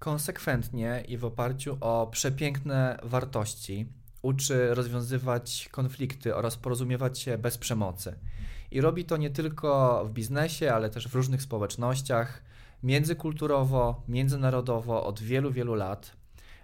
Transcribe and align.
konsekwentnie 0.00 1.04
i 1.08 1.16
w 1.16 1.24
oparciu 1.24 1.76
o 1.80 2.08
przepiękne 2.12 2.98
wartości 3.02 3.86
uczy 4.22 4.74
rozwiązywać 4.74 5.68
konflikty 5.72 6.36
oraz 6.36 6.56
porozumiewać 6.56 7.18
się 7.18 7.38
bez 7.38 7.58
przemocy. 7.58 8.14
I 8.70 8.80
robi 8.80 9.04
to 9.04 9.16
nie 9.16 9.30
tylko 9.30 10.02
w 10.04 10.12
biznesie, 10.12 10.72
ale 10.72 10.90
też 10.90 11.08
w 11.08 11.14
różnych 11.14 11.42
społecznościach, 11.42 12.42
międzykulturowo, 12.82 14.02
międzynarodowo 14.08 15.06
od 15.06 15.20
wielu, 15.20 15.50
wielu 15.50 15.74
lat. 15.74 16.16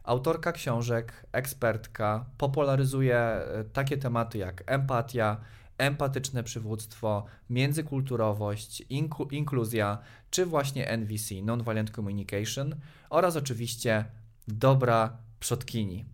Autorka 0.05 0.53
książek, 0.53 1.27
ekspertka, 1.33 2.25
popularyzuje 2.39 3.17
e, 3.17 3.65
takie 3.73 3.97
tematy 3.97 4.39
jak 4.39 4.63
empatia, 4.67 5.37
empatyczne 5.79 6.43
przywództwo, 6.43 7.25
międzykulturowość, 7.51 8.81
inku, 8.81 9.25
inkluzja, 9.25 9.99
czy 10.37 10.47
właśnie 10.47 10.89
NVC, 10.89 11.35
Nonviolent 11.43 11.91
Communication 11.91 12.77
oraz 13.11 13.37
oczywiście 13.37 14.05
dobra 14.49 15.19
przodkini. 15.41 16.05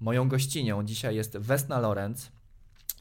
Moją 0.00 0.28
gościnią 0.28 0.84
dzisiaj 0.84 1.16
jest 1.16 1.36
Wesna 1.36 1.80
Lorenz. 1.80 2.32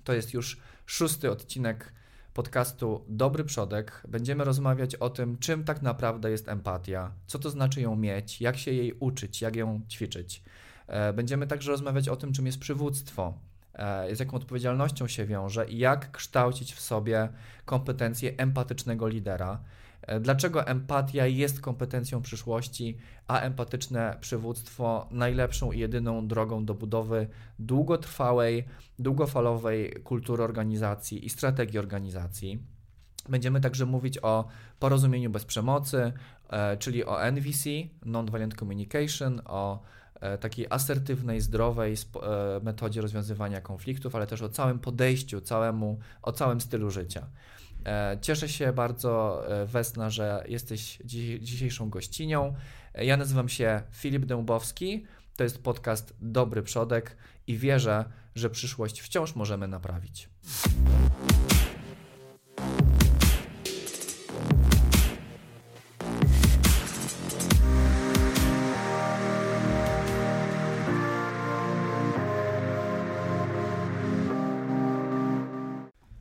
To 0.03 0.13
jest 0.13 0.33
już 0.33 0.57
szósty 0.85 1.31
odcinek 1.31 1.93
podcastu 2.33 3.05
Dobry 3.07 3.43
Przodek. 3.43 4.03
Będziemy 4.07 4.43
rozmawiać 4.43 4.95
o 4.95 5.09
tym, 5.09 5.37
czym 5.37 5.63
tak 5.63 5.81
naprawdę 5.81 6.31
jest 6.31 6.49
empatia, 6.49 7.11
co 7.27 7.39
to 7.39 7.49
znaczy 7.49 7.81
ją 7.81 7.95
mieć, 7.95 8.41
jak 8.41 8.57
się 8.57 8.71
jej 8.71 8.93
uczyć, 8.99 9.41
jak 9.41 9.55
ją 9.55 9.81
ćwiczyć. 9.89 10.43
E, 10.87 11.13
będziemy 11.13 11.47
także 11.47 11.71
rozmawiać 11.71 12.09
o 12.09 12.15
tym, 12.15 12.33
czym 12.33 12.45
jest 12.45 12.59
przywództwo, 12.59 13.33
e, 13.73 14.15
z 14.15 14.19
jaką 14.19 14.37
odpowiedzialnością 14.37 15.07
się 15.07 15.25
wiąże 15.25 15.69
i 15.69 15.77
jak 15.77 16.11
kształcić 16.11 16.73
w 16.73 16.81
sobie 16.81 17.29
kompetencje 17.65 18.33
empatycznego 18.37 19.07
lidera. 19.07 19.59
E, 20.01 20.19
dlaczego 20.19 20.67
empatia 20.67 21.25
jest 21.25 21.61
kompetencją 21.61 22.21
przyszłości, 22.21 22.97
a 23.27 23.39
empatyczne 23.39 24.17
przywództwo 24.21 25.07
najlepszą 25.11 25.71
i 25.71 25.79
jedyną 25.79 26.27
drogą 26.27 26.65
do 26.65 26.73
budowy 26.73 27.27
długotrwałej, 27.59 28.65
długofalowej 28.99 29.91
kultury 30.03 30.43
organizacji 30.43 31.25
i 31.25 31.29
strategii 31.29 31.79
organizacji. 31.79 32.59
Będziemy 33.29 33.61
także 33.61 33.85
mówić 33.85 34.23
o 34.23 34.47
porozumieniu 34.79 35.29
bez 35.29 35.45
przemocy, 35.45 36.13
e, 36.49 36.77
czyli 36.77 37.05
o 37.05 37.31
NVC, 37.31 37.69
Nonviolent 38.05 38.55
Communication, 38.55 39.41
o 39.45 39.79
e, 40.21 40.37
takiej 40.37 40.67
asertywnej, 40.69 41.41
zdrowej 41.41 41.95
metodzie 42.63 43.01
rozwiązywania 43.01 43.61
konfliktów, 43.61 44.15
ale 44.15 44.27
też 44.27 44.41
o 44.41 44.49
całym 44.49 44.79
podejściu, 44.79 45.41
całemu, 45.41 45.99
o 46.21 46.31
całym 46.31 46.61
stylu 46.61 46.91
życia. 46.91 47.27
E, 47.85 48.17
cieszę 48.21 48.49
się 48.49 48.73
bardzo, 48.73 49.43
e, 49.49 49.65
Wesna, 49.65 50.09
że 50.09 50.43
jesteś 50.47 50.99
dzisiejszą 51.39 51.89
gościnią. 51.89 52.55
E, 52.93 53.05
ja 53.05 53.17
nazywam 53.17 53.49
się 53.49 53.81
Filip 53.91 54.25
Dębowski. 54.25 55.05
To 55.35 55.43
jest 55.43 55.63
podcast 55.63 56.13
Dobry 56.21 56.63
Przodek 56.63 57.17
i 57.47 57.57
wierzę, 57.57 58.05
że 58.35 58.49
przyszłość 58.49 59.01
wciąż 59.01 59.35
możemy 59.35 59.67
naprawić. 59.67 60.29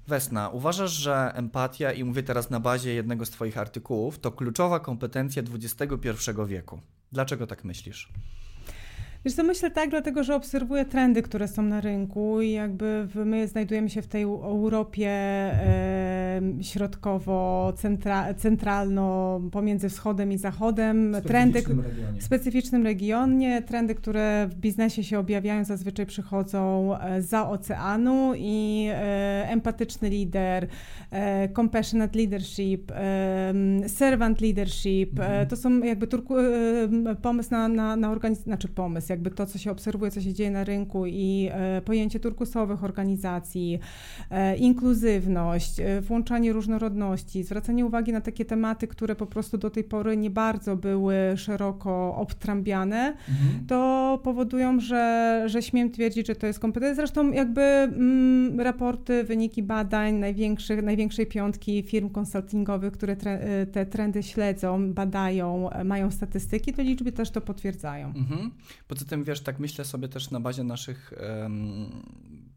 Wesna, 0.08 0.48
uważasz, 0.48 0.92
że 0.92 1.32
empatia, 1.34 1.92
i 1.92 2.04
mówię 2.04 2.22
teraz 2.22 2.50
na 2.50 2.60
bazie 2.60 2.94
jednego 2.94 3.26
z 3.26 3.30
Twoich 3.30 3.58
artykułów, 3.58 4.18
to 4.18 4.32
kluczowa 4.32 4.80
kompetencja 4.80 5.42
XXI 5.54 5.82
wieku. 6.46 6.80
Dlaczego 7.12 7.46
tak 7.46 7.64
myślisz? 7.64 8.08
Wiesz 9.24 9.34
co, 9.34 9.42
myślę 9.42 9.70
tak, 9.70 9.90
dlatego 9.90 10.24
że 10.24 10.34
obserwuję 10.34 10.84
trendy, 10.84 11.22
które 11.22 11.48
są 11.48 11.62
na 11.62 11.80
rynku 11.80 12.40
i 12.40 12.50
jakby 12.50 13.08
my 13.14 13.48
znajdujemy 13.48 13.90
się 13.90 14.02
w 14.02 14.06
tej 14.06 14.22
Europie 14.22 15.10
e, 16.36 16.42
środkowo-centralno 16.64 19.40
pomiędzy 19.52 19.88
wschodem 19.88 20.32
i 20.32 20.38
zachodem. 20.38 21.14
W 21.14 21.26
trendy 21.26 21.62
w 22.18 22.22
specyficznym 22.22 22.84
regionie, 22.84 23.62
trendy, 23.62 23.94
które 23.94 24.48
w 24.50 24.54
biznesie 24.54 25.04
się 25.04 25.18
objawiają, 25.18 25.64
zazwyczaj 25.64 26.06
przychodzą 26.06 26.90
e, 26.98 27.22
za 27.22 27.48
oceanu 27.48 28.32
i 28.36 28.86
e, 28.90 29.48
empatyczny 29.48 30.08
lider, 30.08 30.66
e, 31.10 31.48
compassionate 31.48 32.18
leadership, 32.18 32.92
servant 33.86 34.40
leadership, 34.40 35.20
mhm. 35.20 35.46
to 35.46 35.56
są 35.56 35.78
jakby 35.78 36.06
turku, 36.06 36.34
pomysł 37.22 37.50
na, 37.50 37.68
na, 37.68 37.96
na 37.96 38.10
organizację, 38.10 38.44
znaczy 38.44 38.68
pomysł, 38.68 39.06
jakby 39.10 39.30
to, 39.30 39.46
co 39.46 39.58
się 39.58 39.70
obserwuje, 39.70 40.10
co 40.10 40.20
się 40.20 40.34
dzieje 40.34 40.50
na 40.50 40.64
rynku 40.64 41.06
i 41.06 41.50
pojęcie 41.84 42.20
turkusowych 42.20 42.84
organizacji, 42.84 43.80
inkluzywność, 44.58 45.80
e, 45.80 46.02
włączanie 46.26 46.52
różnorodności, 46.52 47.42
zwracanie 47.42 47.86
uwagi 47.86 48.12
na 48.12 48.20
takie 48.20 48.44
tematy, 48.44 48.88
które 48.88 49.14
po 49.16 49.26
prostu 49.26 49.58
do 49.58 49.70
tej 49.70 49.84
pory 49.84 50.16
nie 50.16 50.30
bardzo 50.30 50.76
były 50.76 51.16
szeroko 51.36 52.16
obtrambiane, 52.16 53.16
mhm. 53.28 53.66
to 53.66 54.20
powodują, 54.24 54.80
że, 54.80 55.42
że 55.46 55.62
śmiem 55.62 55.90
twierdzić, 55.90 56.26
że 56.26 56.34
to 56.34 56.46
jest 56.46 56.58
kompetencja. 56.58 56.94
Zresztą 56.94 57.32
jakby 57.32 57.60
mm, 57.60 58.60
raporty, 58.60 59.24
wyniki 59.24 59.62
badań 59.62 60.14
największych, 60.14 60.82
największej 60.82 61.26
piątki 61.26 61.82
firm 61.82 62.10
konsultingowych, 62.10 62.92
które 62.92 63.16
tre, 63.16 63.66
te 63.72 63.86
trendy 63.86 64.22
śledzą, 64.22 64.92
badają, 64.92 65.70
mają 65.84 66.10
statystyki, 66.10 66.72
to 66.72 66.82
liczby 66.82 67.12
też 67.12 67.30
to 67.30 67.40
potwierdzają. 67.40 68.06
Mhm. 68.06 68.50
Poza 68.88 69.04
tym, 69.04 69.24
wiesz, 69.24 69.40
tak 69.40 69.58
myślę 69.58 69.84
sobie 69.84 70.08
też 70.08 70.30
na 70.30 70.40
bazie 70.40 70.64
naszych 70.64 71.12
um, 71.42 71.86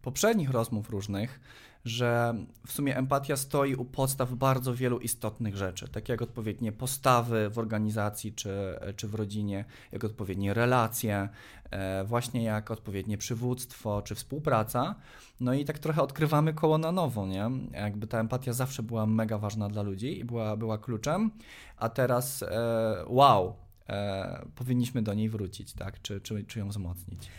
poprzednich 0.01 0.49
rozmów 0.49 0.89
różnych, 0.89 1.39
że 1.85 2.35
w 2.67 2.71
sumie 2.71 2.97
empatia 2.97 3.37
stoi 3.37 3.75
u 3.75 3.85
podstaw 3.85 4.33
bardzo 4.33 4.75
wielu 4.75 4.99
istotnych 4.99 5.57
rzeczy, 5.57 5.87
takie 5.87 6.13
jak 6.13 6.21
odpowiednie 6.21 6.71
postawy 6.71 7.49
w 7.49 7.59
organizacji 7.59 8.33
czy, 8.33 8.79
czy 8.95 9.07
w 9.07 9.15
rodzinie, 9.15 9.65
jak 9.91 10.03
odpowiednie 10.03 10.53
relacje, 10.53 11.29
e, 11.71 12.03
właśnie 12.03 12.43
jak 12.43 12.71
odpowiednie 12.71 13.17
przywództwo 13.17 14.01
czy 14.01 14.15
współpraca. 14.15 14.95
No 15.39 15.53
i 15.53 15.65
tak 15.65 15.79
trochę 15.79 16.01
odkrywamy 16.01 16.53
koło 16.53 16.77
na 16.77 16.91
nowo, 16.91 17.27
nie? 17.27 17.49
Jakby 17.71 18.07
ta 18.07 18.19
empatia 18.19 18.53
zawsze 18.53 18.83
była 18.83 19.05
mega 19.05 19.37
ważna 19.37 19.69
dla 19.69 19.81
ludzi 19.81 20.19
i 20.19 20.25
była, 20.25 20.57
była 20.57 20.77
kluczem, 20.77 21.31
a 21.77 21.89
teraz 21.89 22.43
e, 22.43 23.03
wow, 23.07 23.55
e, 23.89 24.45
powinniśmy 24.55 25.01
do 25.01 25.13
niej 25.13 25.29
wrócić, 25.29 25.73
tak? 25.73 26.01
Czy, 26.01 26.21
czy, 26.21 26.43
czy 26.43 26.59
ją 26.59 26.69
wzmocnić. 26.69 27.29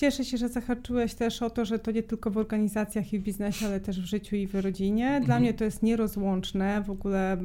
Cieszę 0.00 0.24
się, 0.24 0.36
że 0.36 0.48
zahaczyłeś 0.48 1.14
też 1.14 1.42
o 1.42 1.50
to, 1.50 1.64
że 1.64 1.78
to 1.78 1.90
nie 1.90 2.02
tylko 2.02 2.30
w 2.30 2.38
organizacjach 2.38 3.12
i 3.12 3.18
w 3.18 3.22
biznesie, 3.22 3.66
ale 3.66 3.80
też 3.80 4.00
w 4.00 4.04
życiu 4.04 4.36
i 4.36 4.46
w 4.46 4.54
rodzinie. 4.54 5.06
Dla 5.06 5.18
mhm. 5.20 5.42
mnie 5.42 5.54
to 5.54 5.64
jest 5.64 5.82
nierozłączne. 5.82 6.82
W 6.86 6.90
ogóle 6.90 7.36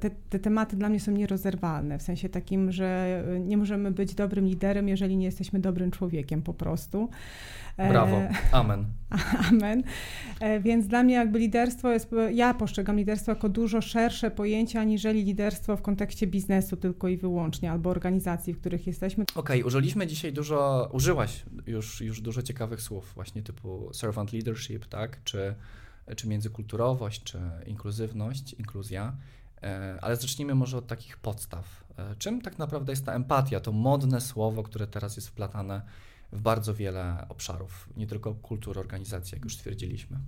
te, 0.00 0.10
te, 0.30 0.38
tematy 0.38 0.76
dla 0.76 0.88
mnie 0.88 1.00
są 1.00 1.12
nierozerwalne, 1.12 1.98
w 1.98 2.02
sensie 2.02 2.28
takim, 2.28 2.72
że 2.72 3.22
nie 3.40 3.56
możemy 3.56 3.90
być 3.90 4.14
dobrym 4.14 4.46
liderem, 4.46 4.88
jeżeli 4.88 5.16
nie 5.16 5.26
jesteśmy 5.26 5.60
dobrym 5.60 5.90
człowiekiem 5.90 6.42
po 6.42 6.54
prostu. 6.54 7.08
Brawo, 7.76 8.20
amen. 8.52 8.86
Amen. 9.50 9.82
E, 10.40 10.60
więc 10.60 10.86
dla 10.86 11.02
mnie 11.02 11.14
jakby 11.14 11.38
liderstwo 11.38 11.90
jest, 11.90 12.10
ja 12.32 12.54
postrzegam 12.54 12.96
liderstwo 12.96 13.32
jako 13.32 13.48
dużo 13.48 13.80
szersze 13.80 14.30
pojęcie 14.30 14.80
aniżeli 14.80 15.24
liderstwo 15.24 15.76
w 15.76 15.82
kontekście 15.82 16.26
biznesu 16.26 16.76
tylko 16.76 17.08
i 17.08 17.16
wyłącznie, 17.16 17.70
albo 17.70 17.90
organizacji, 17.90 18.54
w 18.54 18.60
których 18.60 18.86
jesteśmy. 18.86 19.24
Okej, 19.34 19.60
okay, 19.60 19.66
użyliśmy 19.66 20.06
dzisiaj 20.06 20.32
dużo, 20.32 20.90
użyłaś 20.92 21.44
już, 21.66 22.00
już 22.00 22.20
dużo 22.20 22.42
ciekawych 22.42 22.82
słów, 22.82 23.12
właśnie 23.14 23.42
typu 23.42 23.90
servant 23.92 24.32
leadership, 24.32 24.86
tak, 24.86 25.24
czy, 25.24 25.54
czy 26.16 26.28
międzykulturowość, 26.28 27.22
czy 27.22 27.38
inkluzywność, 27.66 28.52
inkluzja. 28.52 29.16
E, 29.62 29.98
ale 30.02 30.16
zacznijmy 30.16 30.54
może 30.54 30.78
od 30.78 30.86
takich 30.86 31.16
podstaw. 31.16 31.84
E, 31.98 32.16
czym 32.16 32.40
tak 32.40 32.58
naprawdę 32.58 32.92
jest 32.92 33.06
ta 33.06 33.12
empatia, 33.12 33.60
to 33.60 33.72
modne 33.72 34.20
słowo, 34.20 34.62
które 34.62 34.86
teraz 34.86 35.16
jest 35.16 35.28
wplatane 35.28 35.82
w 36.34 36.40
bardzo 36.40 36.74
wiele 36.74 37.26
obszarów, 37.28 37.88
nie 37.96 38.06
tylko 38.06 38.34
kultury 38.34 38.80
organizacji, 38.80 39.34
jak 39.34 39.44
już 39.44 39.54
stwierdziliśmy. 39.54 40.18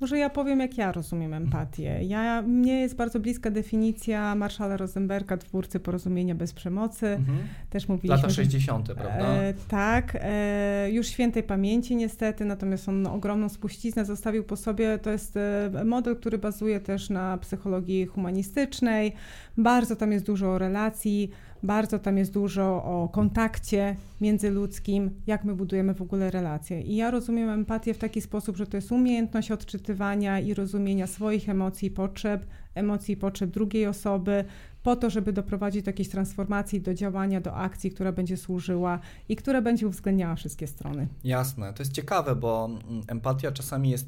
Może 0.00 0.18
ja 0.18 0.30
powiem, 0.30 0.60
jak 0.60 0.78
ja 0.78 0.92
rozumiem 0.92 1.34
empatię. 1.34 2.04
Ja, 2.04 2.42
mnie 2.42 2.80
jest 2.80 2.96
bardzo 2.96 3.20
bliska 3.20 3.50
definicja 3.50 4.34
Marszala 4.34 4.76
Rosenberga, 4.76 5.36
twórcy 5.36 5.80
porozumienia 5.80 6.34
bez 6.34 6.52
przemocy. 6.52 7.06
Mhm. 7.06 7.38
Też 7.70 7.88
mówiliśmy... 7.88 8.16
Lata 8.16 8.30
60., 8.30 8.88
że, 8.88 8.94
prawda? 8.94 9.34
E, 9.34 9.54
tak. 9.68 10.18
E, 10.20 10.90
już 10.90 11.06
świętej 11.06 11.42
pamięci 11.42 11.96
niestety, 11.96 12.44
natomiast 12.44 12.88
on 12.88 13.06
ogromną 13.06 13.48
spuściznę 13.48 14.04
zostawił 14.04 14.44
po 14.44 14.56
sobie. 14.56 14.98
To 14.98 15.10
jest 15.10 15.36
e, 15.36 15.70
model, 15.84 16.16
który 16.16 16.38
bazuje 16.38 16.80
też 16.80 17.10
na 17.10 17.38
psychologii 17.38 18.06
humanistycznej. 18.06 19.12
Bardzo 19.56 19.96
tam 19.96 20.12
jest 20.12 20.26
dużo 20.26 20.58
relacji, 20.58 21.30
bardzo 21.62 21.98
tam 21.98 22.18
jest 22.18 22.32
dużo 22.32 22.64
o 22.64 23.08
kontakcie 23.12 23.96
międzyludzkim, 24.20 25.10
jak 25.26 25.44
my 25.44 25.54
budujemy 25.54 25.94
w 25.94 26.02
ogóle 26.02 26.30
relacje. 26.30 26.80
I 26.82 26.96
ja 26.96 27.10
rozumiem 27.10 27.50
empatię 27.50 27.94
w 27.94 27.98
taki 27.98 28.20
sposób, 28.20 28.56
że 28.56 28.66
to 28.66 28.76
jest 28.76 28.92
umiejętność 28.92 29.50
odczytania 29.50 29.83
odczytywania 29.84 30.40
i 30.40 30.54
rozumienia 30.54 31.06
swoich 31.06 31.48
emocji 31.48 31.88
i 31.88 31.90
potrzeb, 31.90 32.46
emocji 32.74 33.14
i 33.14 33.16
potrzeb 33.16 33.50
drugiej 33.50 33.86
osoby, 33.86 34.44
po 34.82 34.96
to, 34.96 35.10
żeby 35.10 35.32
doprowadzić 35.32 35.82
do 35.82 35.88
jakiejś 35.88 36.08
transformacji, 36.08 36.80
do 36.80 36.94
działania, 36.94 37.40
do 37.40 37.54
akcji, 37.54 37.90
która 37.90 38.12
będzie 38.12 38.36
służyła 38.36 38.98
i 39.28 39.36
która 39.36 39.62
będzie 39.62 39.86
uwzględniała 39.86 40.34
wszystkie 40.34 40.66
strony. 40.66 41.08
Jasne, 41.24 41.72
to 41.72 41.82
jest 41.82 41.92
ciekawe, 41.92 42.36
bo 42.36 42.66
mm, 42.66 43.02
empatia 43.08 43.52
czasami 43.52 43.90
jest 43.90 44.06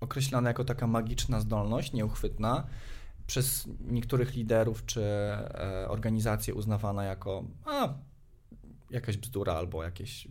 określana 0.00 0.48
jako 0.48 0.64
taka 0.64 0.86
magiczna 0.86 1.40
zdolność, 1.40 1.92
nieuchwytna, 1.92 2.66
przez 3.26 3.68
niektórych 3.88 4.34
liderów 4.34 4.86
czy 4.86 5.02
e, 5.02 5.86
organizacje 5.88 6.54
uznawana 6.54 7.04
jako 7.04 7.44
a, 7.64 7.94
jakaś 8.90 9.16
bzdura 9.16 9.52
albo 9.52 9.84
jakieś 9.84 10.28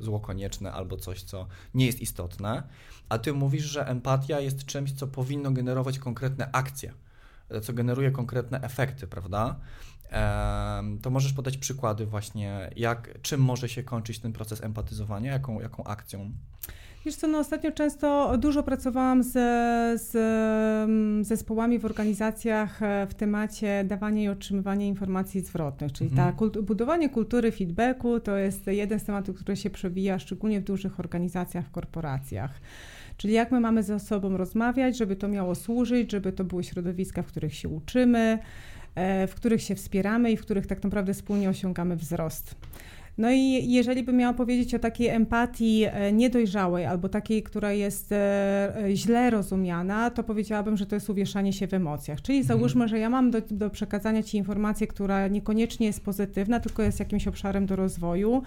zło 0.00 0.20
konieczne 0.20 0.72
albo 0.72 0.96
coś, 0.96 1.22
co 1.22 1.46
nie 1.74 1.86
jest 1.86 2.00
istotne, 2.00 2.62
a 3.08 3.18
ty 3.18 3.32
mówisz, 3.32 3.64
że 3.64 3.88
empatia 3.88 4.40
jest 4.40 4.64
czymś, 4.64 4.92
co 4.92 5.06
powinno 5.06 5.50
generować 5.50 5.98
konkretne 5.98 6.50
akcje, 6.52 6.92
co 7.62 7.72
generuje 7.72 8.10
konkretne 8.10 8.60
efekty, 8.60 9.06
prawda? 9.06 9.60
To 11.02 11.10
możesz 11.10 11.32
podać 11.32 11.58
przykłady 11.58 12.06
właśnie, 12.06 12.70
jak, 12.76 13.22
czym 13.22 13.40
może 13.40 13.68
się 13.68 13.82
kończyć 13.82 14.18
ten 14.18 14.32
proces 14.32 14.62
empatyzowania, 14.62 15.32
jaką, 15.32 15.60
jaką 15.60 15.84
akcją? 15.84 16.32
Wiesz 17.08 17.16
co, 17.16 17.28
no 17.28 17.38
ostatnio 17.38 17.72
często 17.72 18.38
dużo 18.38 18.62
pracowałam 18.62 19.22
z, 19.22 19.32
z 20.02 20.16
mm, 20.84 21.24
zespołami 21.24 21.78
w 21.78 21.84
organizacjach 21.84 22.82
e, 22.82 23.06
w 23.06 23.14
temacie 23.14 23.84
dawania 23.84 24.22
i 24.22 24.28
otrzymywania 24.28 24.86
informacji 24.86 25.40
zwrotnych, 25.40 25.92
czyli 25.92 26.10
mhm. 26.10 26.28
ta 26.28 26.38
kult, 26.38 26.58
budowanie 26.60 27.08
kultury 27.08 27.52
feedbacku 27.52 28.20
to 28.20 28.36
jest 28.36 28.66
jeden 28.66 29.00
z 29.00 29.04
tematów, 29.04 29.36
który 29.36 29.56
się 29.56 29.70
przewija 29.70 30.18
szczególnie 30.18 30.60
w 30.60 30.64
dużych 30.64 31.00
organizacjach, 31.00 31.66
w 31.66 31.70
korporacjach. 31.70 32.60
Czyli 33.16 33.34
jak 33.34 33.52
my 33.52 33.60
mamy 33.60 33.82
ze 33.82 34.00
sobą 34.00 34.36
rozmawiać, 34.36 34.96
żeby 34.96 35.16
to 35.16 35.28
miało 35.28 35.54
służyć, 35.54 36.12
żeby 36.12 36.32
to 36.32 36.44
były 36.44 36.64
środowiska, 36.64 37.22
w 37.22 37.26
których 37.26 37.54
się 37.54 37.68
uczymy, 37.68 38.38
e, 38.94 39.26
w 39.26 39.34
których 39.34 39.62
się 39.62 39.74
wspieramy 39.74 40.32
i 40.32 40.36
w 40.36 40.40
których 40.40 40.66
tak 40.66 40.82
naprawdę 40.82 41.14
wspólnie 41.14 41.48
osiągamy 41.48 41.96
wzrost. 41.96 42.54
No 43.18 43.30
i 43.30 43.72
jeżeli 43.72 44.02
bym 44.02 44.16
miała 44.16 44.32
powiedzieć 44.32 44.74
o 44.74 44.78
takiej 44.78 45.08
empatii 45.08 45.84
e, 45.84 46.12
niedojrzałej 46.12 46.86
albo 46.86 47.08
takiej, 47.08 47.42
która 47.42 47.72
jest 47.72 48.12
e, 48.12 48.72
źle 48.94 49.30
rozumiana, 49.30 50.10
to 50.10 50.24
powiedziałabym, 50.24 50.76
że 50.76 50.86
to 50.86 50.96
jest 50.96 51.10
uwieszanie 51.10 51.52
się 51.52 51.66
w 51.66 51.74
emocjach. 51.74 52.22
Czyli 52.22 52.38
mhm. 52.38 52.58
załóżmy, 52.58 52.88
że 52.88 52.98
ja 52.98 53.10
mam 53.10 53.30
do, 53.30 53.40
do 53.50 53.70
przekazania 53.70 54.22
Ci 54.22 54.36
informację, 54.36 54.86
która 54.86 55.28
niekoniecznie 55.28 55.86
jest 55.86 56.04
pozytywna, 56.04 56.60
tylko 56.60 56.82
jest 56.82 57.00
jakimś 57.00 57.28
obszarem 57.28 57.66
do 57.66 57.76
rozwoju. 57.76 58.42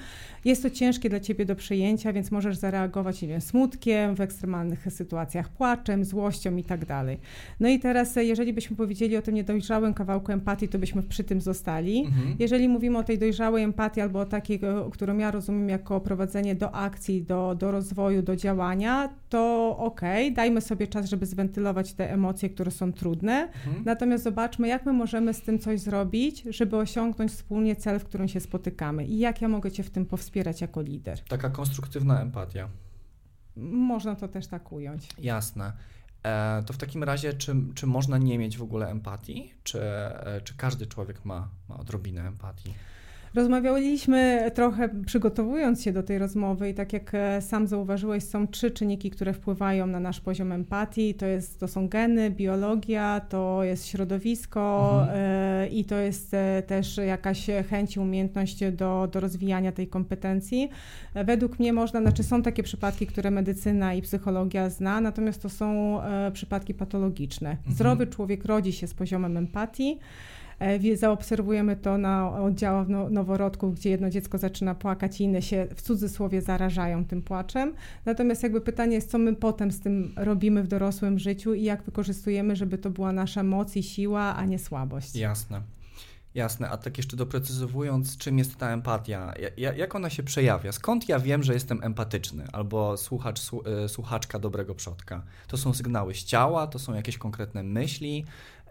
Jest 0.45 0.63
to 0.63 0.69
ciężkie 0.69 1.09
dla 1.09 1.19
Ciebie 1.19 1.45
do 1.45 1.55
przyjęcia, 1.55 2.13
więc 2.13 2.31
możesz 2.31 2.57
zareagować, 2.57 3.21
nie 3.21 3.27
wiem, 3.27 3.41
smutkiem, 3.41 4.15
w 4.15 4.21
ekstremalnych 4.21 4.87
sytuacjach 4.89 5.49
płaczem, 5.49 6.05
złością 6.05 6.55
i 6.55 6.63
tak 6.63 6.85
dalej. 6.85 7.19
No 7.59 7.67
i 7.67 7.79
teraz, 7.79 8.17
e, 8.17 8.25
jeżeli 8.25 8.53
byśmy 8.53 8.75
powiedzieli 8.75 9.17
o 9.17 9.21
tym 9.21 9.35
niedojrzałym 9.35 9.93
kawałku 9.93 10.31
empatii, 10.31 10.67
to 10.67 10.79
byśmy 10.79 11.03
przy 11.03 11.23
tym 11.23 11.41
zostali. 11.41 11.99
Mhm. 11.99 12.35
Jeżeli 12.39 12.67
mówimy 12.67 12.97
o 12.97 13.03
tej 13.03 13.17
dojrzałej 13.17 13.63
empatii 13.63 14.01
albo 14.01 14.19
o 14.19 14.25
takiej 14.25 14.60
którą 14.91 15.17
ja 15.17 15.31
rozumiem 15.31 15.69
jako 15.69 16.01
prowadzenie 16.01 16.55
do 16.55 16.75
akcji, 16.75 17.23
do, 17.23 17.55
do 17.55 17.71
rozwoju, 17.71 18.21
do 18.21 18.35
działania, 18.35 19.09
to 19.29 19.77
okej, 19.77 20.25
okay, 20.25 20.35
dajmy 20.35 20.61
sobie 20.61 20.87
czas, 20.87 21.09
żeby 21.09 21.25
zwentylować 21.25 21.93
te 21.93 22.13
emocje, 22.13 22.49
które 22.49 22.71
są 22.71 22.93
trudne. 22.93 23.33
Mhm. 23.33 23.83
Natomiast 23.85 24.23
zobaczmy, 24.23 24.67
jak 24.67 24.85
my 24.85 24.93
możemy 24.93 25.33
z 25.33 25.41
tym 25.41 25.59
coś 25.59 25.79
zrobić, 25.79 26.43
żeby 26.49 26.77
osiągnąć 26.77 27.31
wspólnie 27.31 27.75
cel, 27.75 27.99
w 27.99 28.05
którym 28.05 28.27
się 28.27 28.39
spotykamy 28.39 29.05
i 29.05 29.19
jak 29.19 29.41
ja 29.41 29.47
mogę 29.47 29.71
Cię 29.71 29.83
w 29.83 29.89
tym 29.89 30.05
powspierać 30.05 30.61
jako 30.61 30.81
lider. 30.81 31.19
Taka 31.23 31.49
konstruktywna 31.49 32.21
empatia. 32.21 32.69
Można 33.71 34.15
to 34.15 34.27
też 34.27 34.47
tak 34.47 34.71
ująć. 34.71 35.09
Jasne. 35.19 35.73
E, 36.23 36.63
to 36.65 36.73
w 36.73 36.77
takim 36.77 37.03
razie, 37.03 37.33
czy, 37.33 37.55
czy 37.75 37.87
można 37.87 38.17
nie 38.17 38.37
mieć 38.37 38.57
w 38.57 38.63
ogóle 38.63 38.89
empatii? 38.89 39.53
Czy, 39.63 39.81
e, 39.81 40.41
czy 40.43 40.57
każdy 40.57 40.87
człowiek 40.87 41.25
ma, 41.25 41.49
ma 41.69 41.77
odrobinę 41.77 42.27
empatii? 42.27 42.73
Rozmawialiśmy 43.33 44.51
trochę 44.53 44.89
przygotowując 45.05 45.83
się 45.83 45.91
do 45.91 46.03
tej 46.03 46.17
rozmowy 46.17 46.69
i 46.69 46.73
tak 46.73 46.93
jak 46.93 47.11
e, 47.13 47.41
sam 47.41 47.67
zauważyłeś, 47.67 48.23
są 48.23 48.47
trzy 48.47 48.71
czynniki, 48.71 49.09
które 49.09 49.33
wpływają 49.33 49.87
na 49.87 49.99
nasz 49.99 50.19
poziom 50.19 50.51
empatii. 50.51 51.13
To, 51.13 51.25
jest, 51.25 51.59
to 51.59 51.67
są 51.67 51.87
geny, 51.87 52.31
biologia, 52.31 53.21
to 53.29 53.63
jest 53.63 53.87
środowisko 53.87 54.91
mhm. 55.01 55.19
y, 55.63 55.67
i 55.67 55.85
to 55.85 55.95
jest 55.95 56.33
y, 56.33 56.37
też 56.67 56.97
jakaś 56.97 57.47
chęć 57.69 57.95
i 57.95 57.99
umiejętność 57.99 58.71
do, 58.71 59.09
do 59.11 59.19
rozwijania 59.19 59.71
tej 59.71 59.87
kompetencji. 59.87 60.69
Według 61.15 61.59
mnie 61.59 61.73
można, 61.73 62.01
znaczy 62.01 62.23
są 62.23 62.41
takie 62.41 62.63
przypadki, 62.63 63.07
które 63.07 63.31
medycyna 63.31 63.93
i 63.93 64.01
psychologia 64.01 64.69
zna, 64.69 65.01
natomiast 65.01 65.41
to 65.41 65.49
są 65.49 65.99
przypadki 66.33 66.73
patologiczne. 66.73 67.49
Mhm. 67.49 67.75
Zdrowy 67.75 68.07
człowiek 68.07 68.45
rodzi 68.45 68.73
się 68.73 68.87
z 68.87 68.93
poziomem 68.93 69.37
empatii. 69.37 69.99
E, 70.61 70.97
zaobserwujemy 70.97 71.75
to 71.75 71.97
na 71.97 72.39
oddziałach 72.39 72.87
no, 72.87 73.09
noworodków, 73.09 73.75
gdzie 73.75 73.89
jedno 73.89 74.09
dziecko 74.09 74.37
zaczyna 74.37 74.75
płakać 74.75 75.21
i 75.21 75.23
inne 75.23 75.41
się 75.41 75.67
w 75.75 75.81
cudzysłowie 75.81 76.41
zarażają 76.41 77.05
tym 77.05 77.21
płaczem. 77.21 77.73
Natomiast 78.05 78.43
jakby 78.43 78.61
pytanie 78.61 78.95
jest, 78.95 79.11
co 79.11 79.17
my 79.17 79.35
potem 79.35 79.71
z 79.71 79.79
tym 79.79 80.13
robimy 80.17 80.63
w 80.63 80.67
dorosłym 80.67 81.19
życiu 81.19 81.53
i 81.53 81.63
jak 81.63 81.83
wykorzystujemy, 81.83 82.55
żeby 82.55 82.77
to 82.77 82.89
była 82.89 83.11
nasza 83.11 83.43
moc 83.43 83.75
i 83.75 83.83
siła, 83.83 84.35
a 84.35 84.45
nie 84.45 84.59
słabość. 84.59 85.15
Jasne. 85.15 85.61
Jasne, 86.35 86.69
a 86.69 86.77
tak 86.77 86.97
jeszcze 86.97 87.17
doprecyzowując, 87.17 88.17
czym 88.17 88.37
jest 88.37 88.55
ta 88.55 88.69
empatia? 88.69 89.33
Jak 89.57 89.95
ona 89.95 90.09
się 90.09 90.23
przejawia? 90.23 90.71
Skąd 90.71 91.09
ja 91.09 91.19
wiem, 91.19 91.43
że 91.43 91.53
jestem 91.53 91.83
empatyczny 91.83 92.47
albo 92.53 92.97
słuchacz, 92.97 93.41
e, 93.83 93.89
słuchaczka 93.89 94.39
dobrego 94.39 94.75
przodka? 94.75 95.23
To 95.47 95.57
są 95.57 95.73
sygnały 95.73 96.13
z 96.13 96.23
ciała, 96.23 96.67
to 96.67 96.79
są 96.79 96.93
jakieś 96.93 97.17
konkretne 97.17 97.63
myśli. 97.63 98.25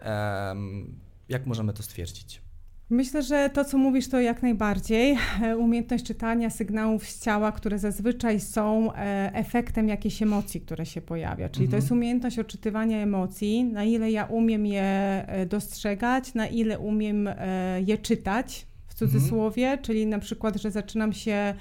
Um, 0.05 0.95
jak 1.31 1.45
możemy 1.45 1.73
to 1.73 1.83
stwierdzić? 1.83 2.41
Myślę, 2.89 3.23
że 3.23 3.49
to, 3.49 3.65
co 3.65 3.77
mówisz, 3.77 4.09
to 4.09 4.19
jak 4.19 4.41
najbardziej. 4.43 5.17
Umiejętność 5.57 6.05
czytania 6.05 6.49
sygnałów 6.49 7.05
z 7.05 7.23
ciała, 7.23 7.51
które 7.51 7.79
zazwyczaj 7.79 8.39
są 8.39 8.93
e, 8.93 9.31
efektem 9.33 9.87
jakiejś 9.87 10.21
emocji, 10.21 10.61
które 10.61 10.85
się 10.85 11.01
pojawia. 11.01 11.49
Czyli 11.49 11.65
mhm. 11.65 11.71
to 11.71 11.75
jest 11.75 11.91
umiejętność 11.91 12.39
odczytywania 12.39 12.97
emocji, 12.97 13.63
na 13.63 13.83
ile 13.83 14.11
ja 14.11 14.25
umiem 14.25 14.65
je 14.65 14.83
e, 14.83 15.45
dostrzegać, 15.45 16.33
na 16.33 16.47
ile 16.47 16.79
umiem 16.79 17.27
e, 17.27 17.81
je 17.81 17.97
czytać, 17.97 18.67
w 18.87 18.93
cudzysłowie, 18.93 19.63
mhm. 19.63 19.85
czyli 19.85 20.07
na 20.07 20.19
przykład, 20.19 20.55
że 20.55 20.71
zaczynam 20.71 21.13
się 21.13 21.31
E, 21.33 21.53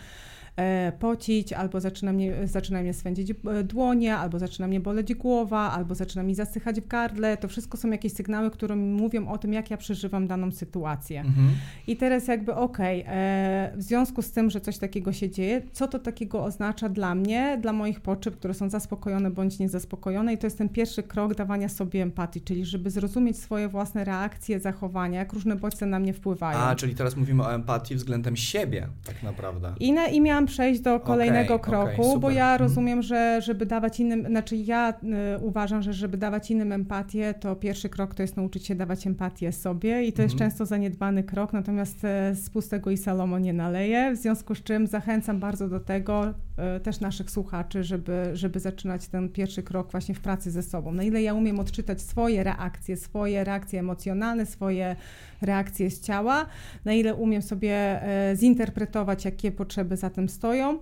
pocić, 0.99 1.53
albo 1.53 1.81
zaczyna 1.81 2.13
mnie, 2.13 2.35
zaczyna 2.45 2.83
mnie 2.83 2.95
swędzić 2.95 3.31
e, 3.31 3.65
dłonie, 3.65 4.17
albo 4.17 4.39
zaczyna 4.39 4.69
mnie 4.69 4.81
boleć 4.81 5.15
głowa, 5.15 5.73
albo 5.73 5.95
zaczyna 5.95 6.23
mi 6.23 6.35
zasychać 6.35 6.81
w 6.81 6.87
gardle. 6.87 7.37
To 7.37 7.49
wszystko 7.49 7.79
są 7.79 7.91
jakieś 7.91 8.13
sygnały, 8.13 8.51
które 8.51 8.77
mi 8.77 9.01
mówią 9.01 9.29
o 9.29 9.39
tym, 9.39 9.53
jak 9.53 9.71
ja 9.71 9.77
przeżywam 9.77 10.27
daną 10.27 10.53
sytuację. 10.53 11.21
Mhm. 11.21 11.49
I 11.87 11.97
teraz 11.97 12.29
jakby 12.29 12.55
okej, 12.55 13.03
okay, 13.03 13.15
e, 13.15 13.73
w 13.77 13.83
związku 13.83 14.23
z 14.23 14.31
tym, 14.31 14.51
że 14.51 14.61
coś 14.61 14.79
takiego 14.79 15.13
się 15.13 15.31
dzieje, 15.31 15.63
co 15.73 15.89
to 15.89 15.99
takiego 15.99 16.45
oznacza 16.45 16.89
dla 16.89 17.15
mnie, 17.15 17.59
dla 17.63 17.73
moich 17.73 18.01
potrzeb, 18.01 18.37
które 18.37 18.55
są 18.55 18.71
zaspokojone 18.71 19.31
bądź 19.31 19.59
niezaspokojone 19.59 20.35
i 20.35 20.39
to 20.39 20.47
jest 20.47 20.59
ten 20.59 20.69
pierwszy 20.69 21.03
krok 21.03 21.35
dawania 21.35 21.69
sobie 21.69 22.03
empatii, 22.03 22.41
czyli 22.41 22.65
żeby 22.65 22.91
zrozumieć 22.91 23.39
swoje 23.39 23.69
własne 23.69 24.05
reakcje, 24.05 24.61
zachowania, 24.61 25.19
jak 25.19 25.33
różne 25.33 25.57
bodźce 25.57 25.87
na 25.87 25.99
mnie 25.99 26.13
wpływają. 26.13 26.59
A, 26.59 26.75
czyli 26.75 26.95
teraz 26.95 27.17
mówimy 27.17 27.43
o 27.43 27.55
empatii 27.55 27.95
względem 27.95 28.37
siebie 28.37 28.89
tak 29.05 29.23
naprawdę. 29.23 29.75
I, 29.81 29.93
na, 29.93 30.07
i 30.07 30.21
miałam 30.21 30.47
przejść 30.51 30.81
do 30.81 31.01
kolejnego 31.01 31.55
okay, 31.55 31.71
kroku, 31.71 32.09
okay, 32.09 32.21
bo 32.21 32.31
ja 32.31 32.53
mhm. 32.53 32.61
rozumiem, 32.61 33.03
że 33.03 33.41
żeby 33.43 33.67
dawać 33.67 34.01
innym, 34.01 34.27
znaczy 34.27 34.57
ja 34.57 34.91
y, 34.91 35.39
uważam, 35.39 35.83
że 35.83 35.93
żeby 35.93 36.17
dawać 36.17 36.51
innym 36.51 36.73
empatię, 36.73 37.35
to 37.41 37.57
pierwszy 37.57 37.89
krok 37.89 38.15
to 38.15 38.23
jest 38.23 38.37
nauczyć 38.37 38.67
się 38.67 38.75
dawać 38.75 39.07
empatię 39.07 39.53
sobie 39.53 40.05
i 40.05 40.13
to 40.13 40.23
jest 40.23 40.35
mhm. 40.35 40.51
często 40.51 40.67
zaniedbany 40.67 41.23
krok, 41.23 41.53
natomiast 41.53 42.05
y, 42.05 42.35
z 42.35 42.51
pustego 42.51 42.91
i 42.91 42.97
Salomo 42.97 43.39
nie 43.39 43.53
naleje, 43.53 44.13
w 44.13 44.17
związku 44.17 44.55
z 44.55 44.63
czym 44.63 44.87
zachęcam 44.87 45.41
bardzo 45.41 45.69
do 45.69 45.81
tego 45.81 46.35
też 46.83 47.01
naszych 47.01 47.31
słuchaczy, 47.31 47.85
żeby, 47.85 48.31
żeby 48.33 48.61
zaczynać 48.61 49.09
ten 49.09 49.29
pierwszy 49.29 49.63
krok 49.63 49.91
właśnie 49.91 50.15
w 50.15 50.21
pracy 50.21 50.51
ze 50.51 50.63
sobą. 50.63 50.93
Na 50.93 51.03
ile 51.03 51.23
ja 51.23 51.35
umiem 51.35 51.61
odczytać 51.61 52.03
swoje 52.03 52.45
reakcje, 52.45 52.97
swoje 52.97 53.45
reakcje 53.45 53.81
emocjonalne, 53.81 54.47
swoje 54.47 54.97
reakcje 55.43 55.91
z 55.91 56.01
ciała, 56.01 56.47
na 56.85 56.93
ile 56.93 57.15
umiem 57.15 57.43
sobie 57.43 58.03
e, 58.03 58.37
zinterpretować, 58.37 59.25
jakie 59.25 59.53
potrzeby 59.53 59.97
za 59.97 60.11
tym 60.11 60.29
stoją, 60.29 60.79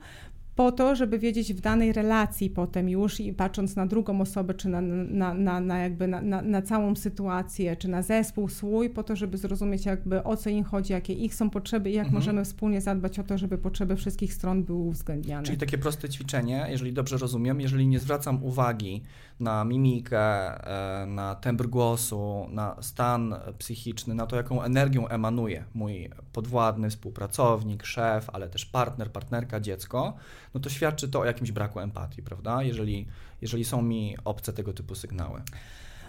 po 0.59 0.73
to, 0.73 0.97
żeby 0.97 1.19
wiedzieć 1.19 1.55
w 1.55 1.61
danej 1.61 1.93
relacji 1.93 2.51
potem 2.51 2.89
już 2.89 3.21
i 3.21 3.33
patrząc 3.33 3.77
na 3.77 3.87
drugą 3.87 4.21
osobę, 4.21 4.55
czy 4.55 4.69
na, 4.69 4.81
na, 4.81 5.35
na, 5.35 5.61
na 5.61 5.79
jakby 5.79 6.09
na, 6.09 6.23
na, 6.23 6.43
na, 6.43 6.63
całą 6.63 6.97
sytuację, 6.97 7.77
czy 7.77 7.89
na 7.89 8.03
zespół 8.03 8.49
swój, 8.49 8.91
po 8.91 9.03
to, 9.03 9.17
żeby 9.17 9.39
zrozumieć 9.39 9.87
jakby 9.87 10.25
o 10.25 10.37
co 10.37 10.51
im 10.51 10.65
chodzi, 10.65 10.93
jakie 10.93 11.13
ich 11.13 11.35
są 11.35 11.51
potrzeby 11.51 11.91
i 11.91 11.93
jak 11.93 12.07
mhm. 12.07 12.15
możemy 12.15 12.45
wspólnie 12.45 12.81
zadbać 12.81 13.19
o 13.19 13.23
to, 13.23 13.39
żeby 13.39 13.59
potrzeby 13.59 13.97
wszystkich 13.97 14.35
stron 14.35 14.65
były 14.65 14.79
uwzględniane. 14.79 15.47
Czyli 15.47 15.59
takie 15.59 15.79
proste 15.79 16.09
ćwiczenie, 16.09 16.67
jeżeli 16.69 16.93
dobrze 16.93 17.17
rozumiem, 17.17 17.61
jeżeli 17.61 17.87
nie 17.87 17.99
zwracam 17.99 18.45
uwagi 18.45 19.03
na 19.41 19.65
mimikę, 19.65 20.19
e, 20.23 21.07
na 21.07 21.35
tembr 21.35 21.67
głosu, 21.67 22.47
na 22.51 22.77
stan 22.81 23.35
psychiczny, 23.59 24.15
na 24.15 24.27
to, 24.27 24.37
jaką 24.37 24.63
energią 24.63 25.09
emanuje 25.09 25.65
mój 25.75 26.11
podwładny, 26.33 26.91
współpracownik, 26.91 27.87
szef, 27.87 28.31
ale 28.33 28.49
też 28.49 28.67
partner, 28.67 29.13
partnerka, 29.13 29.61
dziecko, 29.61 30.15
no 30.55 30.61
to 30.61 30.71
świadczy 30.71 31.09
to 31.09 31.21
o 31.21 31.25
jakimś 31.25 31.53
braku 31.53 31.81
empatii, 31.81 32.23
prawda? 32.23 32.63
Jeżeli, 32.63 33.07
jeżeli 33.43 33.65
są 33.65 33.83
mi 33.83 34.17
obce 34.25 34.53
tego 34.53 34.73
typu 34.73 34.95
sygnały. 34.95 35.43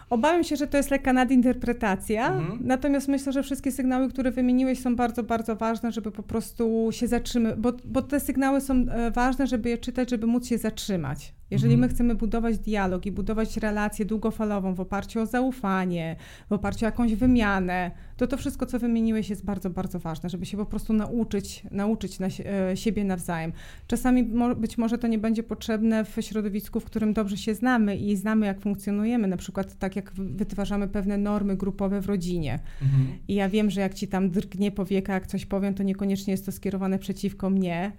Obawiam 0.09 0.43
się, 0.43 0.55
że 0.55 0.67
to 0.67 0.77
jest 0.77 0.91
lekka 0.91 1.13
nadinterpretacja, 1.13 2.27
Mhm. 2.27 2.59
natomiast 2.61 3.07
myślę, 3.07 3.33
że 3.33 3.43
wszystkie 3.43 3.71
sygnały, 3.71 4.09
które 4.09 4.31
wymieniłeś 4.31 4.81
są 4.81 4.95
bardzo, 4.95 5.23
bardzo 5.23 5.55
ważne, 5.55 5.91
żeby 5.91 6.11
po 6.11 6.23
prostu 6.23 6.87
się 6.91 7.07
zatrzymać, 7.07 7.55
bo, 7.55 7.73
bo 7.85 8.01
te 8.01 8.19
sygnały 8.19 8.61
są 8.61 8.73
e, 8.73 9.11
ważne, 9.11 9.47
żeby 9.47 9.69
je 9.69 9.77
czytać, 9.77 10.09
żeby 10.09 10.27
móc 10.27 10.47
się 10.47 10.57
zatrzymać. 10.57 11.33
Jeżeli 11.51 11.73
Mhm. 11.73 11.89
my 11.89 11.95
chcemy 11.95 12.15
budować 12.15 12.57
dialog 12.59 13.05
i 13.05 13.11
budować 13.11 13.57
relację 13.57 14.05
długofalową 14.05 14.73
w 14.73 14.79
oparciu 14.79 15.19
o 15.21 15.25
zaufanie, 15.25 16.15
w 16.49 16.53
oparciu 16.53 16.85
o 16.85 16.87
jakąś 16.87 17.15
wymianę, 17.15 17.91
to 18.17 18.27
to 18.27 18.37
wszystko, 18.37 18.65
co 18.65 18.79
wymieniłeś 18.79 19.29
jest 19.29 19.45
bardzo, 19.45 19.69
bardzo 19.69 19.99
ważne, 19.99 20.29
żeby 20.29 20.45
się 20.45 20.57
po 20.57 20.65
prostu 20.65 20.93
nauczyć, 20.93 21.63
nauczyć 21.71 22.19
na, 22.19 22.27
e, 22.71 22.77
siebie 22.77 23.03
nawzajem. 23.03 23.51
Czasami 23.87 24.23
być 24.57 24.77
może 24.77 24.97
to 24.97 25.07
nie 25.07 25.17
będzie 25.17 25.43
potrzebne 25.43 26.05
w 26.05 26.15
środowisku, 26.21 26.79
w 26.79 26.85
którym 26.85 27.13
dobrze 27.13 27.37
się 27.37 27.55
znamy 27.55 27.95
i 27.97 28.15
znamy, 28.15 28.45
jak 28.45 28.59
funkcjonujemy, 28.61 29.27
na 29.27 29.37
przykład 29.37 29.75
tak 29.79 29.95
jak 29.95 30.11
wy- 30.11 30.25
wytwarzamy 30.29 30.87
pewne 30.87 31.17
normy 31.17 31.57
grupowe 31.57 32.01
w 32.01 32.05
rodzinie. 32.05 32.59
Mhm. 32.81 33.07
I 33.27 33.35
ja 33.35 33.49
wiem, 33.49 33.69
że 33.69 33.81
jak 33.81 33.93
ci 33.93 34.07
tam 34.07 34.29
drgnie 34.29 34.71
powieka, 34.71 35.13
jak 35.13 35.27
coś 35.27 35.45
powiem, 35.45 35.73
to 35.73 35.83
niekoniecznie 35.83 36.31
jest 36.31 36.45
to 36.45 36.51
skierowane 36.51 36.99
przeciwko 36.99 37.49
mnie. 37.49 37.91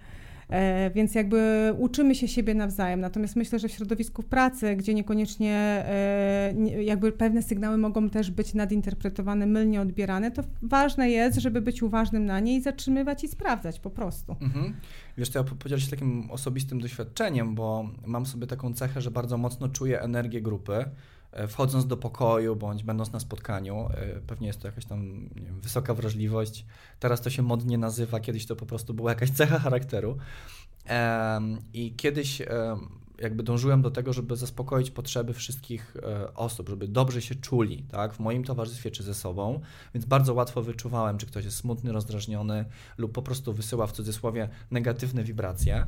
E, 0.51 0.91
więc 0.91 1.15
jakby 1.15 1.73
uczymy 1.77 2.15
się 2.15 2.27
siebie 2.27 2.53
nawzajem. 2.53 2.99
Natomiast 2.99 3.35
myślę, 3.35 3.59
że 3.59 3.67
w 3.67 3.71
środowisku 3.71 4.23
pracy, 4.23 4.75
gdzie 4.75 4.93
niekoniecznie 4.93 5.53
e, 5.87 6.53
jakby 6.83 7.11
pewne 7.11 7.41
sygnały 7.41 7.77
mogą 7.77 8.09
też 8.09 8.31
być 8.31 8.53
nadinterpretowane, 8.53 9.45
mylnie 9.45 9.81
odbierane, 9.81 10.31
to 10.31 10.43
ważne 10.61 11.09
jest, 11.09 11.39
żeby 11.39 11.61
być 11.61 11.83
uważnym 11.83 12.25
na 12.25 12.39
nie 12.39 12.55
i 12.55 12.61
zatrzymywać 12.61 13.23
i 13.23 13.27
sprawdzać 13.27 13.79
po 13.79 13.89
prostu. 13.89 14.35
Mhm. 14.41 14.73
Wiesz, 15.17 15.29
to 15.29 15.39
ja 15.39 15.43
po- 15.45 15.55
podzielę 15.55 15.81
się 15.81 15.91
takim 15.91 16.31
osobistym 16.31 16.81
doświadczeniem, 16.81 17.55
bo 17.55 17.89
mam 18.05 18.25
sobie 18.25 18.47
taką 18.47 18.73
cechę, 18.73 19.01
że 19.01 19.11
bardzo 19.11 19.37
mocno 19.37 19.69
czuję 19.69 20.01
energię 20.01 20.41
grupy. 20.41 20.85
E, 21.31 21.47
Wchodząc 21.47 21.87
do 21.87 21.97
pokoju 21.97 22.55
bądź 22.55 22.83
będąc 22.83 23.11
na 23.11 23.19
spotkaniu, 23.19 23.89
e, 23.93 24.19
pewnie 24.27 24.47
jest 24.47 24.61
to 24.61 24.67
jakaś 24.67 24.85
tam 24.85 25.29
wiem, 25.35 25.59
wysoka 25.61 25.93
wrażliwość. 25.93 26.65
Teraz 26.99 27.21
to 27.21 27.29
się 27.29 27.41
modnie 27.41 27.77
nazywa, 27.77 28.19
kiedyś 28.19 28.45
to 28.45 28.55
po 28.55 28.65
prostu 28.65 28.93
była 28.93 29.11
jakaś 29.11 29.29
cecha 29.29 29.59
charakteru. 29.59 30.17
I 31.73 31.93
kiedyś 31.95 32.41
jakby 33.21 33.43
dążyłem 33.43 33.81
do 33.81 33.91
tego, 33.91 34.13
żeby 34.13 34.35
zaspokoić 34.35 34.91
potrzeby 34.91 35.33
wszystkich 35.33 35.97
e, 36.03 36.33
osób, 36.33 36.69
żeby 36.69 36.87
dobrze 36.87 37.21
się 37.21 37.35
czuli, 37.35 37.83
tak, 37.91 38.13
w 38.13 38.19
moim 38.19 38.43
towarzystwie 38.43 38.91
czy 38.91 39.03
ze 39.03 39.13
sobą, 39.13 39.59
więc 39.93 40.05
bardzo 40.05 40.33
łatwo 40.33 40.61
wyczuwałem, 40.61 41.17
czy 41.17 41.25
ktoś 41.25 41.45
jest 41.45 41.57
smutny, 41.57 41.91
rozdrażniony 41.91 42.65
lub 42.97 43.11
po 43.11 43.21
prostu 43.21 43.53
wysyła 43.53 43.87
w 43.87 43.91
cudzysłowie 43.91 44.49
negatywne 44.71 45.23
wibracje. 45.23 45.85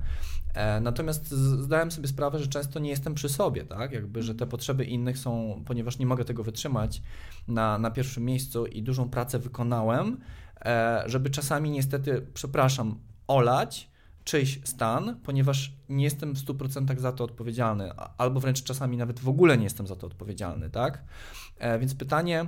E, 0.53 0.79
Natomiast 0.81 1.31
zdałem 1.31 1.91
sobie 1.91 2.07
sprawę, 2.07 2.39
że 2.39 2.47
często 2.47 2.79
nie 2.79 2.89
jestem 2.89 3.13
przy 3.13 3.29
sobie, 3.29 3.65
tak, 3.65 3.91
jakby, 3.91 4.23
że 4.23 4.35
te 4.35 4.47
potrzeby 4.47 4.85
innych 4.85 5.17
są, 5.17 5.63
ponieważ 5.65 5.99
nie 5.99 6.05
mogę 6.05 6.25
tego 6.25 6.43
wytrzymać 6.43 7.01
na, 7.47 7.77
na 7.77 7.91
pierwszym 7.91 8.25
miejscu 8.25 8.65
i 8.65 8.83
dużą 8.83 9.09
pracę 9.09 9.39
wykonałem, 9.39 10.17
e, 10.65 11.03
żeby 11.05 11.29
czasami 11.29 11.69
niestety, 11.71 12.27
przepraszam, 12.33 12.99
olać, 13.27 13.92
czyjś 14.23 14.59
stan, 14.63 15.19
ponieważ 15.23 15.73
nie 15.89 16.03
jestem 16.03 16.35
w 16.35 16.37
100% 16.37 16.99
za 16.99 17.11
to 17.11 17.23
odpowiedzialny, 17.23 17.91
albo 18.17 18.39
wręcz 18.39 18.63
czasami 18.63 18.97
nawet 18.97 19.19
w 19.19 19.29
ogóle 19.29 19.57
nie 19.57 19.63
jestem 19.63 19.87
za 19.87 19.95
to 19.95 20.07
odpowiedzialny, 20.07 20.69
tak? 20.69 21.03
E, 21.57 21.79
więc 21.79 21.95
pytanie, 21.95 22.45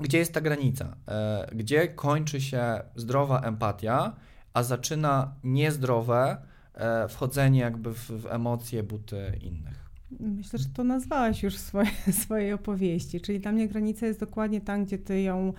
gdzie 0.00 0.18
jest 0.18 0.34
ta 0.34 0.40
granica? 0.40 0.96
E, 1.08 1.46
gdzie 1.52 1.88
kończy 1.88 2.40
się 2.40 2.80
zdrowa 2.96 3.40
empatia, 3.40 4.16
a 4.54 4.62
zaczyna 4.62 5.34
niezdrowe 5.44 6.42
e, 6.74 7.08
wchodzenie 7.08 7.60
jakby 7.60 7.94
w, 7.94 8.10
w 8.10 8.26
emocje, 8.26 8.82
buty 8.82 9.38
innych? 9.40 9.82
Myślę, 10.20 10.58
że 10.58 10.68
to 10.68 10.84
nazwałaś 10.84 11.42
już 11.42 11.56
swoje, 11.58 11.90
swojej 12.22 12.52
opowieści, 12.52 13.20
czyli 13.20 13.40
dla 13.40 13.52
mnie 13.52 13.68
granica 13.68 14.06
jest 14.06 14.20
dokładnie 14.20 14.60
tam, 14.60 14.84
gdzie 14.84 14.98
ty 14.98 15.22
ją 15.22 15.52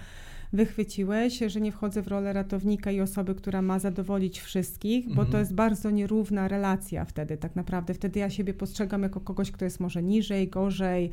wychwyciłeś, 0.53 1.39
że 1.47 1.61
nie 1.61 1.71
wchodzę 1.71 2.01
w 2.01 2.07
rolę 2.07 2.33
ratownika 2.33 2.91
i 2.91 3.01
osoby, 3.01 3.35
która 3.35 3.61
ma 3.61 3.79
zadowolić 3.79 4.39
wszystkich, 4.41 5.05
bo 5.05 5.11
Mhm. 5.11 5.31
to 5.31 5.39
jest 5.39 5.53
bardzo 5.53 5.91
nierówna 5.91 6.47
relacja 6.47 7.05
wtedy 7.05 7.37
tak 7.37 7.55
naprawdę. 7.55 7.93
Wtedy 7.93 8.19
ja 8.19 8.29
siebie 8.29 8.53
postrzegam 8.53 9.03
jako 9.03 9.19
kogoś, 9.19 9.51
kto 9.51 9.65
jest 9.65 9.79
może 9.79 10.03
niżej, 10.03 10.47
gorzej, 10.47 11.11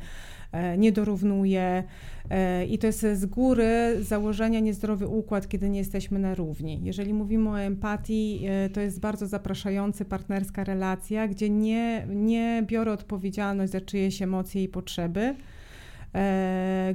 e, 0.51 0.77
nie 0.77 0.91
dorównuje 0.91 1.83
e, 2.29 2.65
i 2.65 2.77
to 2.77 2.87
jest 2.87 3.05
z 3.13 3.25
góry 3.25 3.97
założenia 4.01 4.59
niezdrowy 4.59 5.07
układ, 5.07 5.47
kiedy 5.47 5.69
nie 5.69 5.79
jesteśmy 5.79 6.19
na 6.19 6.35
równi. 6.35 6.79
Jeżeli 6.83 7.13
mówimy 7.13 7.49
o 7.49 7.59
empatii, 7.59 8.45
e, 8.47 8.69
to 8.69 8.81
jest 8.81 8.99
bardzo 8.99 9.27
zapraszający 9.27 10.05
partnerska 10.05 10.63
relacja, 10.63 11.27
gdzie 11.27 11.49
nie, 11.49 12.07
nie 12.09 12.63
biorę 12.67 12.91
odpowiedzialność 12.91 13.71
za 13.71 13.81
czyjeś 13.81 14.21
emocje 14.21 14.63
i 14.63 14.67
potrzeby, 14.67 15.35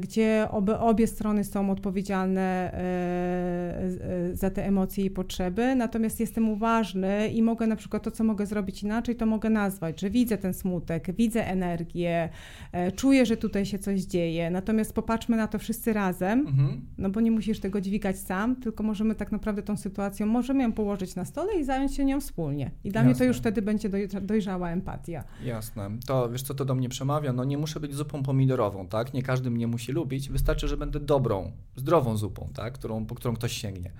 gdzie 0.00 0.48
obie, 0.50 0.78
obie 0.78 1.06
strony 1.06 1.44
są 1.44 1.70
odpowiedzialne 1.70 2.40
e, 2.72 2.76
e, 4.32 4.36
za 4.36 4.50
te 4.50 4.66
emocje 4.66 5.04
i 5.04 5.10
potrzeby, 5.10 5.74
natomiast 5.74 6.20
jestem 6.20 6.48
uważny 6.48 7.28
i 7.28 7.42
mogę 7.42 7.66
na 7.66 7.76
przykład 7.76 8.02
to, 8.02 8.10
co 8.10 8.24
mogę 8.24 8.46
zrobić 8.46 8.82
inaczej, 8.82 9.16
to 9.16 9.26
mogę 9.26 9.50
nazwać, 9.50 10.00
że 10.00 10.10
widzę 10.10 10.38
ten 10.38 10.54
smutek, 10.54 11.14
widzę 11.16 11.46
energię, 11.46 12.28
e, 12.72 12.92
czuję, 12.92 13.26
że 13.26 13.36
tutaj 13.36 13.66
się 13.66 13.78
coś 13.78 14.00
dzieje, 14.00 14.50
natomiast 14.50 14.92
popatrzmy 14.92 15.36
na 15.36 15.46
to 15.46 15.58
wszyscy 15.58 15.92
razem, 15.92 16.40
Mhm. 16.40 16.80
no 16.98 17.10
bo 17.10 17.20
nie 17.20 17.30
musisz 17.30 17.60
tego 17.60 17.80
dźwigać 17.80 18.18
sam, 18.18 18.56
tylko 18.56 18.82
możemy 18.82 19.14
tak 19.14 19.32
naprawdę 19.32 19.62
tą 19.62 19.76
sytuacją, 19.76 20.26
możemy 20.26 20.62
ją 20.62 20.72
położyć 20.72 21.14
na 21.16 21.24
stole 21.24 21.54
i 21.60 21.64
zająć 21.64 21.94
się 21.94 22.04
nią 22.04 22.20
wspólnie. 22.20 22.70
I 22.84 22.90
dla 22.90 23.02
mnie 23.02 23.10
to 23.12 23.14
Jasne. 23.14 23.26
już 23.26 23.36
wtedy 23.38 23.62
będzie 23.62 23.90
doj- 23.90 24.20
dojrzała 24.20 24.70
empatia. 24.70 25.24
Jasne. 25.44 25.90
To 26.06 26.30
wiesz, 26.30 26.42
co 26.42 26.54
to 26.54 26.64
do 26.64 26.74
mnie 26.74 26.88
przemawia? 26.88 27.32
No 27.32 27.44
nie 27.44 27.58
muszę 27.58 27.80
być 27.80 27.94
zupą 27.94 28.22
pomidorową, 28.22 28.86
tak? 28.88 29.05
Nie 29.14 29.22
każdy 29.22 29.50
mnie 29.50 29.66
musi 29.66 29.92
lubić. 29.92 30.28
Wystarczy, 30.28 30.68
że 30.68 30.76
będę 30.76 31.00
dobrą, 31.00 31.52
zdrową 31.76 32.16
zupą, 32.16 32.50
tak? 32.54 32.74
Którą, 32.74 33.06
po 33.06 33.14
którą 33.14 33.34
ktoś 33.34 33.52
sięgnie. 33.52 33.92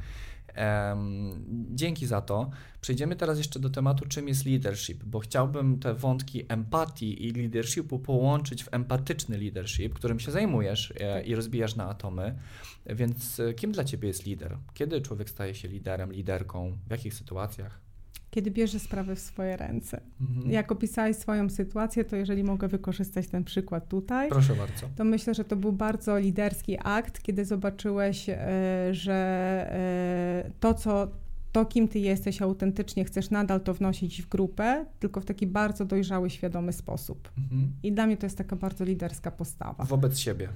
Em, 0.56 1.44
dzięki 1.75 2.06
za 2.06 2.20
to. 2.20 2.50
Przejdziemy 2.80 3.16
teraz 3.16 3.38
jeszcze 3.38 3.60
do 3.60 3.70
tematu, 3.70 4.08
czym 4.08 4.28
jest 4.28 4.46
leadership, 4.46 5.04
bo 5.04 5.20
chciałbym 5.20 5.78
te 5.78 5.94
wątki 5.94 6.44
empatii 6.48 7.26
i 7.26 7.32
leadershipu 7.32 7.98
połączyć 7.98 8.64
w 8.64 8.75
empatyczny 8.75 9.38
leadership, 9.38 9.94
którym 9.94 10.20
się 10.20 10.32
zajmujesz 10.32 10.92
e, 11.00 11.22
i 11.22 11.34
rozbijasz 11.34 11.76
na 11.76 11.88
atomy. 11.88 12.38
Więc 12.86 13.40
e, 13.40 13.54
kim 13.54 13.72
dla 13.72 13.84
ciebie 13.84 14.08
jest 14.08 14.26
lider? 14.26 14.58
Kiedy 14.75 15.00
człowiek 15.00 15.30
staje 15.30 15.54
się 15.54 15.68
liderem, 15.68 16.12
liderką? 16.12 16.78
W 16.86 16.90
jakich 16.90 17.14
sytuacjach? 17.14 17.85
Kiedy 18.36 18.50
bierze 18.50 18.78
sprawy 18.78 19.16
w 19.16 19.20
swoje 19.20 19.56
ręce. 19.56 20.00
Mhm. 20.20 20.50
Jak 20.50 20.72
opisałeś 20.72 21.16
swoją 21.16 21.50
sytuację, 21.50 22.04
to 22.04 22.16
jeżeli 22.16 22.44
mogę 22.44 22.68
wykorzystać 22.68 23.28
ten 23.28 23.44
przykład 23.44 23.88
tutaj, 23.88 24.28
Proszę 24.28 24.54
bardzo. 24.54 24.88
to 24.96 25.04
myślę, 25.04 25.34
że 25.34 25.44
to 25.44 25.56
był 25.56 25.72
bardzo 25.72 26.18
liderski 26.18 26.76
akt, 26.84 27.22
kiedy 27.22 27.44
zobaczyłeś, 27.44 28.28
e, 28.28 28.38
że 28.92 29.14
e, 29.70 30.50
to, 30.60 30.74
co 30.74 31.08
to, 31.52 31.64
kim 31.64 31.88
ty 31.88 31.98
jesteś 31.98 32.42
autentycznie, 32.42 33.04
chcesz 33.04 33.30
nadal 33.30 33.60
to 33.60 33.74
wnosić 33.74 34.22
w 34.22 34.28
grupę, 34.28 34.86
tylko 34.98 35.20
w 35.20 35.24
taki 35.24 35.46
bardzo 35.46 35.84
dojrzały, 35.84 36.30
świadomy 36.30 36.72
sposób. 36.72 37.32
Mhm. 37.38 37.72
I 37.82 37.92
dla 37.92 38.06
mnie 38.06 38.16
to 38.16 38.26
jest 38.26 38.38
taka 38.38 38.56
bardzo 38.56 38.84
liderska 38.84 39.30
postawa 39.30 39.84
Wobec 39.84 40.18
siebie. 40.18 40.48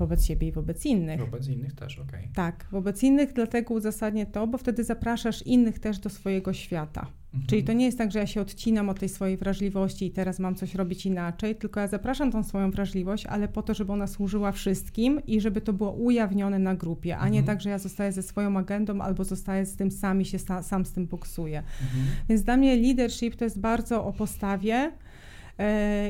Wobec 0.00 0.24
siebie 0.24 0.48
i 0.48 0.52
wobec 0.52 0.86
innych. 0.86 1.20
Wobec 1.20 1.48
innych 1.48 1.72
też, 1.74 1.98
okej. 1.98 2.28
Tak, 2.34 2.66
wobec 2.72 3.02
innych, 3.02 3.32
dlatego 3.32 3.74
uzasadnię 3.74 4.26
to, 4.26 4.46
bo 4.46 4.58
wtedy 4.58 4.84
zapraszasz 4.84 5.42
innych 5.42 5.78
też 5.78 5.98
do 5.98 6.10
swojego 6.10 6.52
świata. 6.52 7.06
Mhm. 7.34 7.46
Czyli 7.48 7.64
to 7.64 7.72
nie 7.72 7.84
jest 7.84 7.98
tak, 7.98 8.12
że 8.12 8.18
ja 8.18 8.26
się 8.26 8.40
odcinam 8.40 8.88
od 8.88 8.98
tej 9.00 9.08
swojej 9.08 9.36
wrażliwości 9.36 10.06
i 10.06 10.10
teraz 10.10 10.38
mam 10.38 10.54
coś 10.54 10.74
robić 10.74 11.06
inaczej, 11.06 11.56
tylko 11.56 11.80
ja 11.80 11.88
zapraszam 11.88 12.32
tą 12.32 12.42
swoją 12.42 12.70
wrażliwość, 12.70 13.26
ale 13.26 13.48
po 13.48 13.62
to, 13.62 13.74
żeby 13.74 13.92
ona 13.92 14.06
służyła 14.06 14.52
wszystkim 14.52 15.20
i 15.26 15.40
żeby 15.40 15.60
to 15.60 15.72
było 15.72 15.92
ujawnione 15.92 16.58
na 16.58 16.74
grupie, 16.74 17.16
a 17.18 17.28
nie 17.28 17.38
Mhm. 17.38 17.46
tak, 17.46 17.60
że 17.60 17.70
ja 17.70 17.78
zostaję 17.78 18.12
ze 18.12 18.22
swoją 18.22 18.56
agendą 18.58 19.00
albo 19.00 19.24
zostaję 19.24 19.66
z 19.66 19.76
tym 19.76 19.90
sam 19.90 20.20
i 20.20 20.24
się 20.24 20.38
sa, 20.38 20.62
sam 20.62 20.84
z 20.84 20.92
tym 20.92 21.06
boksuję. 21.06 21.58
Mhm. 21.58 22.04
Więc 22.28 22.42
dla 22.42 22.56
mnie 22.56 22.76
leadership 22.76 23.36
to 23.36 23.44
jest 23.44 23.60
bardzo 23.60 24.04
o 24.04 24.12
postawie 24.12 24.92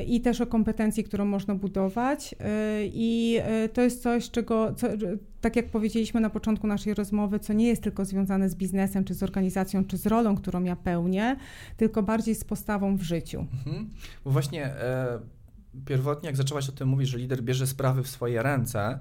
i 0.07 0.21
też 0.21 0.41
o 0.41 0.47
kompetencji, 0.47 1.03
którą 1.03 1.25
można 1.25 1.55
budować. 1.55 2.35
e, 2.39 2.85
I 2.85 3.37
e, 3.41 3.69
to 3.69 3.81
jest 3.81 4.01
coś, 4.01 4.31
czego, 4.31 4.73
co, 4.73 4.87
tak 5.41 5.55
jak 5.55 5.69
powiedzieliśmy 5.69 6.21
na 6.21 6.29
początku 6.29 6.67
naszej 6.67 6.93
rozmowy, 6.93 7.39
co 7.39 7.53
nie 7.53 7.67
jest 7.67 7.83
tylko 7.83 8.05
związane 8.05 8.49
z 8.49 8.55
biznesem, 8.55 9.03
czy 9.03 9.13
z 9.13 9.23
organizacją, 9.23 9.85
czy 9.85 9.97
z 9.97 10.05
rolą, 10.05 10.35
którą 10.35 10.63
ja 10.63 10.75
pełnię, 10.75 11.35
tylko 11.77 12.03
bardziej 12.03 12.35
z 12.35 12.43
postawą 12.43 12.97
w 12.97 13.01
życiu. 13.01 13.39
Mhm. 13.39 13.89
Bo 14.25 14.31
właśnie 14.31 14.65
e, 14.65 15.19
pierwotnie, 15.85 16.27
jak 16.27 16.35
zaczęłaś 16.35 16.69
o 16.69 16.71
tym 16.71 16.87
mówić, 16.87 17.09
że 17.09 17.17
lider 17.17 17.43
bierze 17.43 17.67
sprawy 17.67 18.03
w 18.03 18.07
swoje 18.07 18.43
ręce, 18.43 18.99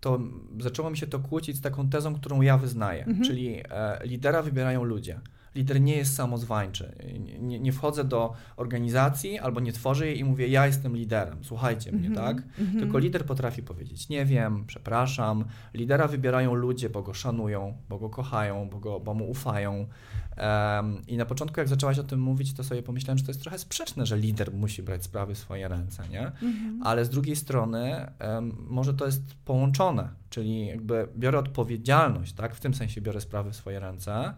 to 0.00 0.20
zaczęło 0.60 0.90
mi 0.90 0.96
się 0.96 1.06
to 1.06 1.18
kłócić 1.18 1.56
z 1.56 1.60
taką 1.60 1.88
tezą, 1.88 2.14
którą 2.14 2.40
ja 2.40 2.58
wyznaję. 2.58 3.04
Mhm. 3.04 3.24
Czyli 3.24 3.60
e, 3.70 3.98
lidera 4.04 4.42
wybierają 4.42 4.84
ludzie. 4.84 5.20
Lider 5.54 5.80
nie 5.80 5.96
jest 5.96 6.14
samozwańczy. 6.14 6.92
Nie, 7.40 7.60
nie, 7.60 7.72
wchodzę 7.72 8.04
do 8.04 8.32
organizacji 8.56 9.38
albo 9.38 9.60
nie 9.60 9.72
tworzę 9.72 10.06
jej 10.06 10.18
i 10.18 10.24
mówię, 10.24 10.48
ja 10.48 10.66
jestem 10.66 10.96
liderem, 10.96 11.38
słuchajcie 11.42 11.92
mnie, 11.92 12.06
mm 12.06 12.12
-hmm, 12.12 12.24
tak? 12.24 12.36
Mm 12.36 12.72
-hmm. 12.72 12.78
Tylko 12.78 12.98
lider 12.98 13.24
potrafi 13.24 13.62
powiedzieć, 13.62 14.08
nie 14.08 14.24
wiem, 14.24 14.64
przepraszam. 14.66 15.44
Lidera 15.74 16.08
wybierają 16.08 16.54
ludzie, 16.54 16.90
bo 16.90 17.02
go 17.02 17.14
szanują, 17.14 17.76
bo 17.88 17.98
go 17.98 18.10
kochają, 18.10 18.68
bo, 18.68 18.78
go, 18.78 19.00
bo 19.00 19.14
mu 19.14 19.30
ufają. 19.30 19.86
Um, 20.36 21.02
I 21.06 21.16
na 21.16 21.24
początku, 21.24 21.60
jak 21.60 21.68
zaczęłaś 21.68 21.98
o 21.98 22.04
tym 22.04 22.20
mówić, 22.20 22.54
to 22.54 22.64
sobie 22.64 22.82
pomyślałem, 22.82 23.18
że 23.18 23.24
to 23.24 23.30
jest 23.30 23.40
trochę 23.40 23.58
sprzeczne, 23.58 24.06
że 24.06 24.16
lider 24.16 24.52
musi 24.52 24.82
brać 24.82 25.04
sprawy 25.04 25.34
w 25.34 25.38
swoje 25.38 25.68
ręce, 25.68 26.08
nie? 26.08 26.20
Mm 26.20 26.32
-hmm. 26.40 26.80
Ale 26.84 27.04
z 27.04 27.10
drugiej 27.10 27.36
strony, 27.36 28.10
um, 28.20 28.56
może 28.68 28.94
to 28.94 29.06
jest 29.06 29.22
połączone, 29.44 30.08
czyli 30.30 30.66
jakby 30.66 31.08
biorę 31.16 31.38
odpowiedzialność, 31.38 32.32
tak? 32.32 32.54
W 32.54 32.60
tym 32.60 32.74
sensie 32.74 33.00
biorę 33.00 33.20
sprawy 33.20 33.50
w 33.50 33.56
swoje 33.56 33.80
ręce 33.80 34.34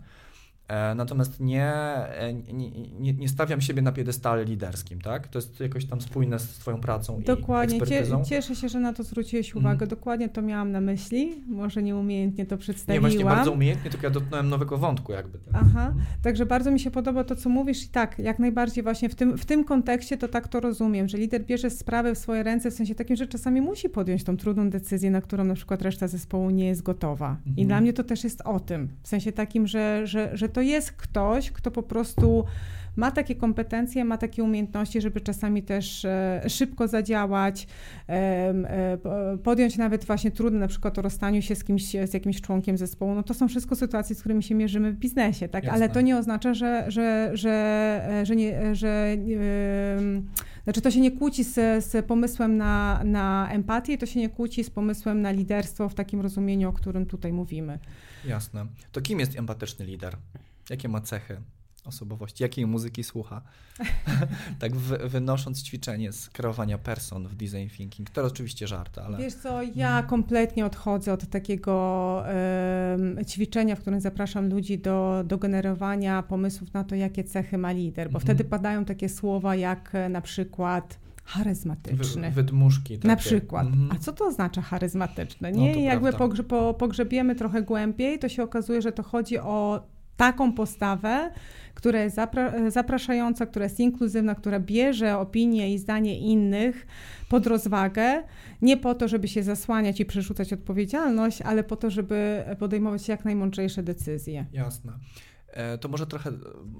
natomiast 0.94 1.40
nie, 1.40 1.72
e, 1.72 2.34
nie, 2.34 2.70
nie, 3.00 3.12
nie, 3.12 3.28
stawiam 3.28 3.60
siebie 3.60 3.82
na 3.82 3.92
piedestale 3.92 4.44
liderskim, 4.44 5.00
tak? 5.00 5.28
To 5.28 5.38
jest 5.38 5.60
jakoś 5.60 5.84
tam 5.84 6.00
spójne 6.00 6.38
z 6.38 6.48
Twoją 6.48 6.80
pracą 6.80 7.22
Dokładnie. 7.22 7.76
i 7.76 7.80
ekspertyzą. 7.80 8.24
Cieszę 8.24 8.56
się, 8.56 8.68
że 8.68 8.80
na 8.80 8.92
to 8.92 9.02
zwróciłeś 9.02 9.54
uwagę. 9.54 9.84
Mm. 9.84 9.88
Dokładnie 9.88 10.28
to 10.28 10.42
miałam 10.42 10.72
na 10.72 10.80
myśli. 10.80 11.44
Może 11.46 11.82
nieumiejętnie 11.82 12.46
to 12.46 12.58
przedstawiłam. 12.58 13.10
Nie, 13.10 13.18
właśnie 13.18 13.24
bardzo 13.24 13.52
umiejętnie, 13.52 13.90
tylko 13.90 14.06
ja 14.06 14.10
dotknąłem 14.10 14.48
nowego 14.48 14.78
wątku 14.78 15.12
jakby. 15.12 15.38
Aha. 15.52 15.86
Mm. 15.86 16.04
Także 16.22 16.46
bardzo 16.46 16.70
mi 16.70 16.80
się 16.80 16.90
podoba 16.90 17.24
to, 17.24 17.36
co 17.36 17.48
mówisz 17.48 17.84
i 17.84 17.88
tak, 17.88 18.18
jak 18.18 18.38
najbardziej 18.38 18.84
właśnie 18.84 19.08
w 19.08 19.14
tym, 19.14 19.38
w 19.38 19.44
tym 19.44 19.64
kontekście 19.64 20.16
to 20.16 20.28
tak 20.28 20.48
to 20.48 20.60
rozumiem, 20.60 21.08
że 21.08 21.18
lider 21.18 21.44
bierze 21.44 21.70
sprawy 21.70 22.14
w 22.14 22.18
swoje 22.18 22.42
ręce 22.42 22.70
w 22.70 22.74
sensie 22.74 22.94
takim, 22.94 23.16
że 23.16 23.26
czasami 23.26 23.60
musi 23.60 23.88
podjąć 23.88 24.24
tą 24.24 24.36
trudną 24.36 24.70
decyzję, 24.70 25.10
na 25.10 25.20
którą 25.20 25.44
na 25.44 25.54
przykład 25.54 25.82
reszta 25.82 26.08
zespołu 26.08 26.50
nie 26.50 26.66
jest 26.66 26.82
gotowa. 26.82 27.36
I 27.46 27.48
mhm. 27.48 27.68
dla 27.68 27.80
mnie 27.80 27.92
to 27.92 28.04
też 28.04 28.24
jest 28.24 28.40
o 28.40 28.60
tym. 28.60 28.88
W 29.02 29.08
sensie 29.08 29.32
takim, 29.32 29.66
że, 29.66 30.06
że, 30.06 30.30
że 30.36 30.48
to 30.48 30.59
jest 30.60 30.92
ktoś, 30.92 31.50
kto 31.50 31.70
po 31.70 31.82
prostu 31.82 32.44
ma 32.96 33.10
takie 33.10 33.34
kompetencje, 33.34 34.04
ma 34.04 34.18
takie 34.18 34.44
umiejętności, 34.44 35.00
żeby 35.00 35.20
czasami 35.20 35.62
też 35.62 36.04
e, 36.04 36.42
szybko 36.48 36.88
zadziałać, 36.88 37.66
e, 38.08 38.98
podjąć 39.44 39.76
nawet 39.76 40.04
właśnie 40.04 40.30
trudne, 40.30 40.58
na 40.58 40.68
przykład 40.68 40.98
o 40.98 41.02
rozstaniu 41.02 41.42
się 41.42 41.54
z 41.54 41.64
kimś, 41.64 41.84
z 41.84 42.14
jakimś 42.14 42.40
członkiem 42.40 42.78
zespołu. 42.78 43.14
No 43.14 43.22
to 43.22 43.34
są 43.34 43.48
wszystko 43.48 43.76
sytuacje, 43.76 44.16
z 44.16 44.20
którymi 44.20 44.42
się 44.42 44.54
mierzymy 44.54 44.92
w 44.92 44.96
biznesie, 44.96 45.48
tak? 45.48 45.68
Ale 45.68 45.88
to 45.88 46.00
nie 46.00 46.16
oznacza, 46.16 46.54
że, 46.54 46.84
że, 46.88 47.30
że, 47.34 47.50
e, 48.10 48.26
że, 48.26 48.36
nie, 48.36 48.74
że 48.74 49.16
znaczy 50.64 50.80
to 50.80 50.90
się 50.90 51.00
nie 51.00 51.10
kłóci 51.10 51.44
z, 51.44 51.84
z 51.84 52.06
pomysłem 52.06 52.56
na, 52.56 53.00
na 53.04 53.48
empatię, 53.52 53.98
to 53.98 54.06
się 54.06 54.20
nie 54.20 54.28
kłóci 54.28 54.64
z 54.64 54.70
pomysłem 54.70 55.22
na 55.22 55.30
liderstwo 55.30 55.88
w 55.88 55.94
takim 55.94 56.20
rozumieniu, 56.20 56.68
o 56.68 56.72
którym 56.72 57.06
tutaj 57.06 57.32
mówimy. 57.32 57.78
Jasne. 58.24 58.66
To 58.92 59.00
kim 59.00 59.20
jest 59.20 59.38
empatyczny 59.38 59.86
lider? 59.86 60.16
Jakie 60.70 60.88
ma 60.88 61.00
cechy 61.00 61.40
osobowości? 61.84 62.42
Jakiej 62.42 62.66
muzyki 62.66 63.04
słucha? 63.04 63.42
tak 64.60 64.76
wy, 64.76 65.08
wynosząc 65.08 65.62
ćwiczenie 65.62 66.12
z 66.12 66.30
kreowania 66.30 66.78
person 66.78 67.28
w 67.28 67.34
design 67.34 67.68
thinking. 67.76 68.10
To 68.10 68.24
oczywiście 68.24 68.66
żart, 68.66 68.98
ale... 68.98 69.18
Wiesz 69.18 69.34
co, 69.34 69.62
ja 69.62 70.02
kompletnie 70.02 70.66
odchodzę 70.66 71.12
od 71.12 71.26
takiego 71.26 72.24
ćwiczenia, 73.26 73.76
w 73.76 73.80
którym 73.80 74.00
zapraszam 74.00 74.48
ludzi 74.48 74.78
do, 74.78 75.24
do 75.26 75.38
generowania 75.38 76.22
pomysłów 76.22 76.74
na 76.74 76.84
to, 76.84 76.94
jakie 76.94 77.24
cechy 77.24 77.58
ma 77.58 77.72
lider, 77.72 78.06
bo 78.06 78.18
mhm. 78.18 78.22
wtedy 78.22 78.44
padają 78.44 78.84
takie 78.84 79.08
słowa 79.08 79.56
jak 79.56 79.94
e, 79.94 80.08
na 80.08 80.20
przykład 80.20 80.98
charyzmatyczny. 81.24 82.30
Wy, 82.30 82.34
wydmuszki. 82.42 82.96
Takie. 82.96 83.08
Na 83.08 83.16
przykład. 83.16 83.66
Mhm. 83.66 83.88
A 83.92 83.98
co 83.98 84.12
to 84.12 84.26
oznacza 84.26 84.62
charyzmatyczny? 84.62 85.52
Nie, 85.52 85.74
no, 85.74 85.80
jakby 85.80 86.12
pogrze, 86.12 86.44
po, 86.44 86.74
pogrzebiemy 86.74 87.34
trochę 87.34 87.62
głębiej, 87.62 88.18
to 88.18 88.28
się 88.28 88.42
okazuje, 88.42 88.82
że 88.82 88.92
to 88.92 89.02
chodzi 89.02 89.38
o 89.38 89.86
taką 90.20 90.52
postawę, 90.52 91.30
która 91.74 92.00
jest 92.00 92.16
zapra 92.16 92.70
zapraszająca, 92.70 93.46
która 93.46 93.64
jest 93.64 93.80
inkluzywna, 93.80 94.34
która 94.34 94.60
bierze 94.60 95.18
opinię 95.18 95.74
i 95.74 95.78
zdanie 95.78 96.18
innych 96.18 96.86
pod 97.28 97.46
rozwagę, 97.46 98.22
nie 98.62 98.76
po 98.76 98.94
to, 98.94 99.08
żeby 99.08 99.28
się 99.28 99.42
zasłaniać 99.42 100.00
i 100.00 100.04
przerzucać 100.04 100.52
odpowiedzialność, 100.52 101.42
ale 101.42 101.64
po 101.64 101.76
to, 101.76 101.90
żeby 101.90 102.44
podejmować 102.58 103.08
jak 103.08 103.24
najmądrzejsze 103.24 103.82
decyzje. 103.82 104.46
Jasne. 104.52 104.92
E, 105.48 105.78
to 105.78 105.88
może 105.88 106.06
trochę, 106.06 106.30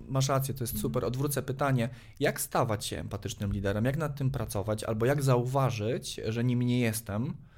masz 0.09 0.29
rację, 0.29 0.55
to 0.55 0.65
jest 0.65 0.75
mhm. 0.75 0.83
super. 0.83 1.05
Odwrócę 1.05 1.43
pytanie, 1.43 1.89
jak 2.21 2.41
stawać 2.41 2.87
się 2.87 2.99
empatycznym 2.99 3.53
liderem, 3.53 3.85
jak 3.85 3.97
nad 3.97 4.17
tym 4.17 4.31
pracować, 4.31 4.85
albo 4.85 5.07
jak 5.07 5.23
zauważyć, 5.23 6.21
że 6.29 6.45
nim 6.45 6.63
nie 6.63 6.81
jestem, 6.81 7.35
E, 7.35 7.50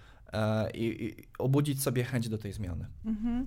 i, 0.74 0.84
i, 0.84 1.14
obudzić 1.38 1.82
sobie 1.82 2.04
chęć 2.04 2.28
do 2.28 2.38
tej 2.38 2.52
zmiany. 2.52 2.86
Mhm. 3.04 3.46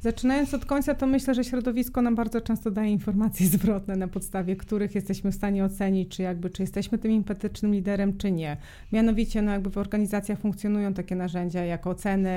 Zaczynając 0.00 0.54
od 0.54 0.64
końca, 0.64 0.94
to 0.94 1.06
myślę, 1.06 1.34
że 1.34 1.44
środowisko 1.44 2.02
nam 2.02 2.14
bardzo 2.14 2.40
często 2.40 2.70
daje 2.70 2.90
informacje 2.90 3.46
zwrotne, 3.56 3.96
na 3.96 4.08
podstawie 4.08 4.56
których 4.56 4.94
jesteśmy 4.94 5.32
w 5.32 5.34
stanie 5.34 5.64
ocenić, 5.64 6.16
czy 6.16 6.22
jakby, 6.22 6.50
czy 6.50 6.62
jesteśmy 6.62 6.98
tym 6.98 7.12
empatycznym 7.12 7.72
liderem, 7.72 8.16
czy 8.16 8.32
nie. 8.32 8.56
Mianowicie, 8.92 9.42
no 9.42 9.52
jakby 9.52 9.70
w 9.70 9.78
organizacjach 9.78 10.38
funkcjonują 10.38 10.94
takie 10.94 11.16
narzędzia 11.16 11.64
jak 11.64 11.86
oceny 11.86 12.30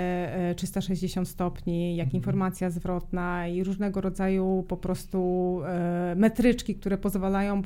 360 0.56 1.28
stopni, 1.28 1.96
jak 1.96 2.06
mhm. 2.06 2.18
informacja 2.18 2.70
zwrotna 2.70 3.48
i 3.48 3.64
różnego 3.64 4.02
rodzaju 4.02 4.66
po 4.68 4.78
prostu 4.78 5.62
e, 5.66 6.16
metryczki, 6.18 6.76
które 6.76 6.98
pozwalają 6.98 7.62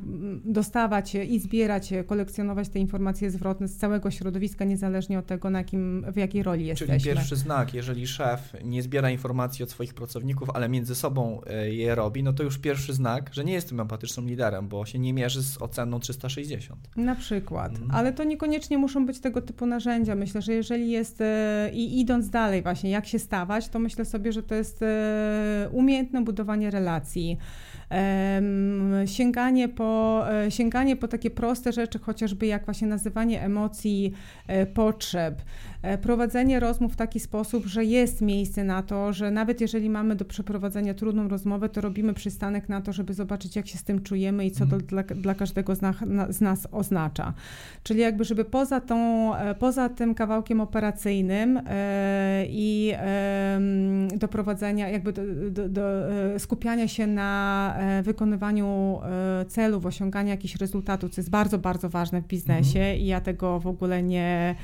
dostawać 0.46 1.15
i 1.15 1.39
zbierać, 1.39 1.94
kolekcjonować 2.08 2.70
te 2.70 2.80
informacje 2.80 3.32
zwrotne 3.32 3.67
z 3.67 3.78
całego 3.78 4.12
środowiska, 4.12 4.65
niezależnie 4.65 5.20
od 5.20 5.26
tego, 5.26 5.50
na 5.50 5.60
jakim, 5.60 6.06
w 6.13 6.17
jakiej 6.21 6.43
roli 6.43 6.65
jesteśmy. 6.65 6.99
Czyli 6.99 7.15
pierwszy 7.15 7.36
znak, 7.36 7.73
jeżeli 7.73 8.07
szef 8.07 8.53
nie 8.63 8.84
zbiera 8.84 9.10
informacji 9.10 9.63
od 9.63 9.71
swoich 9.71 9.93
pracowników, 9.93 10.49
ale 10.49 10.69
między 10.69 10.95
sobą 10.95 11.41
e, 11.47 11.73
je 11.73 11.95
robi, 11.95 12.23
no 12.23 12.34
to 12.34 12.43
już 12.43 12.57
pierwszy 12.57 12.93
znak, 12.93 13.29
że 13.34 13.43
nie 13.43 13.53
jestem 13.53 13.79
empatycznym 13.79 14.27
liderem, 14.27 14.67
bo 14.67 14.86
się 14.86 14.99
nie 14.99 15.13
mierzy 15.13 15.43
z 15.43 15.62
oceną 15.62 15.99
360. 15.99 16.89
Na 16.95 17.15
przykład, 17.15 17.71
mhm. 17.71 17.91
ale 17.91 18.13
to 18.13 18.23
niekoniecznie 18.23 18.77
muszą 18.77 19.05
być 19.05 19.19
tego 19.19 19.41
typu 19.41 19.65
narzędzia. 19.65 20.15
Myślę, 20.15 20.41
że 20.41 20.53
jeżeli 20.53 20.91
jest 20.91 21.21
e, 21.21 21.69
i 21.73 21.99
idąc 21.99 22.29
dalej 22.29 22.62
właśnie, 22.62 22.89
jak 22.89 23.07
się 23.07 23.19
stawać, 23.19 23.67
to 23.67 23.79
myślę 23.79 24.05
sobie, 24.05 24.31
że 24.31 24.43
to 24.43 24.55
jest 24.55 24.81
e, 24.81 25.69
umiejętne 25.71 26.21
budowanie 26.23 26.71
relacji 26.71 27.38
sięganie 29.06 29.69
po, 29.69 30.23
sięganie 30.49 30.95
po 30.95 31.08
takie 31.08 31.30
proste 31.32 31.71
rzeczy, 31.71 31.99
chociażby 31.99 32.45
jak 32.45 32.65
właśnie 32.65 32.88
nazywanie 32.88 33.41
emocji 33.41 34.13
potrzeb, 34.73 35.41
E, 35.82 35.97
prowadzenie 35.97 36.60
rozmów 36.60 36.93
w 36.93 36.95
taki 36.95 37.19
sposób, 37.19 37.65
że 37.65 37.86
jest 37.86 38.21
miejsce 38.21 38.63
na 38.63 38.84
to, 38.84 39.13
że 39.13 39.32
nawet 39.32 39.62
jeżeli 39.62 39.89
mamy 39.89 40.15
do 40.15 40.25
przeprowadzenia 40.25 40.93
trudną 40.93 41.27
rozmowę, 41.27 41.69
to 41.69 41.82
robimy 41.82 42.13
przystanek 42.13 42.69
na 42.69 42.82
to, 42.82 42.93
żeby 42.93 43.13
zobaczyć, 43.13 43.56
jak 43.56 43.67
się 43.67 43.77
z 43.77 43.84
tym 43.84 44.04
czujemy 44.04 44.45
i 44.45 44.51
co 44.51 44.60
to 44.60 44.75
mhm. 44.75 44.82
dla, 44.82 45.04
dla 45.04 45.36
każdego 45.36 45.75
z 45.75 45.82
nas, 45.82 45.95
z 46.30 46.41
nas 46.41 46.67
oznacza. 46.71 47.34
Czyli 47.84 47.99
jakby, 47.99 48.23
żeby 48.23 48.45
poza, 48.45 48.82
tą, 48.82 49.36
e, 49.36 49.56
poza 49.56 49.89
tym 49.89 50.15
kawałkiem 50.15 50.62
operacyjnym 50.62 51.62
e, 51.65 52.45
i 52.49 52.93
doprowadzenia, 54.15 54.89
jakby 54.89 55.13
do, 55.13 55.21
do, 55.51 55.69
do 55.69 55.82
skupiania 56.38 56.88
się 56.88 57.08
na 57.08 57.75
wykonywaniu 58.04 59.00
celów, 59.48 59.86
osiągania 59.86 60.32
jakichś 60.32 60.56
rezultatów, 60.56 61.12
co 61.12 61.22
jest 61.22 61.30
bardzo, 61.30 61.58
bardzo 61.60 61.89
ważne 61.89 62.22
w 62.22 62.28
biznesie 62.28 62.80
mhm. 62.80 63.00
i 63.00 63.06
ja 63.06 63.22
tego 63.22 63.60
w 63.60 63.67
ogóle 63.67 64.04
nie, 64.04 64.56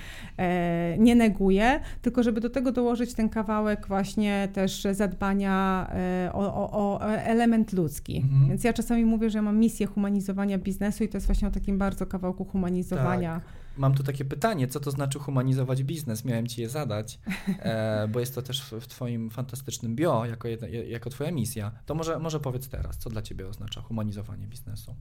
nie 0.99 1.08
nie 1.08 1.15
neguję, 1.15 1.80
tylko 2.01 2.23
żeby 2.23 2.41
do 2.41 2.49
tego 2.49 2.71
dołożyć 2.71 3.13
ten 3.13 3.30
kawałek 3.30 3.88
właśnie 3.88 4.47
też 4.53 4.88
zadbania 4.91 5.88
e, 5.93 6.30
o, 6.34 6.53
o, 6.56 6.71
o 6.71 7.06
element 7.06 7.73
ludzki. 7.73 8.17
Mhm. 8.17 8.49
Więc 8.49 8.63
ja 8.63 8.73
czasami 8.73 9.06
mówię, 9.06 9.30
że 9.30 9.38
ja 9.38 9.41
mam 9.41 9.58
misję 9.58 9.88
humanizowania 9.88 10.58
biznesu 10.58 11.03
i 11.03 11.08
to 11.08 11.17
jest 11.17 11.27
właśnie 11.27 11.47
o 11.47 11.51
takim 11.51 11.77
bardzo 11.77 12.06
kawałku 12.06 12.45
humanizowania. 12.45 13.34
Tak. 13.34 13.66
Mam 13.77 13.93
tu 13.93 14.03
takie 14.03 14.25
pytanie, 14.25 14.67
co 14.67 14.79
to 14.79 14.91
znaczy 14.91 15.19
humanizować 15.19 15.83
biznes? 15.83 16.25
Miałem 16.25 16.47
ci 16.47 16.61
je 16.61 16.69
zadać, 16.69 17.19
e, 17.47 18.07
bo 18.11 18.19
jest 18.19 18.35
to 18.35 18.41
też 18.41 18.61
w, 18.61 18.87
Twoim 18.87 19.29
fantastycznym 19.29 19.95
bio, 19.95 20.25
jako, 20.25 20.47
jedna, 20.47 20.67
jako 20.67 21.09
Twoja 21.09 21.31
misja. 21.31 21.71
To 21.85 21.95
może, 21.95 22.19
może 22.19 22.39
powiedz 22.39 22.69
teraz, 22.69 22.97
co 22.97 23.09
dla 23.09 23.21
Ciebie 23.21 23.47
oznacza 23.47 23.81
humanizowanie 23.81 24.47
biznesu? 24.47 24.95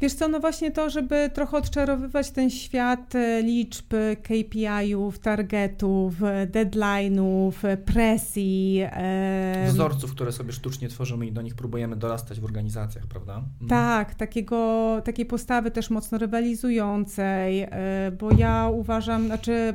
Wiesz 0.00 0.14
co, 0.14 0.28
no 0.28 0.40
właśnie 0.40 0.70
to, 0.70 0.90
żeby 0.90 1.30
trochę 1.34 1.56
odczarowywać 1.56 2.30
ten 2.30 2.50
świat 2.50 3.14
e, 3.14 3.42
liczb, 3.42 3.94
KPI-ów, 4.22 5.18
targetów, 5.18 6.14
deadline'ów, 6.46 7.52
presji. 7.76 8.80
E... 8.82 9.66
Wzorców, 9.68 10.12
które 10.12 10.32
sobie 10.32 10.52
sztucznie 10.52 10.88
tworzymy 10.88 11.26
i 11.26 11.32
do 11.32 11.42
nich 11.42 11.54
próbujemy 11.54 11.96
dorastać 11.96 12.40
w 12.40 12.44
organizacjach, 12.44 13.06
prawda? 13.06 13.36
Mhm. 13.36 13.68
Tak, 13.68 14.14
takiego, 14.14 15.00
takiej 15.04 15.26
postawy 15.26 15.70
też 15.70 15.90
mocno 15.90 16.18
rywalizującej, 16.18 17.60
e, 17.60 18.12
bo 18.20 18.32
ja 18.32 18.68
uważam, 18.72 19.26
znaczy 19.26 19.74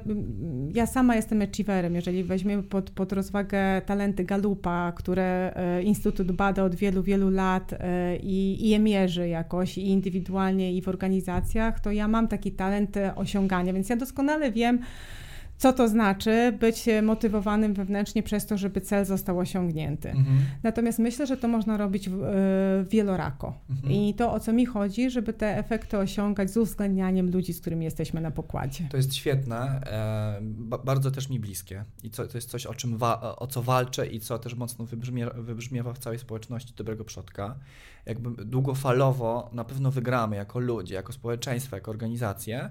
ja 0.74 0.86
sama 0.86 1.16
jestem 1.16 1.42
achieverem, 1.42 1.96
jeżeli 1.96 2.24
weźmiemy 2.24 2.64
pod, 2.64 2.90
pod 2.90 3.14
rozwagę 3.14 3.82
talenty 3.86 4.24
Galupa, 4.24 4.92
które 4.96 5.54
e, 5.56 5.84
Instytut 5.84 6.32
bada 6.32 6.64
od 6.64 6.76
wielu, 6.76 7.04
wielu 7.04 7.30
lat 7.30 7.72
i, 8.24 8.58
i 8.66 8.70
je 8.70 8.80
mierzy 8.80 9.28
jakoś 9.28 9.78
i 9.78 9.88
indywidualnie 9.88 10.14
indywidualnie 10.15 10.73
i 10.73 10.82
w 10.82 10.88
organizacjach, 10.88 11.80
to 11.80 11.91
ja 11.91 12.08
mam 12.08 12.28
taki 12.28 12.51
talent 12.51 12.97
e, 12.97 13.15
osiągania, 13.15 13.73
więc 13.73 13.89
ja 13.89 13.95
doskonale 13.95 14.51
wiem, 14.51 14.80
co 15.58 15.74
to 15.74 15.88
znaczy 15.88 16.58
być 16.60 16.86
motywowanym 17.04 17.74
wewnętrznie 17.74 18.24
przez 18.24 18.46
to, 18.46 18.58
żeby 18.58 18.82
cel 18.82 19.06
został 19.06 19.39
osiągnięty. 19.39 20.10
Mhm. 20.10 20.38
Natomiast 20.63 21.00
myślę, 21.00 21.28
że 21.28 21.38
to 21.38 21.48
można 21.48 21.78
robić 21.78 22.08
y, 22.08 22.12
wielorako. 22.89 23.60
Mhm. 23.70 23.94
I 23.94 24.13
to 24.13 24.34
o 24.34 24.39
co 24.39 24.54
mi 24.54 24.65
chodzi, 24.65 25.10
żeby 25.10 25.34
te 25.34 25.58
efekty 25.58 25.98
osiągać 25.98 26.52
z 26.52 26.58
uwzględnianiem 26.58 27.32
ludzi, 27.32 27.54
z 27.54 27.62
którymi 27.62 27.86
jesteśmy 27.86 28.22
na 28.22 28.32
pokładzie. 28.32 28.88
To 28.89 28.98
jest 28.98 29.15
świetne, 29.15 29.82
e, 29.86 30.39
bardzo 30.86 31.12
też 31.12 31.30
mi 31.30 31.39
bliskie. 31.39 31.84
I 32.04 32.10
co, 32.10 32.28
to 32.28 32.38
jest 32.38 32.50
coś, 32.50 32.65
o, 32.65 32.74
czym 32.74 32.98
o 33.38 33.48
co 33.48 33.62
walczę 33.62 34.08
i 34.08 34.20
co 34.20 34.39
też 34.39 34.56
mocno 34.56 34.86
wybrzmie, 34.86 35.28
wybrzmiewa 35.36 35.94
w 35.94 36.00
całej 36.00 36.20
społeczności 36.20 36.74
dobrego 36.78 37.06
przodka. 37.06 37.56
Jakby 38.06 38.46
długofalowo 38.46 39.50
na 39.54 39.63
pewno 39.63 39.91
wygramy 39.91 40.36
jako 40.36 40.60
ludzie, 40.60 40.96
jako 40.96 41.13
społeczeństwo, 41.13 41.76
jako 41.76 41.91
organizacje, 41.91 42.60
e, 42.60 42.70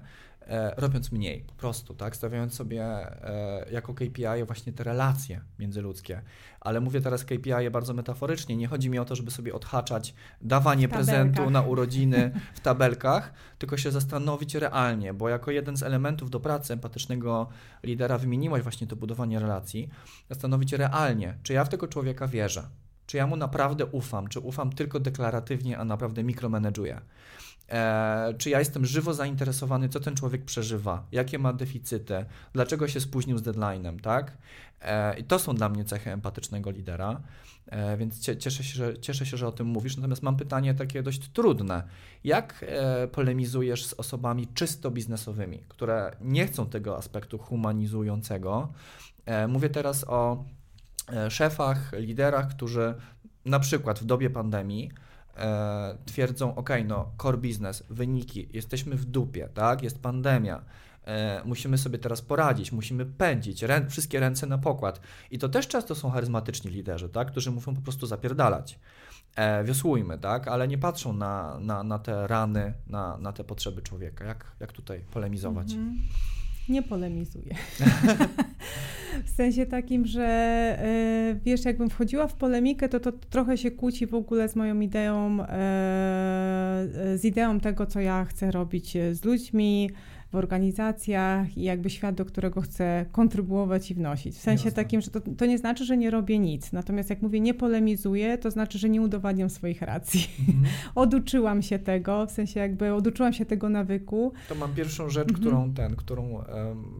robiąc 0.77 1.11
mniej 1.11 1.41
po 1.41 1.53
prostu, 1.53 1.93
tak? 1.93 2.15
Stawiając 2.15 2.53
sobie 2.53 2.83
e, 2.83 3.65
jako 3.71 3.93
KPI 3.93 4.43
właśnie 4.45 4.73
te 4.73 4.83
relacje 4.83 5.41
międzyludzkie. 5.59 6.21
Ale 6.61 6.81
mówię 6.81 7.01
teraz 7.01 7.25
KPI 7.25 7.69
bardzo 7.71 7.93
metaforycznie. 7.93 8.57
Nie 8.57 8.67
chodzi 8.67 8.89
mi 8.89 8.99
o 8.99 9.05
to, 9.05 9.15
żeby 9.15 9.31
sobie 9.31 9.53
odhaczać 9.53 10.13
dawanie 10.41 10.89
prezentu 10.89 11.49
na 11.49 11.61
urodziny 11.61 12.31
w 12.53 12.59
tabelkach, 12.59 13.33
tylko 13.59 13.77
się 13.77 13.91
zastanowić 13.91 14.55
realnie, 14.55 15.13
bo 15.13 15.29
jako 15.29 15.51
jeden 15.51 15.77
z 15.77 15.83
elementów 15.83 16.29
do 16.29 16.39
pracy 16.39 16.73
empatycznego 16.73 17.47
lidera 17.83 18.17
wymieniłaś 18.17 18.61
właśnie 18.61 18.87
to 18.87 18.95
budowanie 18.95 19.39
relacji, 19.39 19.89
zastanowić 20.29 20.73
realnie, 20.73 21.37
czy 21.43 21.53
ja 21.53 21.63
w 21.63 21.69
tego 21.69 21.87
człowieka 21.87 22.27
wierzę, 22.27 22.69
czy 23.05 23.17
ja 23.17 23.27
mu 23.27 23.35
naprawdę 23.35 23.85
ufam, 23.85 24.27
czy 24.27 24.39
ufam 24.39 24.73
tylko 24.73 24.99
deklaratywnie, 24.99 25.77
a 25.77 25.85
naprawdę 25.85 26.23
mikromanageuję. 26.23 27.01
E, 27.69 28.33
czy 28.37 28.49
ja 28.49 28.59
jestem 28.59 28.85
żywo 28.85 29.13
zainteresowany, 29.13 29.89
co 29.89 29.99
ten 29.99 30.15
człowiek 30.15 30.45
przeżywa, 30.45 31.05
jakie 31.11 31.39
ma 31.39 31.53
deficyty, 31.53 32.25
dlaczego 32.53 32.87
się 32.87 32.99
spóźnił 32.99 33.37
z 33.37 33.43
deadline'em, 33.43 33.99
tak? 34.01 34.37
E, 34.81 35.19
I 35.19 35.23
to 35.23 35.39
są 35.39 35.55
dla 35.55 35.69
mnie 35.69 35.85
cechy 35.85 36.11
empatycznego 36.11 36.71
lidera, 36.71 37.21
e, 37.65 37.97
więc 37.97 38.19
cieszę 38.19 38.63
się, 38.63 38.75
że, 38.75 38.97
cieszę 38.97 39.25
się, 39.25 39.37
że 39.37 39.47
o 39.47 39.51
tym 39.51 39.67
mówisz. 39.67 39.97
Natomiast 39.97 40.23
mam 40.23 40.37
pytanie 40.37 40.73
takie 40.73 41.03
dość 41.03 41.29
trudne. 41.29 41.83
Jak 42.23 42.65
polemizujesz 43.11 43.85
z 43.85 43.93
osobami 43.93 44.47
czysto 44.53 44.91
biznesowymi, 44.91 45.59
które 45.67 46.11
nie 46.21 46.47
chcą 46.47 46.65
tego 46.65 46.97
aspektu 46.97 47.37
humanizującego? 47.37 48.73
Mówię 49.47 49.69
teraz 49.69 50.05
o 50.07 50.45
szefach, 51.29 51.91
liderach, 51.97 52.47
którzy 52.47 52.93
na 53.45 53.59
przykład 53.59 53.99
w 53.99 54.05
dobie 54.05 54.29
pandemii 54.29 54.91
e, 55.37 55.97
twierdzą, 56.05 56.55
ok, 56.55 56.69
no 56.85 57.11
core 57.21 57.37
business, 57.37 57.83
wyniki, 57.89 58.49
jesteśmy 58.53 58.95
w 58.95 59.05
dupie, 59.05 59.49
tak, 59.53 59.83
jest 59.83 60.01
pandemia, 60.01 60.61
e, 61.05 61.41
musimy 61.45 61.77
sobie 61.77 61.99
teraz 61.99 62.21
poradzić, 62.21 62.71
musimy 62.71 63.05
pędzić, 63.05 63.63
rę, 63.63 63.85
wszystkie 63.89 64.19
ręce 64.19 64.47
na 64.47 64.57
pokład. 64.57 65.01
I 65.31 65.39
to 65.39 65.49
też 65.49 65.67
często 65.67 65.95
są 65.95 66.09
charyzmatyczni 66.09 66.71
liderzy, 66.71 67.09
tak, 67.09 67.31
którzy 67.31 67.51
muszą 67.51 67.75
po 67.75 67.81
prostu 67.81 68.07
zapierdalać. 68.07 68.79
E, 69.35 69.63
wiosłujmy, 69.63 70.17
tak, 70.17 70.47
ale 70.47 70.67
nie 70.67 70.77
patrzą 70.77 71.13
na, 71.13 71.59
na, 71.59 71.83
na 71.83 71.99
te 71.99 72.27
rany, 72.27 72.73
na, 72.87 73.17
na 73.17 73.33
te 73.33 73.43
potrzeby 73.43 73.81
człowieka. 73.81 74.25
Jak, 74.25 74.45
jak 74.59 74.71
tutaj 74.71 74.99
polemizować? 75.11 75.73
Mm 75.73 75.93
-hmm. 75.93 76.44
Nie 76.69 76.83
polemizuję. 76.83 77.55
w 79.25 79.29
sensie 79.29 79.65
takim, 79.65 80.05
że 80.05 80.23
e, 80.23 81.39
wiesz, 81.45 81.65
jakbym 81.65 81.89
wchodziła 81.89 82.27
w 82.27 82.33
polemikę, 82.33 82.89
to 82.89 82.99
to 82.99 83.11
trochę 83.11 83.57
się 83.57 83.71
kłóci 83.71 84.07
w 84.07 84.13
ogóle 84.13 84.49
z 84.49 84.55
moją 84.55 84.79
ideą, 84.79 85.41
e, 85.41 85.47
z 87.15 87.25
ideą 87.25 87.59
tego, 87.59 87.85
co 87.85 87.99
ja 87.99 88.25
chcę 88.25 88.51
robić 88.51 88.97
z 89.11 89.25
ludźmi, 89.25 89.89
w 90.31 90.35
organizacjach 90.35 91.57
i 91.57 91.63
jakby 91.63 91.89
świat, 91.89 92.15
do 92.15 92.25
którego 92.25 92.61
chcę 92.61 93.05
kontrybuować 93.11 93.91
i 93.91 93.95
wnosić. 93.95 94.35
W 94.35 94.41
sensie 94.41 94.65
Jasne. 94.65 94.83
takim, 94.83 95.01
że 95.01 95.11
to, 95.11 95.21
to 95.37 95.45
nie 95.45 95.57
znaczy, 95.57 95.85
że 95.85 95.97
nie 95.97 96.11
robię 96.11 96.39
nic. 96.39 96.71
Natomiast 96.71 97.09
jak 97.09 97.21
mówię, 97.21 97.39
nie 97.39 97.53
polemizuję, 97.53 98.37
to 98.37 98.51
znaczy, 98.51 98.77
że 98.77 98.89
nie 98.89 99.01
udowadniam 99.01 99.49
swoich 99.49 99.81
racji. 99.81 100.27
Mhm. 100.39 100.65
oduczyłam 100.95 101.61
się 101.61 101.79
tego, 101.79 102.25
w 102.25 102.31
sensie 102.31 102.59
jakby 102.59 102.93
oduczyłam 102.93 103.33
się 103.33 103.45
tego 103.45 103.69
nawyku. 103.69 104.33
To 104.49 104.55
mam 104.55 104.73
pierwszą 104.73 105.09
rzecz, 105.09 105.29
mhm. 105.29 105.39
którą 105.41 105.73
ten, 105.73 105.95
którą 105.95 106.23
um, 106.23 106.43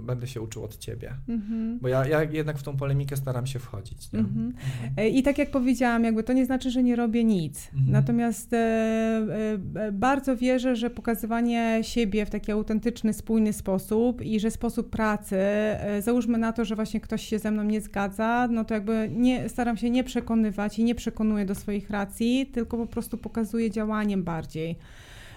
będę 0.06 0.28
się 0.28 0.42
uczył 0.42 0.64
od 0.64 0.78
ciebie. 0.78 1.14
Mhm. 1.30 1.80
Bo 1.80 1.88
ja, 1.88 2.08
ja 2.08 2.24
jednak 2.24 2.58
w 2.58 2.64
tą 2.64 2.78
polemikę 2.78 3.18
staram 3.18 3.48
się 3.48 3.60
wchodzić. 3.60 4.10
Mhm. 4.14 4.54
E, 4.98 5.10
I 5.10 5.24
tak 5.24 5.38
jak 5.38 5.52
powiedziałam, 5.52 6.04
jakby 6.04 6.24
to 6.24 6.34
nie 6.34 6.46
znaczy, 6.46 6.72
że 6.72 6.84
nie 6.84 6.96
robię 6.96 7.24
nic. 7.24 7.70
Mhm. 7.74 7.92
Natomiast 7.92 8.54
e, 8.54 8.58
e, 9.76 9.92
bardzo 9.92 10.38
wierzę, 10.38 10.76
że 10.76 10.90
pokazywanie 10.90 11.80
siebie 11.82 12.26
w 12.26 12.30
taki 12.30 12.52
autentyczny 12.52 13.14
spójny 13.16 13.54
sposób 13.54 14.22
i 14.22 14.40
że 14.40 14.52
sposób 14.52 14.90
pracy, 14.90 15.38
e, 15.38 16.02
załóżmy 16.02 16.38
na 16.38 16.54
to, 16.54 16.66
że 16.66 16.76
właśnie 16.76 17.00
ktoś 17.00 17.28
się 17.28 17.40
ze 17.40 17.52
mną 17.52 17.64
nie 17.64 17.82
zgadza, 17.82 18.48
no 18.52 18.66
to 18.66 18.74
jakby 18.74 19.10
nie, 19.16 19.50
staram 19.50 19.78
się 19.78 19.90
nie 19.90 20.04
przekonywać 20.04 20.80
i 20.80 20.84
nie 20.84 20.96
przekonuję 20.96 21.46
do 21.46 21.56
swoich 21.56 21.90
racji, 21.90 22.46
tylko 22.54 22.78
po 22.78 22.88
prostu 22.88 23.18
pokazuję 23.18 23.72
działaniem 23.72 24.24
bardziej. 24.24 24.76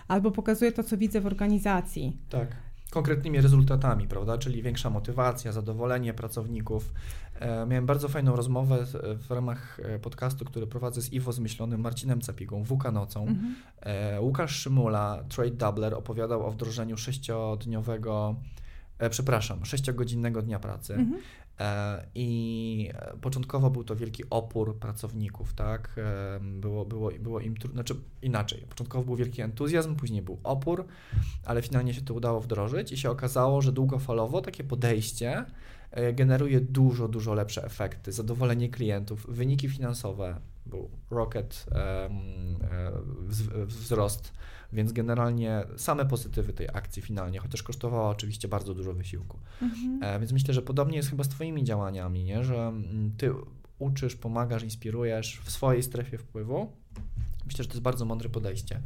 Albo 0.08 0.30
pokazuję 0.30 0.72
to, 0.72 0.82
co 0.82 0.96
widzę 0.96 1.20
w 1.20 1.26
organizacji. 1.26 2.16
Tak 2.30 2.67
konkretnymi 2.90 3.40
rezultatami, 3.40 4.08
prawda? 4.08 4.38
Czyli 4.38 4.62
większa 4.62 4.90
motywacja, 4.90 5.52
zadowolenie 5.52 6.14
pracowników. 6.14 6.92
E, 7.40 7.66
miałem 7.66 7.86
bardzo 7.86 8.08
fajną 8.08 8.36
rozmowę 8.36 8.86
w 9.28 9.30
ramach 9.30 9.80
e, 9.80 9.98
podcastu, 9.98 10.44
który 10.44 10.66
prowadzę 10.66 11.02
z 11.02 11.12
Iwo 11.12 11.32
Zmyślonym 11.32 11.80
Marcinem 11.80 12.20
Capigą, 12.20 12.64
WK 12.64 12.92
Nocą. 12.92 13.26
Mhm. 13.26 13.54
E, 13.80 14.20
Łukasz 14.20 14.56
Szymula, 14.56 15.24
Trade 15.28 15.50
Doubler, 15.50 15.94
opowiadał 15.94 16.46
o 16.46 16.50
wdrożeniu 16.50 16.96
sześciodniowego, 16.96 18.36
przepraszam, 19.10 19.64
sześciogodzinnego 19.64 20.42
dnia 20.42 20.58
pracy. 20.58 20.94
Mhm. 20.94 21.20
I 22.14 22.90
początkowo 23.20 23.70
był 23.70 23.84
to 23.84 23.96
wielki 23.96 24.24
opór 24.30 24.78
pracowników, 24.78 25.54
tak? 25.54 26.00
Było, 26.40 26.84
było, 26.84 27.10
było 27.20 27.40
im 27.40 27.56
trudno, 27.56 27.74
znaczy 27.74 27.94
inaczej. 28.22 28.66
Początkowo 28.68 29.04
był 29.04 29.16
wielki 29.16 29.42
entuzjazm, 29.42 29.96
później 29.96 30.22
był 30.22 30.38
opór, 30.44 30.86
ale 31.44 31.62
finalnie 31.62 31.94
się 31.94 32.02
to 32.02 32.14
udało 32.14 32.40
wdrożyć 32.40 32.92
i 32.92 32.96
się 32.96 33.10
okazało, 33.10 33.62
że 33.62 33.72
długofalowo 33.72 34.40
takie 34.40 34.64
podejście 34.64 35.44
E, 35.90 36.12
generuje 36.12 36.60
dużo, 36.60 37.08
dużo 37.08 37.34
lepsze 37.34 37.64
efekty, 37.64 38.12
zadowolenie 38.12 38.68
klientów, 38.68 39.26
wyniki 39.28 39.68
finansowe, 39.68 40.40
był 40.66 40.90
rocket 41.10 41.66
wzrost, 43.66 44.32
więc 44.72 44.92
generalnie 44.92 45.64
same 45.76 46.06
pozytywy 46.06 46.52
tej 46.52 46.68
akcji 46.68 47.02
finalnie, 47.02 47.38
chociaż 47.38 47.62
kosztowała 47.62 48.10
oczywiście 48.10 48.48
bardzo 48.48 48.74
dużo 48.74 48.94
wysiłku. 48.94 49.38
Mhm. 49.62 50.02
E, 50.02 50.18
więc 50.18 50.32
myślę, 50.32 50.54
że 50.54 50.62
podobnie 50.62 50.96
jest 50.96 51.10
chyba 51.10 51.24
z 51.24 51.28
Twoimi 51.28 51.64
działaniami, 51.64 52.24
nie? 52.24 52.44
że 52.44 52.56
mm, 52.56 53.12
Ty 53.16 53.32
uczysz, 53.78 54.16
pomagasz, 54.16 54.62
inspirujesz 54.62 55.40
w 55.44 55.50
swojej 55.50 55.82
strefie 55.82 56.18
wpływu. 56.18 56.72
Myślę, 57.46 57.64
że 57.64 57.68
to 57.68 57.74
jest 57.74 57.82
bardzo 57.82 58.04
mądre 58.04 58.28
podejście. 58.28 58.80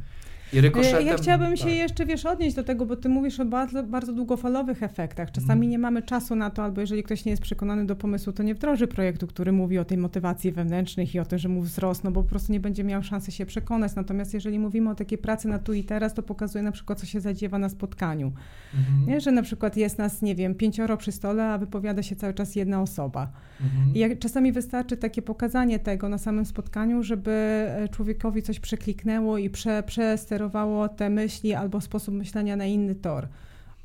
I 0.53 0.61
rykoszetem... 0.61 1.07
Ja 1.07 1.17
chciałabym 1.17 1.57
się 1.57 1.63
tak. 1.63 1.73
jeszcze, 1.73 2.05
wiesz, 2.05 2.25
odnieść 2.25 2.55
do 2.55 2.63
tego, 2.63 2.85
bo 2.85 2.95
ty 2.95 3.09
mówisz 3.09 3.39
o 3.39 3.45
bardzo, 3.45 3.83
bardzo 3.83 4.13
długofalowych 4.13 4.83
efektach. 4.83 5.31
Czasami 5.31 5.61
mm. 5.61 5.69
nie 5.69 5.79
mamy 5.79 6.01
czasu 6.01 6.35
na 6.35 6.49
to, 6.49 6.63
albo 6.63 6.81
jeżeli 6.81 7.03
ktoś 7.03 7.25
nie 7.25 7.31
jest 7.31 7.43
przekonany 7.43 7.85
do 7.85 7.95
pomysłu, 7.95 8.33
to 8.33 8.43
nie 8.43 8.55
wdroży 8.55 8.87
projektu, 8.87 9.27
który 9.27 9.51
mówi 9.51 9.79
o 9.79 9.85
tej 9.85 9.97
motywacji 9.97 10.51
wewnętrznych 10.51 11.15
i 11.15 11.19
o 11.19 11.25
tym, 11.25 11.39
że 11.39 11.49
mu 11.49 11.61
wzrosną, 11.61 12.13
bo 12.13 12.23
po 12.23 12.29
prostu 12.29 12.51
nie 12.51 12.59
będzie 12.59 12.83
miał 12.83 13.03
szansy 13.03 13.31
się 13.31 13.45
przekonać. 13.45 13.95
Natomiast 13.95 14.33
jeżeli 14.33 14.59
mówimy 14.59 14.89
o 14.89 14.95
takiej 14.95 15.17
pracy 15.17 15.47
na 15.47 15.59
tu 15.59 15.73
i 15.73 15.83
teraz, 15.83 16.13
to 16.13 16.23
pokazuje 16.23 16.63
na 16.63 16.71
przykład, 16.71 16.99
co 16.99 17.05
się 17.05 17.21
zadziewa 17.21 17.59
na 17.59 17.69
spotkaniu. 17.69 18.31
Mm. 18.73 19.07
Nie? 19.07 19.21
Że 19.21 19.31
na 19.31 19.41
przykład 19.41 19.77
jest 19.77 19.97
nas, 19.97 20.21
nie 20.21 20.35
wiem, 20.35 20.55
pięcioro 20.55 20.97
przy 20.97 21.11
stole, 21.11 21.45
a 21.45 21.57
wypowiada 21.57 22.03
się 22.03 22.15
cały 22.15 22.33
czas 22.33 22.55
jedna 22.55 22.81
osoba. 22.81 23.31
Mm. 23.61 23.95
I 23.95 23.99
jak, 23.99 24.19
czasami 24.19 24.51
wystarczy 24.51 24.97
takie 24.97 25.21
pokazanie 25.21 25.79
tego 25.79 26.09
na 26.09 26.17
samym 26.17 26.45
spotkaniu, 26.45 27.03
żeby 27.03 27.31
e, 27.31 27.87
człowiekowi 27.91 28.41
coś 28.41 28.59
przekliknęło 28.59 29.37
i 29.37 29.49
prze, 29.49 29.83
przesterowało 29.83 30.42
te 30.89 31.09
myśli 31.09 31.53
albo 31.53 31.81
sposób 31.81 32.13
myślenia 32.15 32.55
na 32.55 32.65
inny 32.65 32.95
tor. 32.95 33.27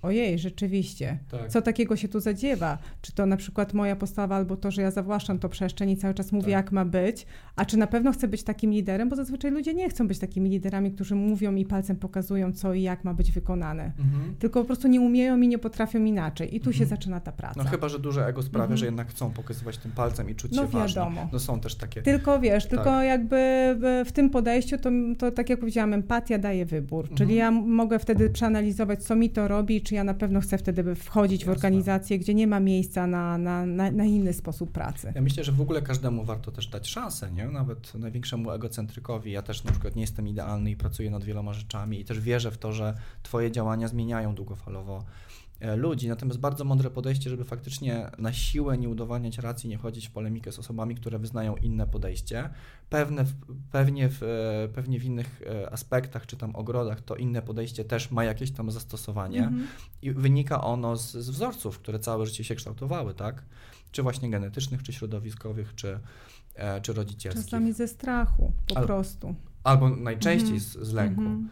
Ojej, 0.03 0.39
rzeczywiście. 0.39 1.19
Tak. 1.31 1.49
Co 1.49 1.63
takiego 1.63 1.97
się 1.97 2.09
tu 2.09 2.21
zadziewa? 2.21 2.79
Czy 3.03 3.13
to 3.13 3.27
na 3.27 3.37
przykład 3.37 3.75
moja 3.75 3.97
postawa, 3.97 4.37
albo 4.37 4.57
to, 4.57 4.71
że 4.71 4.83
ja 4.83 4.91
zawłaszczam 4.91 5.39
to 5.39 5.49
przestrzeń 5.49 5.91
i 5.91 5.97
cały 5.97 6.15
czas 6.15 6.33
mówię, 6.33 6.45
tak. 6.45 6.53
jak 6.53 6.73
ma 6.73 6.85
być, 6.85 7.27
a 7.57 7.65
czy 7.65 7.77
na 7.77 7.87
pewno 7.87 8.13
chcę 8.13 8.29
być 8.29 8.43
takim 8.43 8.71
liderem? 8.71 9.09
Bo 9.09 9.17
zazwyczaj 9.17 9.51
ludzie 9.51 9.75
nie 9.75 9.89
chcą 9.89 10.09
być 10.09 10.19
takimi 10.19 10.51
liderami, 10.51 10.91
którzy 10.91 11.15
mówią 11.15 11.55
i 11.55 11.65
palcem 11.65 11.97
pokazują, 11.97 12.53
co 12.53 12.75
i 12.75 12.83
jak 12.83 13.05
ma 13.05 13.15
być 13.15 13.33
wykonane. 13.33 13.93
Mhm. 13.99 14.35
Tylko 14.39 14.61
po 14.61 14.67
prostu 14.67 14.89
nie 14.89 15.01
umieją 15.01 15.41
i 15.41 15.49
nie 15.49 15.59
potrafią 15.59 16.05
inaczej. 16.05 16.57
I 16.57 16.61
tu 16.61 16.71
mhm. 16.71 16.75
się 16.75 16.87
zaczyna 16.87 17.21
ta 17.21 17.33
praca. 17.33 17.63
No 17.65 17.71
chyba, 17.71 17.89
że 17.89 17.99
duże 17.99 18.27
ego 18.27 18.43
sprawia, 18.43 18.65
mhm. 18.65 18.79
że 18.79 18.87
jednak 18.87 19.09
chcą 19.09 19.31
pokazywać 19.31 19.79
tym 19.79 19.91
palcem 19.91 20.31
i 20.31 20.35
czuć 20.35 20.53
no, 20.53 20.63
się 20.63 20.69
wiadomo. 20.69 21.17
ważni. 21.17 21.31
No 21.33 21.39
są 21.39 21.61
też 21.61 21.75
takie. 21.75 22.03
Tylko 22.03 22.41
wiesz, 22.41 22.67
tak. 22.67 22.71
tylko 22.71 23.03
jakby 23.03 23.37
w 24.07 24.13
tym 24.13 24.31
podejściu, 24.31 24.79
to, 24.79 24.91
to 25.19 25.31
tak 25.31 25.51
jak 25.51 25.61
powiedziałam, 25.61 25.93
empatia 25.95 26.39
daje 26.39 26.67
wybór. 26.67 27.09
Czyli 27.09 27.39
mhm. 27.39 27.39
ja 27.39 27.51
mogę 27.51 27.99
wtedy 27.99 28.31
przeanalizować, 28.31 29.03
co 29.03 29.17
mi 29.17 29.31
to 29.31 29.49
robi, 29.49 29.83
czy 29.89 29.95
ja 29.95 30.05
na 30.05 30.15
pewno 30.15 30.41
chcę 30.41 30.59
wtedy 30.59 30.95
wchodzić 30.95 31.41
Jasne. 31.41 31.55
w 31.55 31.57
organizację, 31.57 32.19
gdzie 32.19 32.35
nie 32.35 32.47
ma 32.47 32.61
miejsca 32.61 33.07
na, 33.07 33.39
na, 33.39 33.67
na, 33.67 33.91
na, 33.91 34.05
inny 34.05 34.33
sposób 34.33 34.73
pracy. 34.73 35.13
Ja 35.15 35.21
myślę, 35.21 35.45
że 35.45 35.53
w 35.53 35.61
ogóle 35.61 35.83
każdemu 35.83 36.25
warto 36.25 36.53
też 36.53 36.67
dać 36.67 36.89
szansę, 36.89 37.31
nie? 37.33 37.47
Nawet 37.47 37.95
największemu 37.95 38.51
egocentrykowi. 38.51 39.33
Ja 39.33 39.43
też 39.43 39.65
na 39.65 39.71
przykład 39.71 39.97
nie 39.97 40.01
jestem 40.01 40.29
idealny 40.29 40.71
i 40.71 40.77
pracuję 40.77 41.11
nad 41.11 41.25
wieloma 41.25 41.53
rzeczami 41.53 42.01
i 42.01 42.05
też 42.05 42.21
wierzę 42.21 42.51
w 42.51 42.59
to, 42.59 42.73
że 42.73 42.95
Twoje 43.23 43.51
działania 43.51 43.89
zmieniają 43.89 44.35
długofalowo 44.35 45.05
ludzi, 45.61 46.09
natomiast 46.09 46.41
bardzo 46.41 46.65
mądre 46.65 46.91
podejście, 46.91 47.31
żeby 47.31 47.45
faktycznie 47.45 48.11
na 48.19 48.33
siłę 48.33 48.79
nie 48.79 48.89
udowadniać 48.89 49.39
racji, 49.39 49.69
nie 49.69 49.79
wchodzić 49.79 50.09
w 50.09 50.11
polemikę 50.11 50.53
z 50.53 50.59
osobami, 50.59 50.95
które 50.95 51.19
wyznają 51.19 51.57
inne 51.57 51.87
podejście. 51.87 52.51
Pewne, 52.91 53.25
pewnie, 53.73 54.09
w, 54.09 54.23
e, 54.23 54.69
pewnie 54.75 55.01
w 55.01 55.05
innych 55.05 55.43
aspektach, 55.71 56.27
czy 56.27 56.37
tam 56.37 56.57
ogrodach, 56.57 57.01
to 57.01 57.17
inne 57.17 57.43
podejście 57.43 57.85
też 57.85 58.11
ma 58.11 58.25
jakieś 58.25 58.51
tam 58.51 58.71
zastosowanie 58.71 59.45
mhm. 59.45 59.67
i 60.03 60.13
wynika 60.13 60.65
ono 60.65 60.97
z, 60.97 61.13
z 61.13 61.31
wzorców, 61.31 61.79
które 61.79 61.99
całe 61.99 62.27
życie 62.27 62.45
się 62.45 62.55
kształtowały, 62.55 63.15
tak? 63.15 63.45
Czy 63.93 64.03
właśnie 64.03 64.31
genetycznych, 64.31 64.83
czy 64.83 64.93
środowiskowych, 64.93 65.75
czy, 65.75 66.01
czy 66.83 66.93
rodzicielskich. 66.93 67.45
Czasami 67.45 67.73
ze 67.73 67.89
strachu, 67.89 68.53
po 68.69 68.77
Al, 68.77 68.87
prostu. 68.87 69.35
Albo 69.65 69.91
najczęściej 69.91 70.57
mhm. 70.57 70.61
z, 70.61 70.89
z 70.89 70.93
lęku. 70.93 71.23
Um, 71.23 71.49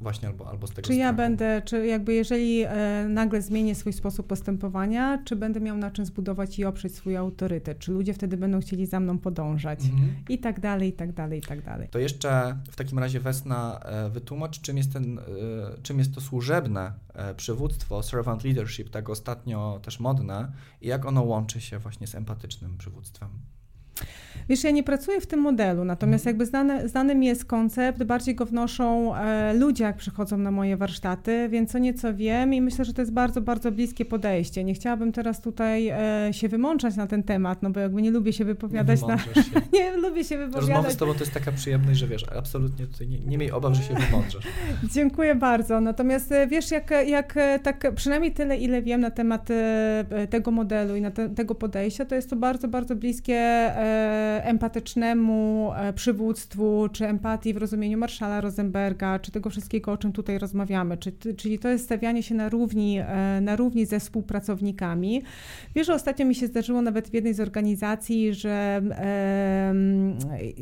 właśnie 0.00 0.28
albo, 0.28 0.48
albo 0.48 0.66
z 0.66 0.70
tego 0.70 0.86
Czy 0.86 0.94
strachu. 0.94 1.00
ja 1.00 1.12
będę, 1.12 1.62
czy 1.64 1.86
jakby 1.86 2.14
jeżeli 2.14 2.62
e, 2.62 3.06
nagle 3.08 3.42
zmienię 3.42 3.74
swój 3.74 3.92
sposób 3.92 4.26
postępowania, 4.26 5.22
czy 5.24 5.36
będę 5.36 5.60
miał 5.60 5.76
na 5.76 5.90
czym 5.90 6.06
zbudować 6.06 6.58
i 6.58 6.64
oprzeć 6.64 6.94
swój 6.94 7.16
autorytet, 7.16 7.78
czy 7.78 7.92
ludzie 7.92 8.14
wtedy 8.14 8.36
będą 8.36 8.60
chcieli 8.60 8.86
za 8.86 9.00
mną 9.00 9.18
podążać 9.18 9.84
mhm. 9.84 10.14
i 10.28 10.38
tak 10.38 10.60
dalej, 10.60 10.88
i 10.88 10.92
tak 10.92 11.12
dalej, 11.12 11.38
i 11.38 11.42
tak 11.42 11.62
dalej. 11.62 11.88
To 11.88 11.98
jeszcze 11.98 12.58
w 12.70 12.76
takim 12.76 12.98
razie 12.98 13.20
Wesna 13.20 13.80
e, 13.84 14.10
wytłumacz, 14.10 14.60
czym 14.60 14.76
jest, 14.76 14.92
ten, 14.92 15.18
e, 15.18 15.22
czym 15.82 15.98
jest 15.98 16.14
to 16.14 16.20
służebne 16.20 16.92
przywództwo, 17.36 18.02
servant 18.02 18.44
leadership, 18.44 18.90
tak 18.90 19.10
ostatnio 19.10 19.80
też 19.82 20.00
modne 20.00 20.52
i 20.80 20.88
jak 20.88 21.06
ono 21.06 21.22
łączy 21.22 21.60
się 21.60 21.78
właśnie 21.78 22.06
z 22.06 22.14
empatycznym 22.14 22.78
przywództwem. 22.78 23.28
Wiesz, 24.48 24.64
ja 24.64 24.70
nie 24.70 24.82
pracuję 24.82 25.20
w 25.20 25.26
tym 25.26 25.40
modelu, 25.40 25.84
natomiast 25.84 26.26
mhm. 26.26 26.34
jakby 26.34 26.46
znany, 26.46 26.88
znany 26.88 27.14
mi 27.14 27.26
jest 27.26 27.44
koncept, 27.44 28.02
bardziej 28.04 28.34
go 28.34 28.46
wnoszą 28.46 29.16
e, 29.16 29.54
ludzie, 29.54 29.84
jak 29.84 29.96
przychodzą 29.96 30.38
na 30.38 30.50
moje 30.50 30.76
warsztaty, 30.76 31.48
więc 31.48 31.72
co 31.72 31.78
nieco 31.78 32.14
wiem 32.14 32.54
i 32.54 32.60
myślę, 32.60 32.84
że 32.84 32.94
to 32.94 33.02
jest 33.02 33.12
bardzo, 33.12 33.40
bardzo 33.40 33.72
bliskie 33.72 34.04
podejście. 34.04 34.64
Nie 34.64 34.74
chciałabym 34.74 35.12
teraz 35.12 35.40
tutaj 35.40 35.88
e, 35.88 36.28
się 36.32 36.48
wymączać 36.48 36.96
na 36.96 37.06
ten 37.06 37.22
temat, 37.22 37.62
no 37.62 37.70
bo 37.70 37.80
jakby 37.80 38.02
nie 38.02 38.10
lubię 38.10 38.32
się 38.32 38.44
wypowiadać 38.44 39.02
nie 39.02 39.08
na... 39.08 39.18
Się. 39.18 39.30
nie 39.72 39.96
lubię 39.96 40.24
się 40.24 40.38
wypowiadać. 40.38 40.68
Rozmowy 40.68 40.90
z 40.90 40.96
tobą 40.96 41.12
to 41.12 41.20
jest 41.20 41.34
taka 41.34 41.52
przyjemność, 41.52 41.98
że 41.98 42.06
wiesz, 42.06 42.24
absolutnie 42.38 42.86
tutaj 42.86 43.08
nie, 43.08 43.18
nie 43.18 43.38
miej 43.38 43.50
obaw, 43.50 43.74
że 43.74 43.82
się 43.82 43.94
wymądrzasz. 43.94 44.44
Dziękuję 44.94 45.34
bardzo. 45.34 45.80
Natomiast 45.80 46.32
e, 46.32 46.46
wiesz, 46.46 46.70
jak, 46.70 46.90
jak 47.06 47.34
tak 47.62 47.94
przynajmniej 47.94 48.32
tyle, 48.32 48.56
ile 48.56 48.82
wiem 48.82 49.00
na 49.00 49.10
temat 49.10 49.48
tego 50.30 50.50
modelu 50.50 50.96
i 50.96 51.00
na 51.00 51.10
te, 51.10 51.28
tego 51.28 51.54
podejścia, 51.54 52.04
to 52.04 52.14
jest 52.14 52.30
to 52.30 52.36
bardzo, 52.36 52.68
bardzo 52.68 52.96
bliskie 52.96 53.36
empatycznemu 54.44 55.70
e, 55.76 55.92
przywództwu, 55.92 56.88
czy 56.92 57.06
empatii 57.06 57.54
w 57.54 57.56
rozumieniu 57.56 57.98
Marszala 57.98 58.40
Rosenberga, 58.40 59.18
czy 59.18 59.32
tego 59.32 59.50
wszystkiego, 59.50 59.92
o 59.92 59.96
czym 59.96 60.12
tutaj 60.12 60.38
rozmawiamy. 60.38 60.96
Czy, 60.96 61.12
czyli 61.36 61.58
to 61.58 61.68
jest 61.68 61.84
stawianie 61.84 62.22
się 62.22 62.34
na 62.34 62.48
równi, 62.48 62.98
e, 62.98 63.40
na 63.40 63.56
równi 63.56 63.86
ze 63.86 64.00
współpracownikami. 64.00 65.22
Wiesz, 65.74 65.86
że 65.86 65.94
ostatnio 65.94 66.26
mi 66.26 66.34
się 66.34 66.46
zdarzyło 66.46 66.82
nawet 66.82 67.08
w 67.08 67.14
jednej 67.14 67.34
z 67.34 67.40
organizacji, 67.40 68.34
że 68.34 68.82
e, 68.90 69.74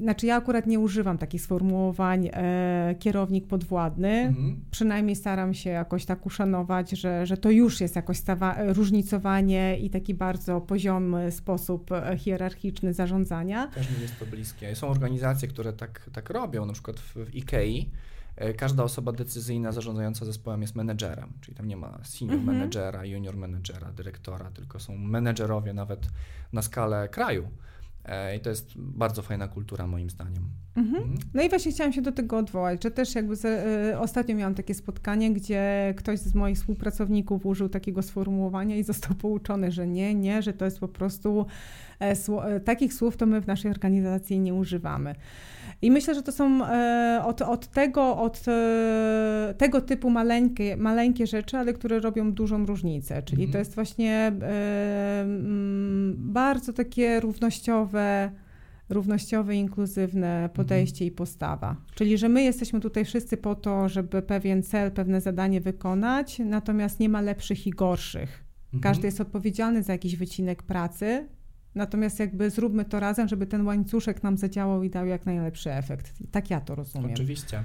znaczy 0.03 0.27
ja 0.27 0.37
akurat 0.37 0.67
nie 0.67 0.79
używam 0.79 1.19
takich 1.19 1.43
sformułowań 1.43 2.31
e, 2.33 2.95
kierownik 2.99 3.47
podwładny. 3.47 4.09
Mhm. 4.09 4.57
Przynajmniej 4.71 5.17
staram 5.17 5.55
się 5.55 5.71
jakoś 5.71 6.05
tak 6.05 6.27
uszanować, 6.27 6.91
że, 6.91 7.27
że 7.27 7.37
to 7.37 7.51
już 7.51 7.81
jest 7.81 7.97
jakoś 7.97 8.17
stawa, 8.17 8.57
różnicowanie 8.67 9.79
i 9.79 9.91
taki 9.91 10.15
bardzo 10.15 10.61
poziomy 10.61 11.33
sposób 11.33 11.91
hierarchiczny 12.17 12.93
zarządzania. 12.93 13.64
Też 13.67 13.91
mi 13.91 14.03
jest 14.03 14.19
to 14.19 14.27
bliskie. 14.27 14.77
Są 14.77 14.89
organizacje, 14.89 15.49
które 15.49 15.73
tak, 15.73 16.11
tak 16.13 16.31
robią, 16.31 16.67
na 16.67 16.73
przykład 16.73 17.01
w, 17.01 17.15
w 17.15 17.35
IKEA 17.35 17.91
e, 18.37 18.55
każda 18.55 18.83
osoba 18.83 19.13
decyzyjna 19.13 19.73
zarządzająca 19.73 20.25
zespołem 20.25 20.63
jest 20.63 20.75
menedżerem, 20.75 21.33
czyli 21.41 21.57
tam 21.57 21.69
nie 21.69 21.77
ma 21.77 21.99
senior 22.05 22.37
mhm. 22.37 22.57
menedżera, 22.57 23.05
junior 23.05 23.37
menedżera, 23.37 23.93
dyrektora, 23.93 24.51
tylko 24.51 24.81
są 24.81 24.99
menedżerowie 24.99 25.73
nawet 25.73 26.09
na 26.53 26.63
skalę 26.63 27.09
kraju. 27.09 27.49
E, 28.05 28.37
I 28.37 28.41
to 28.41 28.51
jest 28.51 28.73
bardzo 28.77 29.23
fajna 29.23 29.49
kultura 29.49 29.87
moim 29.87 30.11
zdaniem. 30.11 30.49
Mhm. 30.77 31.03
Mhm. 31.03 31.19
No 31.35 31.43
i 31.43 31.49
właśnie 31.49 31.73
chciałam 31.73 31.93
się 31.93 32.03
do 32.03 32.13
tego 32.13 32.39
odwołać, 32.39 32.83
że 32.83 32.91
też 32.91 33.15
jakby 33.15 33.37
z, 33.37 33.45
y, 33.45 33.99
ostatnio 33.99 34.35
miałam 34.35 34.55
takie 34.55 34.75
spotkanie, 34.75 35.33
gdzie 35.33 35.95
ktoś 35.97 36.19
z 36.19 36.35
moich 36.35 36.57
współpracowników 36.57 37.47
użył 37.47 37.69
takiego 37.69 38.03
sformułowania 38.03 38.77
i 38.77 38.83
został 38.85 39.15
pouczony, 39.15 39.73
że 39.73 39.87
nie, 39.87 40.15
nie, 40.15 40.43
że 40.43 40.53
to 40.53 40.65
jest 40.65 40.81
po 40.81 40.89
prostu 40.89 41.47
takich 42.65 42.95
słów 42.95 43.17
to 43.17 43.27
my 43.27 43.41
w 43.41 43.47
naszej 43.47 43.71
organizacji 43.71 44.41
nie 44.41 44.55
używamy. 44.55 45.15
I 45.83 45.91
myślę, 45.91 46.15
że 46.15 46.23
to 46.23 46.33
są 46.33 46.67
e, 46.67 47.23
od, 47.25 47.43
od 47.43 47.67
tego, 47.67 48.17
od 48.17 48.45
e, 48.49 49.55
tego 49.59 49.81
typu 49.81 50.11
maleńkie, 50.11 50.77
maleńkie 50.77 51.27
rzeczy, 51.27 51.57
ale 51.57 51.73
które 51.73 52.01
robią 52.01 52.33
dużą 52.33 52.67
różnicę. 52.67 53.23
Czyli 53.23 53.43
mhm. 53.43 53.53
to 53.53 53.59
jest 53.59 53.75
właśnie 53.75 54.33
e, 54.43 55.25
bardzo 56.17 56.73
takie 56.73 57.21
równościowe, 57.21 58.31
równościowe, 58.89 59.57
inkluzywne 59.57 60.51
podejście 60.55 61.05
mhm. 61.05 61.09
i 61.09 61.11
postawa. 61.11 61.77
Czyli, 61.95 62.19
że 62.19 62.29
my 62.29 62.43
jesteśmy 62.43 62.81
tutaj 62.81 63.05
wszyscy 63.05 63.37
po 63.37 63.55
to, 63.55 63.89
żeby 63.89 64.23
pewien 64.23 64.63
cel, 64.63 64.93
pewne 64.93 65.21
zadanie 65.21 65.61
wykonać, 65.61 66.39
natomiast 66.39 67.01
nie 67.01 67.09
ma 67.09 67.21
lepszych 67.21 67.67
i 67.67 67.71
gorszych. 67.71 68.45
Mhm. 68.65 68.83
Każdy 68.83 69.07
jest 69.07 69.21
odpowiedzialny 69.21 69.83
za 69.83 69.93
jakiś 69.93 70.17
wycinek 70.17 70.63
pracy, 70.63 71.29
Natomiast 71.75 72.19
jakby 72.19 72.51
zróbmy 72.51 72.85
to 72.85 73.01
razem, 73.01 73.29
żeby 73.29 73.47
ten 73.47 73.67
łańcuszek 73.67 74.23
nam 74.23 74.37
zadziałał 74.37 74.83
i 74.83 74.91
dał 74.91 75.07
jak 75.07 75.27
najlepszy 75.27 75.73
efekt. 75.73 76.13
Tak 76.31 76.51
ja 76.51 76.61
to 76.61 76.75
rozumiem. 76.75 77.13
Oczywiście. 77.13 77.63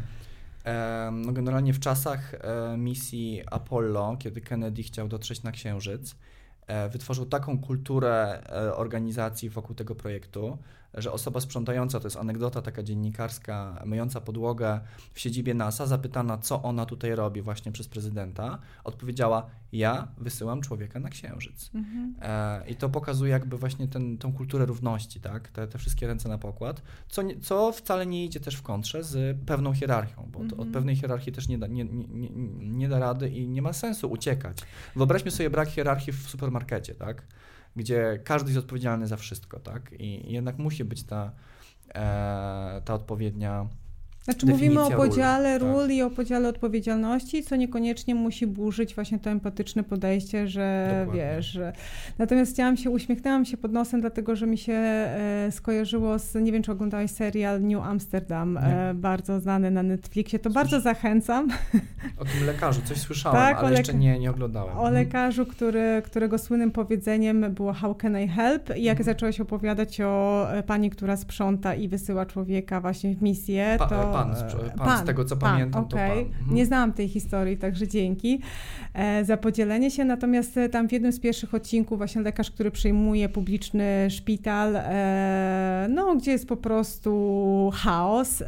No 1.11 1.31
generalnie 1.33 1.73
w 1.73 1.79
czasach 1.79 2.33
e, 2.33 2.77
misji 2.77 3.41
Apollo, 3.51 4.17
kiedy 4.19 4.41
Kennedy 4.41 4.83
chciał 4.83 5.07
dotrzeć 5.07 5.43
na 5.43 5.51
Księżyc, 5.51 6.15
e, 6.67 6.89
wytworzył 6.89 7.25
taką 7.25 7.59
kulturę 7.59 8.41
e, 8.49 8.75
organizacji 8.75 9.49
wokół 9.49 9.75
tego 9.75 9.95
projektu, 9.95 10.57
że 10.93 11.11
osoba 11.11 11.39
sprzątająca, 11.39 11.99
to 11.99 12.07
jest 12.07 12.17
anegdota 12.17 12.61
taka 12.61 12.83
dziennikarska, 12.83 13.83
myjąca 13.85 14.21
podłogę 14.21 14.79
w 15.13 15.19
siedzibie 15.19 15.53
NASA, 15.53 15.85
zapytana, 15.85 16.37
co 16.37 16.63
ona 16.63 16.85
tutaj 16.85 17.15
robi 17.15 17.41
właśnie 17.41 17.71
przez 17.71 17.87
prezydenta, 17.87 18.59
odpowiedziała, 18.83 19.49
ja 19.71 20.07
wysyłam 20.17 20.61
człowieka 20.61 20.99
na 20.99 21.09
Księżyc. 21.09 21.71
Mhm. 21.73 22.15
E, 22.21 22.69
I 22.69 22.75
to 22.75 22.89
pokazuje 22.89 23.31
jakby 23.31 23.57
właśnie 23.57 23.87
ten, 23.87 24.17
tą 24.17 24.33
kulturę 24.33 24.65
równości, 24.65 25.21
tak? 25.21 25.47
Te, 25.47 25.67
te 25.67 25.77
wszystkie 25.77 26.07
ręce 26.07 26.29
na 26.29 26.37
pokład, 26.37 26.81
co, 27.09 27.21
nie, 27.21 27.39
co 27.39 27.71
wcale 27.71 28.05
nie 28.05 28.25
idzie 28.25 28.39
też 28.39 28.55
w 28.55 28.61
kontrze 28.61 29.03
z 29.03 29.37
pewną 29.45 29.73
hierarchią, 29.73 30.29
bo 30.31 30.39
mhm. 30.39 30.61
od 30.61 30.69
pewnej 30.69 30.95
hierarchii 30.95 31.31
też 31.33 31.47
nie 31.47 31.57
da, 31.57 31.67
nie, 31.67 31.85
nie, 31.85 32.29
nie, 32.29 32.29
nie 32.59 32.89
da 32.89 32.99
rady 32.99 33.29
i 33.29 33.47
nie 33.47 33.61
ma 33.61 33.73
sensu 33.73 34.11
uciekać. 34.11 34.57
Wyobraźmy 34.95 35.31
sobie 35.31 35.49
brak 35.49 35.69
hierarchii 35.69 36.13
w 36.13 36.29
supermarkecie, 36.29 36.95
tak? 36.95 37.23
Gdzie 37.79 38.19
każdy 38.23 38.49
jest 38.49 38.59
odpowiedzialny 38.59 39.07
za 39.07 39.17
wszystko, 39.17 39.59
tak? 39.59 39.91
I 39.99 40.33
jednak 40.33 40.57
musi 40.57 40.85
być 40.85 41.03
ta, 41.03 41.31
e, 41.95 42.81
ta 42.85 42.93
odpowiednia 42.93 43.67
znaczy 44.23 44.45
mówimy 44.45 44.81
o 44.81 44.91
podziale 44.91 45.57
ról, 45.57 45.81
tak. 45.81 45.91
i 45.91 46.01
o 46.01 46.09
podziale 46.09 46.49
odpowiedzialności, 46.49 47.43
co 47.43 47.55
niekoniecznie 47.55 48.15
musi 48.15 48.47
burzyć 48.47 48.95
właśnie 48.95 49.19
to 49.19 49.29
empatyczne 49.29 49.83
podejście, 49.83 50.47
że 50.47 50.95
Dokładnie. 50.99 51.33
wiesz. 51.35 51.45
Że... 51.45 51.73
Natomiast 52.17 52.53
chciałam 52.53 52.77
się, 52.77 52.89
uśmiechnęłam 52.89 53.45
się 53.45 53.57
pod 53.57 53.71
nosem, 53.71 54.01
dlatego 54.01 54.35
że 54.35 54.47
mi 54.47 54.57
się 54.57 54.73
e, 54.73 55.47
skojarzyło 55.51 56.19
z, 56.19 56.35
nie 56.35 56.51
wiem 56.51 56.63
czy 56.63 56.71
oglądałeś 56.71 57.11
serial 57.11 57.61
New 57.61 57.83
Amsterdam, 57.83 58.57
e, 58.57 58.93
bardzo 58.93 59.39
znany 59.39 59.71
na 59.71 59.83
Netflixie, 59.83 60.39
to 60.39 60.43
Słysz... 60.43 60.55
bardzo 60.55 60.79
zachęcam. 60.79 61.49
O 62.17 62.25
tym 62.25 62.45
lekarzu 62.45 62.81
coś 62.85 62.97
słyszałam, 62.97 63.37
tak, 63.37 63.57
ale 63.57 63.77
jeszcze 63.77 63.93
nie, 63.93 64.19
nie 64.19 64.29
oglądałem. 64.29 64.77
O 64.77 64.87
mhm. 64.87 64.93
lekarzu, 64.93 65.45
który, 65.45 66.01
którego 66.05 66.37
słynnym 66.37 66.71
powiedzeniem 66.71 67.53
było 67.53 67.73
How 67.73 67.95
can 67.95 68.19
I 68.19 68.27
help? 68.27 68.77
I 68.77 68.83
jak 68.83 68.99
mhm. 68.99 69.05
zaczęłaś 69.05 69.39
opowiadać 69.39 70.01
o 70.01 70.47
e, 70.53 70.63
pani, 70.63 70.89
która 70.89 71.17
sprząta 71.17 71.75
i 71.75 71.87
wysyła 71.87 72.25
człowieka 72.25 72.81
właśnie 72.81 73.15
w 73.15 73.21
misję, 73.21 73.75
pa, 73.79 73.87
to 73.87 74.08
pan, 74.13 74.35
pan, 74.77 74.87
pan, 74.87 75.03
z 75.03 75.05
tego 75.05 75.25
co 75.25 75.37
pan, 75.37 75.51
pamiętam, 75.51 75.83
okay. 75.83 76.09
to 76.09 76.15
pan. 76.15 76.25
Mhm. 76.25 76.55
Nie 76.55 76.65
znałam 76.65 76.93
tej 76.93 77.07
historii, 77.07 77.57
także 77.57 77.87
dzięki 77.87 78.41
e, 78.93 79.25
za 79.25 79.37
podzielenie 79.37 79.91
się. 79.91 80.05
Natomiast 80.05 80.57
e, 80.57 80.69
tam 80.69 80.89
w 80.89 80.91
jednym 80.91 81.11
z 81.11 81.19
pierwszych 81.19 81.53
odcinków 81.53 81.97
właśnie 81.97 82.21
lekarz, 82.21 82.51
który 82.51 82.71
przejmuje 82.71 83.29
publiczny 83.29 84.07
szpital, 84.09 84.75
e, 84.75 85.87
no 85.89 86.15
gdzie 86.15 86.31
jest 86.31 86.47
po 86.47 86.57
prostu 86.57 87.71
chaos. 87.73 88.41
E, 88.41 88.45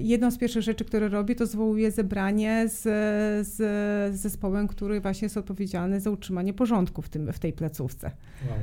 jedną 0.00 0.30
z 0.30 0.38
pierwszych 0.38 0.62
rzeczy, 0.62 0.84
które 0.84 1.08
robi, 1.08 1.36
to 1.36 1.46
zwołuje 1.46 1.90
zebranie 1.90 2.68
z, 2.68 2.82
z, 3.46 3.56
z 4.16 4.20
zespołem, 4.20 4.68
który 4.68 5.00
właśnie 5.00 5.26
jest 5.26 5.36
odpowiedzialny 5.36 6.00
za 6.00 6.10
utrzymanie 6.10 6.52
porządku 6.54 7.02
w, 7.02 7.08
tym, 7.08 7.32
w 7.32 7.38
tej 7.38 7.52
placówce. 7.52 8.10
Wow. 8.48 8.58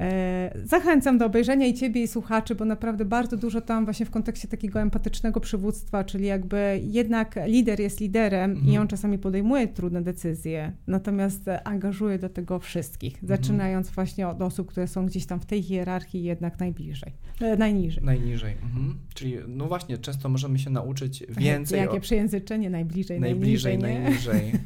E, 0.00 0.58
zachęcam 0.64 1.18
do 1.18 1.26
obejrzenia 1.26 1.66
i 1.66 1.74
Ciebie, 1.74 2.02
i 2.02 2.08
słuchaczy, 2.08 2.54
bo 2.54 2.64
naprawdę 2.64 3.04
bardzo 3.04 3.36
dużo 3.36 3.60
tam 3.60 3.84
właśnie 3.84 4.06
w 4.06 4.10
kontekście 4.10 4.48
takiego 4.48 4.80
empatycznego 4.80 5.40
przywództwa, 5.40 6.04
czyli 6.04 6.26
jakby 6.26 6.80
jednak 6.82 7.38
lider 7.46 7.80
jest 7.80 8.00
liderem 8.00 8.50
mhm. 8.50 8.68
i 8.68 8.78
on 8.78 8.88
czasami 8.88 9.18
podejmuje 9.18 9.68
trudne 9.68 10.02
decyzje, 10.02 10.72
natomiast 10.86 11.42
angażuje 11.64 12.18
do 12.18 12.28
tego 12.28 12.58
wszystkich, 12.58 13.22
mhm. 13.22 13.28
zaczynając 13.28 13.90
właśnie 13.90 14.28
od 14.28 14.42
osób, 14.42 14.68
które 14.68 14.88
są 14.88 15.06
gdzieś 15.06 15.26
tam 15.26 15.40
w 15.40 15.46
tej 15.46 15.62
hierarchii 15.62 16.22
jednak 16.22 16.60
najbliżej, 16.60 17.12
e, 17.40 17.56
najniżej. 17.56 18.04
Najniżej, 18.04 18.52
mhm. 18.52 18.98
czyli 19.14 19.36
no 19.48 19.66
właśnie, 19.66 19.98
często 19.98 20.28
możemy 20.28 20.58
się 20.58 20.70
nauczyć 20.70 21.24
więcej. 21.38 21.78
Jakie 21.78 21.96
o... 21.96 22.00
przejęzyczenie, 22.00 22.70
najbliżej, 22.70 23.20
najbliżej, 23.20 23.78
najniżej. 23.78 24.34
najniżej. 24.34 24.52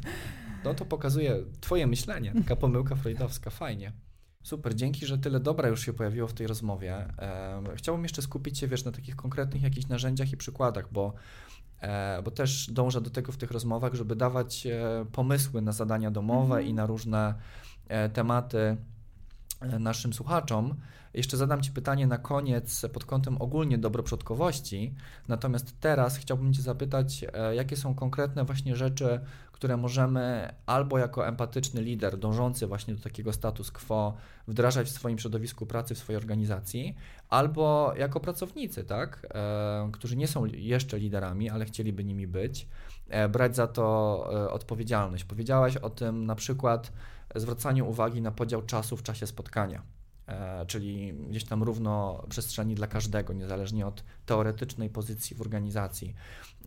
No 0.65 0.73
to 0.73 0.85
pokazuje 0.85 1.35
Twoje 1.61 1.87
myślenie, 1.87 2.33
taka 2.35 2.55
pomyłka 2.55 2.95
freudowska, 2.95 3.49
fajnie. 3.49 3.91
Super, 4.43 4.75
dzięki, 4.75 5.05
że 5.05 5.17
tyle 5.17 5.39
dobra 5.39 5.69
już 5.69 5.85
się 5.85 5.93
pojawiło 5.93 6.27
w 6.27 6.33
tej 6.33 6.47
rozmowie. 6.47 7.07
Chciałbym 7.75 8.03
jeszcze 8.03 8.21
skupić 8.21 8.59
się, 8.59 8.67
wiesz, 8.67 8.85
na 8.85 8.91
takich 8.91 9.15
konkretnych 9.15 9.63
jakichś 9.63 9.87
narzędziach 9.87 10.31
i 10.31 10.37
przykładach, 10.37 10.91
bo, 10.91 11.13
e, 11.81 12.21
bo 12.21 12.31
też 12.31 12.71
dążę 12.71 13.01
do 13.01 13.09
tego 13.09 13.31
w 13.31 13.37
tych 13.37 13.51
rozmowach, 13.51 13.93
żeby 13.93 14.15
dawać 14.15 14.67
e, 14.67 15.05
pomysły 15.11 15.61
na 15.61 15.71
zadania 15.71 16.11
domowe 16.11 16.55
mhm. 16.55 16.67
i 16.67 16.73
na 16.73 16.85
różne 16.85 17.33
e, 17.87 18.09
tematy 18.09 18.77
naszym 19.79 20.13
słuchaczom. 20.13 20.75
Jeszcze 21.13 21.37
zadam 21.37 21.61
Ci 21.61 21.71
pytanie 21.71 22.07
na 22.07 22.17
koniec 22.17 22.85
pod 22.93 23.05
kątem 23.05 23.41
ogólnie 23.41 23.77
dobroprzodkowości. 23.77 24.95
Natomiast 25.27 25.79
teraz 25.79 26.17
chciałbym 26.17 26.53
Cię 26.53 26.61
zapytać, 26.61 27.25
jakie 27.51 27.77
są 27.77 27.95
konkretne 27.95 28.45
właśnie 28.45 28.75
rzeczy, 28.75 29.19
które 29.51 29.77
możemy 29.77 30.53
albo 30.65 30.97
jako 30.97 31.27
empatyczny 31.27 31.81
lider 31.81 32.17
dążący 32.17 32.67
właśnie 32.67 32.95
do 32.95 33.01
takiego 33.01 33.33
status 33.33 33.71
quo 33.71 34.13
wdrażać 34.47 34.87
w 34.87 34.91
swoim 34.91 35.19
środowisku 35.19 35.65
pracy, 35.65 35.95
w 35.95 35.97
swojej 35.97 36.17
organizacji, 36.17 36.95
albo 37.29 37.93
jako 37.97 38.19
pracownicy, 38.19 38.83
tak, 38.83 39.27
e, 39.33 39.89
którzy 39.93 40.17
nie 40.17 40.27
są 40.27 40.45
jeszcze 40.45 40.99
liderami, 40.99 41.49
ale 41.49 41.65
chcieliby 41.65 42.03
nimi 42.03 42.27
być, 42.27 42.67
e, 43.09 43.29
brać 43.29 43.55
za 43.55 43.67
to 43.67 44.29
e, 44.33 44.51
odpowiedzialność. 44.51 45.23
Powiedziałaś 45.23 45.77
o 45.77 45.89
tym 45.89 46.25
na 46.25 46.35
przykład 46.35 46.91
zwracaniu 47.35 47.89
uwagi 47.89 48.21
na 48.21 48.31
podział 48.31 48.61
czasu 48.61 48.97
w 48.97 49.03
czasie 49.03 49.27
spotkania 49.27 49.81
e, 49.81 49.98
czyli 50.67 51.13
gdzieś 51.13 51.43
tam 51.43 51.63
równo 51.63 52.23
przestrzeni 52.29 52.75
dla 52.75 52.87
każdego, 52.87 53.33
niezależnie 53.33 53.87
od 53.87 54.03
teoretycznej 54.25 54.89
pozycji 54.89 55.35
w 55.35 55.41
organizacji. 55.41 56.13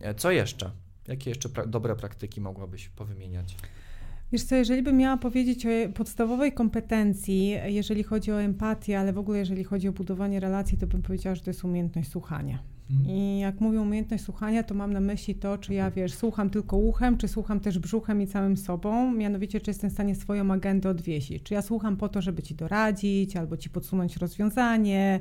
E, 0.01 0.15
co 0.15 0.31
jeszcze? 0.31 0.71
Jakie 1.07 1.29
jeszcze 1.29 1.49
pra 1.49 1.65
dobre 1.65 1.95
praktyki 1.95 2.41
mogłabyś 2.41 2.89
powymieniać? 2.89 3.55
Wiesz 4.31 4.43
co, 4.43 4.55
jeżeli 4.55 4.83
bym 4.83 4.97
miała 4.97 5.17
powiedzieć 5.17 5.65
o 5.65 5.69
podstawowej 5.93 6.53
kompetencji, 6.53 7.57
jeżeli 7.65 8.03
chodzi 8.03 8.31
o 8.31 8.41
empatię, 8.41 8.99
ale 8.99 9.13
w 9.13 9.17
ogóle 9.17 9.39
jeżeli 9.39 9.63
chodzi 9.63 9.87
o 9.87 9.91
budowanie 9.91 10.39
relacji, 10.39 10.77
to 10.77 10.87
bym 10.87 11.01
powiedziała, 11.01 11.35
że 11.35 11.41
to 11.41 11.49
jest 11.49 11.63
umiejętność 11.63 12.09
słuchania. 12.09 12.72
Mhm. 12.99 13.15
I 13.15 13.39
jak 13.39 13.61
mówię 13.61 13.81
umiejętność 13.81 14.23
słuchania, 14.23 14.63
to 14.63 14.75
mam 14.75 14.93
na 14.93 14.99
myśli 14.99 15.35
to, 15.35 15.57
czy 15.57 15.73
ja, 15.73 15.91
wiesz, 15.91 16.13
słucham 16.13 16.49
tylko 16.49 16.77
uchem, 16.77 17.17
czy 17.17 17.27
słucham 17.27 17.59
też 17.59 17.79
brzuchem 17.79 18.21
i 18.21 18.27
całym 18.27 18.57
sobą, 18.57 19.11
mianowicie, 19.11 19.61
czy 19.61 19.69
jestem 19.69 19.89
w 19.89 19.93
stanie 19.93 20.15
swoją 20.15 20.51
agendę 20.51 20.89
odwiesić. 20.89 21.43
Czy 21.43 21.53
ja 21.53 21.61
słucham 21.61 21.97
po 21.97 22.09
to, 22.09 22.21
żeby 22.21 22.43
ci 22.43 22.55
doradzić, 22.55 23.35
albo 23.35 23.57
ci 23.57 23.69
podsunąć 23.69 24.17
rozwiązanie, 24.17 25.19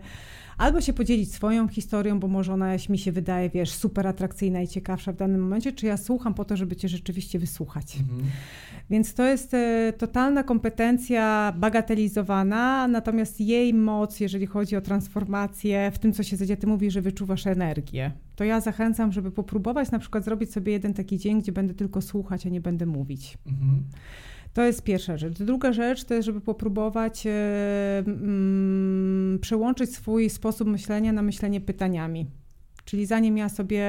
albo 0.63 0.81
się 0.81 0.93
podzielić 0.93 1.35
swoją 1.35 1.69
historią, 1.69 2.21
bo 2.21 2.29
może 2.29 2.53
ona 2.53 2.73
mi 2.89 2.99
się 2.99 3.13
wydaje, 3.13 3.51
wiesz, 3.51 3.71
super 3.71 4.07
atrakcyjna 4.07 4.63
i 4.63 4.69
ciekawsza 4.69 5.13
w 5.13 5.17
danym 5.17 5.41
momencie, 5.41 5.73
czy 5.73 5.87
ja 5.87 5.97
słucham 5.97 6.35
po 6.35 6.45
to, 6.45 6.57
żeby 6.57 6.77
cię 6.77 6.89
rzeczywiście 6.89 7.39
wysłuchać. 7.39 7.97
Mhm. 7.97 8.23
Więc 8.91 9.15
to 9.15 9.23
jest 9.23 9.55
e, 9.55 9.93
totalna 9.99 10.43
kompetencja 10.43 11.55
bagatelizowana, 11.59 12.89
natomiast 12.89 13.41
jej 13.41 13.75
moc, 13.75 14.21
jeżeli 14.21 14.47
chodzi 14.47 14.77
o 14.77 14.81
transformację, 14.81 15.91
w 15.95 15.99
tym, 15.99 16.13
co 16.13 16.23
się 16.23 16.37
dzieje, 16.37 16.57
ty 16.57 16.67
mówisz, 16.67 16.95
że 16.95 17.01
wyczuwasz 17.01 17.47
energię. 17.47 18.13
To 18.37 18.45
ja 18.45 18.61
zachęcam, 18.61 19.13
żeby 19.13 19.31
popróbować 19.31 19.91
na 19.91 19.99
przykład 19.99 20.25
zrobić 20.25 20.53
sobie 20.53 20.73
jeden 20.73 20.95
taki 20.95 21.19
dzień, 21.19 21.41
gdzie 21.41 21.53
będę 21.53 21.75
tylko 21.75 22.03
słuchać, 22.03 22.47
a 22.47 22.49
nie 22.49 22.61
będę 22.61 22.87
mówić. 22.87 23.39
Mhm. 23.47 23.83
To 24.53 24.63
jest 24.63 24.83
pierwsza 24.83 25.17
rzecz. 25.17 25.43
Druga 25.43 25.73
rzecz 25.73 26.05
to 26.05 26.15
jest, 26.15 26.27
żeby 26.27 26.41
popróbować 26.41 27.27
e, 27.27 27.31
mm, 27.99 29.39
przełączyć 29.41 29.95
swój 29.95 30.31
sposób 30.31 30.69
myślenia 30.69 31.13
na 31.13 31.23
myślenie 31.23 31.61
pytaniami. 31.61 32.27
Czyli 32.85 33.07
zanim 33.07 33.37
ja 33.37 33.49
sobie 33.49 33.87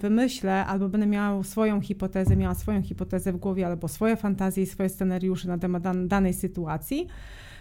wymyślę, 0.00 0.66
albo 0.66 0.88
będę 0.88 1.06
miała 1.06 1.44
swoją 1.44 1.80
hipotezę, 1.80 2.36
miała 2.36 2.54
swoją 2.54 2.82
hipotezę 2.82 3.32
w 3.32 3.36
głowie, 3.36 3.66
albo 3.66 3.88
swoje 3.88 4.16
fantazje 4.16 4.62
i 4.62 4.66
swoje 4.66 4.88
scenariusze 4.88 5.48
na 5.48 5.58
temat 5.58 5.82
dan 5.82 6.08
danej 6.08 6.34
sytuacji, 6.34 7.06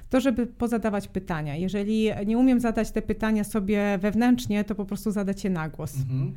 to 0.10 0.20
żeby 0.20 0.48
pozadawać 0.48 1.08
pytania. 1.08 1.56
Jeżeli 1.56 2.10
nie 2.26 2.38
umiem 2.38 2.60
zadać 2.60 2.92
te 2.92 3.02
pytania 3.02 3.44
sobie 3.44 3.98
wewnętrznie, 4.02 4.64
to 4.64 4.76
po 4.76 4.86
prostu 4.86 5.12
zadać 5.12 5.44
je 5.44 5.50
na 5.50 5.70
głos. 5.70 5.98
Mhm. 5.98 6.34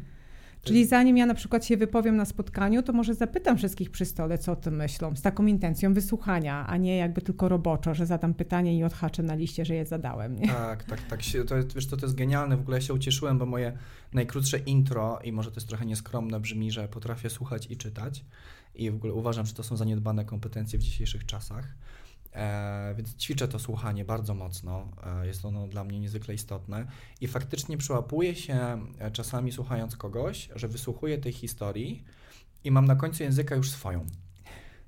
Czyli 0.64 0.86
zanim 0.86 1.16
ja 1.16 1.26
na 1.26 1.34
przykład 1.34 1.66
się 1.66 1.76
wypowiem 1.76 2.16
na 2.16 2.24
spotkaniu, 2.24 2.82
to 2.82 2.92
może 2.92 3.14
zapytam 3.14 3.58
wszystkich 3.58 3.90
przy 3.90 4.04
stole, 4.04 4.38
co 4.38 4.52
o 4.52 4.56
tym 4.56 4.76
myślą, 4.76 5.16
z 5.16 5.22
taką 5.22 5.46
intencją 5.46 5.94
wysłuchania, 5.94 6.66
a 6.66 6.76
nie 6.76 6.96
jakby 6.96 7.22
tylko 7.22 7.48
roboczo, 7.48 7.94
że 7.94 8.06
zadam 8.06 8.34
pytanie 8.34 8.78
i 8.78 8.84
odhaczę 8.84 9.22
na 9.22 9.34
liście, 9.34 9.64
że 9.64 9.74
je 9.74 9.86
zadałem. 9.86 10.36
Nie? 10.36 10.48
Tak, 10.48 10.84
tak, 10.84 11.02
tak. 11.02 11.20
To, 11.48 11.54
wiesz, 11.74 11.86
to, 11.86 11.96
to 11.96 12.06
jest 12.06 12.16
genialne. 12.16 12.56
W 12.56 12.60
ogóle 12.60 12.76
ja 12.76 12.80
się 12.80 12.94
ucieszyłem, 12.94 13.38
bo 13.38 13.46
moje 13.46 13.72
najkrótsze 14.12 14.58
intro, 14.58 15.18
i 15.24 15.32
może 15.32 15.50
to 15.50 15.56
jest 15.56 15.68
trochę 15.68 15.86
nieskromne, 15.86 16.40
brzmi, 16.40 16.70
że 16.70 16.88
potrafię 16.88 17.30
słuchać 17.30 17.70
i 17.70 17.76
czytać. 17.76 18.24
I 18.74 18.90
w 18.90 18.94
ogóle 18.94 19.12
uważam, 19.12 19.46
że 19.46 19.54
to 19.54 19.62
są 19.62 19.76
zaniedbane 19.76 20.24
kompetencje 20.24 20.78
w 20.78 20.82
dzisiejszych 20.82 21.26
czasach. 21.26 21.74
E, 22.34 22.94
więc 22.96 23.16
ćwiczę 23.16 23.48
to 23.48 23.58
słuchanie 23.58 24.04
bardzo 24.04 24.34
mocno. 24.34 24.88
E, 25.22 25.26
jest 25.26 25.44
ono 25.44 25.68
dla 25.68 25.84
mnie 25.84 26.00
niezwykle 26.00 26.34
istotne 26.34 26.86
i 27.20 27.26
faktycznie 27.26 27.76
przyłapuję 27.76 28.34
się 28.34 28.86
e, 28.98 29.10
czasami 29.10 29.52
słuchając 29.52 29.96
kogoś, 29.96 30.48
że 30.56 30.68
wysłuchuję 30.68 31.18
tej 31.18 31.32
historii 31.32 32.04
i 32.64 32.70
mam 32.70 32.84
na 32.84 32.96
końcu 32.96 33.22
języka 33.22 33.54
już 33.54 33.70
swoją. 33.70 34.06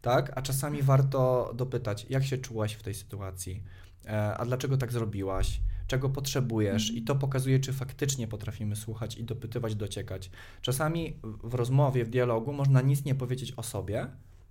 Tak? 0.02 0.32
A 0.38 0.42
czasami 0.42 0.82
warto 0.82 1.52
dopytać, 1.54 2.06
jak 2.11 2.24
się 2.24 2.38
czułaś 2.38 2.72
w 2.72 2.82
tej 2.82 2.94
sytuacji, 2.94 3.62
e, 4.06 4.37
a 4.37 4.44
dlaczego 4.44 4.76
tak 4.76 4.92
zrobiłaś, 4.92 5.61
czego 5.87 6.11
potrzebujesz, 6.11 6.90
i 6.90 7.02
to 7.02 7.16
pokazuje, 7.16 7.61
czy 7.61 7.72
faktycznie 7.72 8.28
potrafimy 8.28 8.76
słuchać 8.76 9.16
i 9.16 9.24
dopytywać, 9.24 9.74
dociekać. 9.74 10.30
Czasami 10.62 11.20
w 11.22 11.54
rozmowie, 11.54 12.04
w 12.04 12.11
dialogu 12.11 12.52
można 12.52 12.80
nic 12.80 13.04
nie 13.04 13.14
powiedzieć 13.14 13.52
o 13.56 13.62
sobie, 13.62 14.06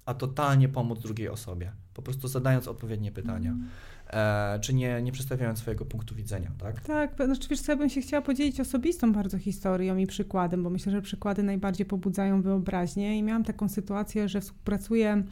a 0.06 0.14
totalnie 0.14 0.70
pomóc 0.70 1.02
drugiej 1.02 1.30
osobie, 1.30 1.72
po 1.94 2.02
prostu 2.02 2.28
zadając 2.28 2.68
odpowiednie 2.68 3.12
pytania. 3.12 3.52
Mm. 3.52 3.68
E, 4.10 4.60
czy 4.60 4.74
nie, 4.74 5.02
nie 5.02 5.12
przedstawiając 5.12 5.60
swojego 5.60 5.86
punktu 5.86 6.16
widzenia, 6.16 6.52
tak? 6.58 6.82
Tak, 6.82 7.16
znaczy 7.26 7.48
wiesz 7.50 7.62
co, 7.62 7.72
ja 7.72 7.78
bym 7.78 7.90
się 7.90 8.02
chciała 8.02 8.22
podzielić 8.22 8.60
osobistą 8.60 9.14
bardzo 9.14 9.38
historią 9.38 9.98
i 9.98 10.08
przykładem, 10.08 10.64
bo 10.64 10.70
myślę, 10.70 10.92
że 10.92 11.02
przykłady 11.02 11.44
najbardziej 11.44 11.86
pobudzają 11.86 12.42
wyobraźnię 12.42 13.18
i 13.18 13.24
miałam 13.24 13.44
taką 13.44 13.70
sytuację, 13.70 14.30
że 14.30 14.42
współpracuję 14.42 15.24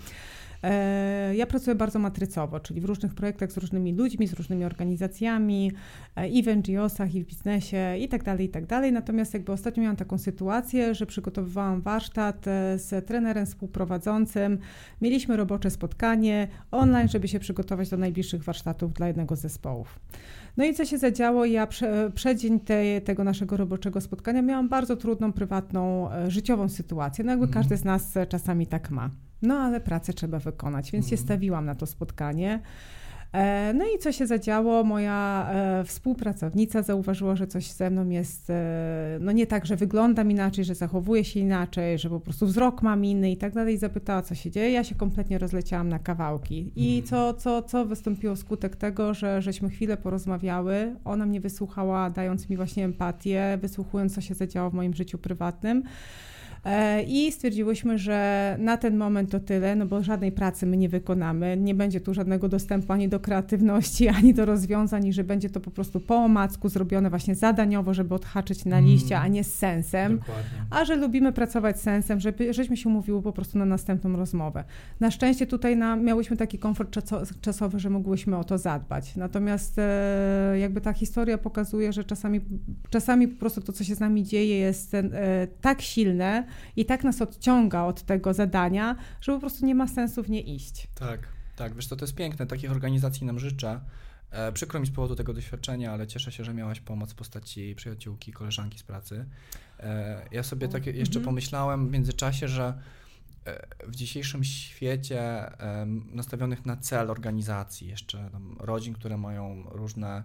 ja 1.33 1.45
pracuję 1.47 1.75
bardzo 1.75 1.99
matrycowo, 1.99 2.59
czyli 2.59 2.81
w 2.81 2.85
różnych 2.85 3.13
projektach 3.13 3.51
z 3.51 3.57
różnymi 3.57 3.93
ludźmi, 3.93 4.27
z 4.27 4.33
różnymi 4.33 4.65
organizacjami, 4.65 5.71
e, 6.15 6.29
i 6.29 6.43
w 6.43 6.47
NGO-sach, 6.47 7.15
i 7.15 7.23
w 7.23 7.27
biznesie, 7.27 7.97
i 7.99 8.07
tak 8.07 8.23
dalej, 8.23 8.45
i 8.45 8.49
tak 8.49 8.65
dalej. 8.65 8.91
Natomiast 8.91 9.33
jakby 9.33 9.51
ostatnio 9.51 9.83
miałam 9.83 9.95
taką 9.95 10.17
sytuację, 10.17 10.95
że 10.95 11.05
przygotowywałam 11.05 11.81
warsztat 11.81 12.47
e, 12.47 12.79
z 12.79 13.07
trenerem 13.07 13.45
współprowadzącym. 13.45 14.57
Mieliśmy 15.01 15.37
robocze 15.37 15.69
spotkanie 15.69 16.47
online, 16.71 17.07
żeby 17.07 17.27
się 17.27 17.39
przygotować 17.39 17.89
do 17.89 17.97
najbliższych 17.97 18.43
warsztatów 18.43 18.93
dla 18.93 19.07
jednego 19.07 19.35
z 19.35 19.39
zespołów. 19.39 19.99
No 20.57 20.65
i 20.65 20.73
co 20.73 20.85
się 20.85 20.97
zadziało? 20.97 21.45
Ja 21.45 21.67
prze, 21.67 22.11
przeddzień 22.15 22.59
tej, 22.59 23.01
tego 23.01 23.23
naszego 23.23 23.57
roboczego 23.57 24.01
spotkania 24.01 24.41
miałam 24.41 24.69
bardzo 24.69 24.95
trudną, 24.95 25.33
prywatną, 25.33 26.09
życiową 26.27 26.69
sytuację. 26.69 27.23
No 27.23 27.31
jakby 27.31 27.45
mm. 27.45 27.53
każdy 27.53 27.77
z 27.77 27.83
nas 27.83 28.13
czasami 28.29 28.67
tak 28.67 28.91
ma. 28.91 29.09
No 29.41 29.55
ale 29.55 29.81
pracę 29.81 30.13
trzeba 30.13 30.39
wykonać, 30.39 30.91
więc 30.91 31.05
się 31.05 31.13
mhm. 31.13 31.25
stawiłam 31.25 31.65
na 31.65 31.75
to 31.75 31.85
spotkanie. 31.85 32.59
E, 33.33 33.73
no 33.73 33.85
i 33.95 33.99
co 33.99 34.11
się 34.11 34.27
zadziało? 34.27 34.83
Moja 34.83 35.49
e, 35.51 35.83
współpracownica 35.83 36.81
zauważyła, 36.81 37.35
że 37.35 37.47
coś 37.47 37.71
ze 37.71 37.89
mną 37.89 38.09
jest, 38.09 38.49
e, 38.49 39.17
no 39.21 39.31
nie 39.31 39.47
tak, 39.47 39.65
że 39.65 39.75
wyglądam 39.75 40.31
inaczej, 40.31 40.65
że 40.65 40.75
zachowuję 40.75 41.23
się 41.23 41.39
inaczej, 41.39 41.99
że 41.99 42.09
po 42.09 42.19
prostu 42.19 42.45
wzrok 42.45 42.81
mam 42.81 43.05
inny 43.05 43.31
i 43.31 43.37
tak 43.37 43.53
dalej. 43.53 43.77
Zapytała, 43.77 44.21
co 44.21 44.35
się 44.35 44.51
dzieje. 44.51 44.71
Ja 44.71 44.83
się 44.83 44.95
kompletnie 44.95 45.37
rozleciałam 45.37 45.89
na 45.89 45.99
kawałki. 45.99 46.71
I 46.75 46.99
mhm. 46.99 47.07
co, 47.07 47.33
co, 47.33 47.61
co 47.61 47.85
wystąpiło 47.85 48.35
skutek 48.35 48.75
tego, 48.75 49.13
że 49.13 49.41
żeśmy 49.41 49.69
chwilę 49.69 49.97
porozmawiały. 49.97 50.95
Ona 51.05 51.25
mnie 51.25 51.41
wysłuchała, 51.41 52.09
dając 52.09 52.49
mi 52.49 52.57
właśnie 52.57 52.85
empatię, 52.85 53.57
wysłuchując, 53.61 54.15
co 54.15 54.21
się 54.21 54.33
zadziało 54.33 54.69
w 54.69 54.73
moim 54.73 54.93
życiu 54.93 55.17
prywatnym. 55.17 55.83
E, 56.65 57.03
I 57.03 57.31
stwierdziłyśmy, 57.31 57.97
że 57.97 58.55
na 58.59 58.77
ten 58.77 58.97
moment 58.97 59.31
to 59.31 59.39
tyle, 59.39 59.75
no 59.75 59.85
bo 59.85 60.03
żadnej 60.03 60.31
pracy 60.31 60.65
my 60.65 60.77
nie 60.77 60.89
wykonamy, 60.89 61.57
nie 61.57 61.75
będzie 61.75 62.01
tu 62.01 62.13
żadnego 62.13 62.49
dostępu 62.49 62.93
ani 62.93 63.09
do 63.09 63.19
kreatywności, 63.19 64.07
ani 64.17 64.33
do 64.33 64.45
rozwiązań, 64.45 65.05
i 65.05 65.13
że 65.13 65.23
będzie 65.23 65.49
to 65.49 65.59
po 65.59 65.71
prostu 65.71 65.99
po 65.99 66.15
omacku 66.15 66.69
zrobione 66.69 67.09
właśnie 67.09 67.35
zadaniowo, 67.35 67.93
żeby 67.93 68.15
odhaczyć 68.15 68.65
na 68.65 68.79
liście, 68.79 69.15
mm. 69.15 69.25
a 69.25 69.27
nie 69.27 69.43
z 69.43 69.53
sensem. 69.53 70.17
Dokładnie. 70.17 70.43
A 70.69 70.85
że 70.85 70.95
lubimy 70.95 71.33
pracować 71.33 71.79
z 71.79 71.81
sensem, 71.81 72.19
żeby, 72.19 72.53
żeśmy 72.53 72.77
się 72.77 72.89
umówiły 72.89 73.21
po 73.21 73.31
prostu 73.31 73.57
na 73.57 73.65
następną 73.65 74.17
rozmowę. 74.17 74.63
Na 74.99 75.11
szczęście 75.11 75.47
tutaj 75.47 75.77
na, 75.77 75.95
miałyśmy 75.95 76.37
taki 76.37 76.59
komfort 76.59 76.97
czasowy, 77.41 77.79
że 77.79 77.89
mogłyśmy 77.89 78.37
o 78.37 78.43
to 78.43 78.57
zadbać. 78.57 79.15
Natomiast 79.15 79.79
e, 79.79 80.55
jakby 80.59 80.81
ta 80.81 80.93
historia 80.93 81.37
pokazuje, 81.37 81.93
że 81.93 82.03
czasami, 82.03 82.41
czasami 82.89 83.27
po 83.27 83.39
prostu 83.39 83.61
to, 83.61 83.73
co 83.73 83.83
się 83.83 83.95
z 83.95 83.99
nami 83.99 84.23
dzieje, 84.23 84.59
jest 84.59 84.93
e, 84.93 85.03
tak 85.61 85.81
silne 85.81 86.43
i 86.75 86.85
tak 86.85 87.03
nas 87.03 87.21
odciąga 87.21 87.83
od 87.83 88.01
tego 88.01 88.33
zadania, 88.33 88.95
że 89.21 89.31
po 89.31 89.39
prostu 89.39 89.65
nie 89.65 89.75
ma 89.75 89.87
sensu 89.87 90.23
w 90.23 90.29
nie 90.29 90.41
iść. 90.41 90.87
Tak, 90.95 91.27
tak. 91.55 91.75
Wiesz, 91.75 91.87
to, 91.87 91.95
to 91.95 92.05
jest 92.05 92.15
piękne. 92.15 92.47
Takich 92.47 92.71
organizacji 92.71 93.25
nam 93.25 93.39
życzę. 93.39 93.79
E, 94.33 94.51
przykro 94.51 94.79
mi 94.79 94.87
z 94.87 94.91
powodu 94.91 95.15
tego 95.15 95.33
doświadczenia, 95.33 95.91
ale 95.91 96.07
cieszę 96.07 96.31
się, 96.31 96.43
że 96.43 96.53
miałaś 96.53 96.79
pomoc 96.79 97.11
w 97.11 97.15
postaci 97.15 97.75
przyjaciółki, 97.75 98.33
koleżanki 98.33 98.79
z 98.79 98.83
pracy. 98.83 99.25
E, 99.79 100.21
ja 100.31 100.43
sobie 100.43 100.67
tak 100.67 100.85
jeszcze 100.85 101.19
mhm. 101.19 101.25
pomyślałem 101.25 101.87
w 101.87 101.91
międzyczasie, 101.91 102.47
że 102.47 102.73
e, 103.45 103.87
w 103.87 103.95
dzisiejszym 103.95 104.43
świecie 104.43 105.51
nastawionych 106.11 106.65
na 106.65 106.77
cel 106.77 107.11
organizacji, 107.11 107.87
jeszcze 107.87 108.29
rodzin, 108.59 108.93
które 108.93 109.17
mają 109.17 109.63
różne 109.69 110.23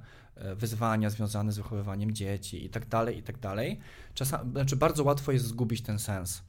wyzwania 0.57 1.11
związane 1.11 1.53
z 1.53 1.57
wychowywaniem 1.57 2.15
dzieci 2.15 2.65
i 2.65 2.71
tak 2.71 2.87
dalej, 2.87 3.19
i 3.19 3.23
tak 3.23 3.39
dalej, 3.39 3.81
czasami, 4.15 4.51
znaczy 4.51 4.77
bardzo 4.77 5.05
łatwo 5.05 5.33
jest 5.33 5.45
zgubić 5.45 5.83
ten 5.83 5.99
sens. 5.99 6.43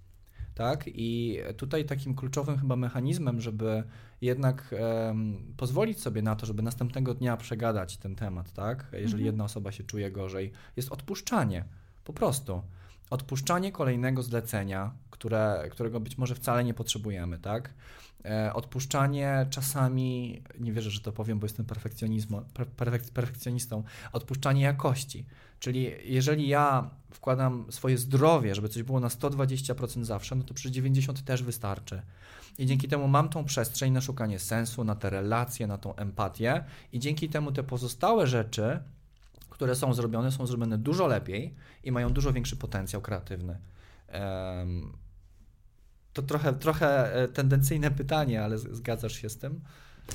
Tak? 0.56 0.84
I 0.88 1.40
tutaj 1.58 1.86
takim 1.86 2.16
kluczowym 2.16 2.58
chyba 2.58 2.76
mechanizmem, 2.76 3.42
żeby 3.42 3.84
jednak 4.22 4.76
um, 5.06 5.54
pozwolić 5.58 6.02
sobie 6.02 6.22
na 6.22 6.36
to, 6.36 6.46
żeby 6.46 6.62
następnego 6.62 7.14
dnia 7.14 7.38
przegadać 7.38 7.98
ten 7.98 8.16
temat, 8.16 8.54
tak? 8.54 8.88
Jeżeli 8.92 9.06
mhm. 9.06 9.26
jedna 9.26 9.44
osoba 9.44 9.72
się 9.72 9.84
czuje 9.84 10.12
gorzej, 10.12 10.52
jest 10.76 10.92
odpuszczanie. 10.92 11.66
Po 12.04 12.14
prostu. 12.14 12.62
Odpuszczanie 13.10 13.72
kolejnego 13.72 14.24
zlecenia, 14.24 14.92
które, 15.10 15.68
którego 15.72 16.00
być 16.00 16.18
może 16.18 16.36
wcale 16.36 16.64
nie 16.64 16.74
potrzebujemy, 16.74 17.40
tak? 17.40 17.74
E, 18.26 18.54
odpuszczanie 18.54 19.48
czasami, 19.50 20.42
nie 20.60 20.74
wierzę, 20.74 20.90
że 20.90 21.02
to 21.02 21.12
powiem, 21.12 21.40
bo 21.40 21.46
jestem 21.46 21.66
perfek, 21.66 21.94
perfekcjonistą, 23.14 23.84
odpuszczanie 24.12 24.62
jakości. 24.62 25.26
Czyli 25.60 25.92
jeżeli 26.04 26.48
ja 26.48 26.90
wkładam 27.12 27.66
swoje 27.70 27.98
zdrowie, 27.98 28.56
żeby 28.56 28.70
coś 28.70 28.84
było 28.84 29.00
na 29.00 29.08
120% 29.08 30.04
zawsze, 30.04 30.36
no 30.36 30.44
to 30.44 30.54
przy 30.54 30.72
90 30.72 31.26
też 31.26 31.44
wystarczy. 31.44 32.02
I 32.58 32.66
dzięki 32.66 32.88
temu 32.88 33.08
mam 33.08 33.30
tą 33.30 33.46
przestrzeń 33.46 33.94
na 33.94 34.02
szukanie 34.02 34.40
sensu, 34.40 34.84
na 34.84 34.96
te 34.96 35.10
relacje, 35.10 35.68
na 35.68 35.78
tą 35.78 35.96
empatię, 35.96 36.64
i 36.94 37.00
dzięki 37.00 37.30
temu 37.30 37.52
te 37.52 37.64
pozostałe 37.64 38.28
rzeczy, 38.28 38.80
które 39.50 39.76
są 39.76 39.94
zrobione, 39.94 40.32
są 40.32 40.48
zrobione 40.48 40.78
dużo 40.78 41.08
lepiej 41.08 41.56
i 41.84 41.92
mają 41.92 42.10
dużo 42.10 42.34
większy 42.34 42.56
potencjał 42.56 43.02
kreatywny. 43.02 43.58
Um, 44.14 44.94
to 46.14 46.22
trochę, 46.22 46.54
trochę 46.54 47.14
e, 47.14 47.28
tendencyjne 47.28 47.92
pytanie, 47.92 48.44
ale 48.44 48.58
zgadzasz 48.58 49.14
się 49.14 49.30
z 49.30 49.38
tym? 49.38 49.60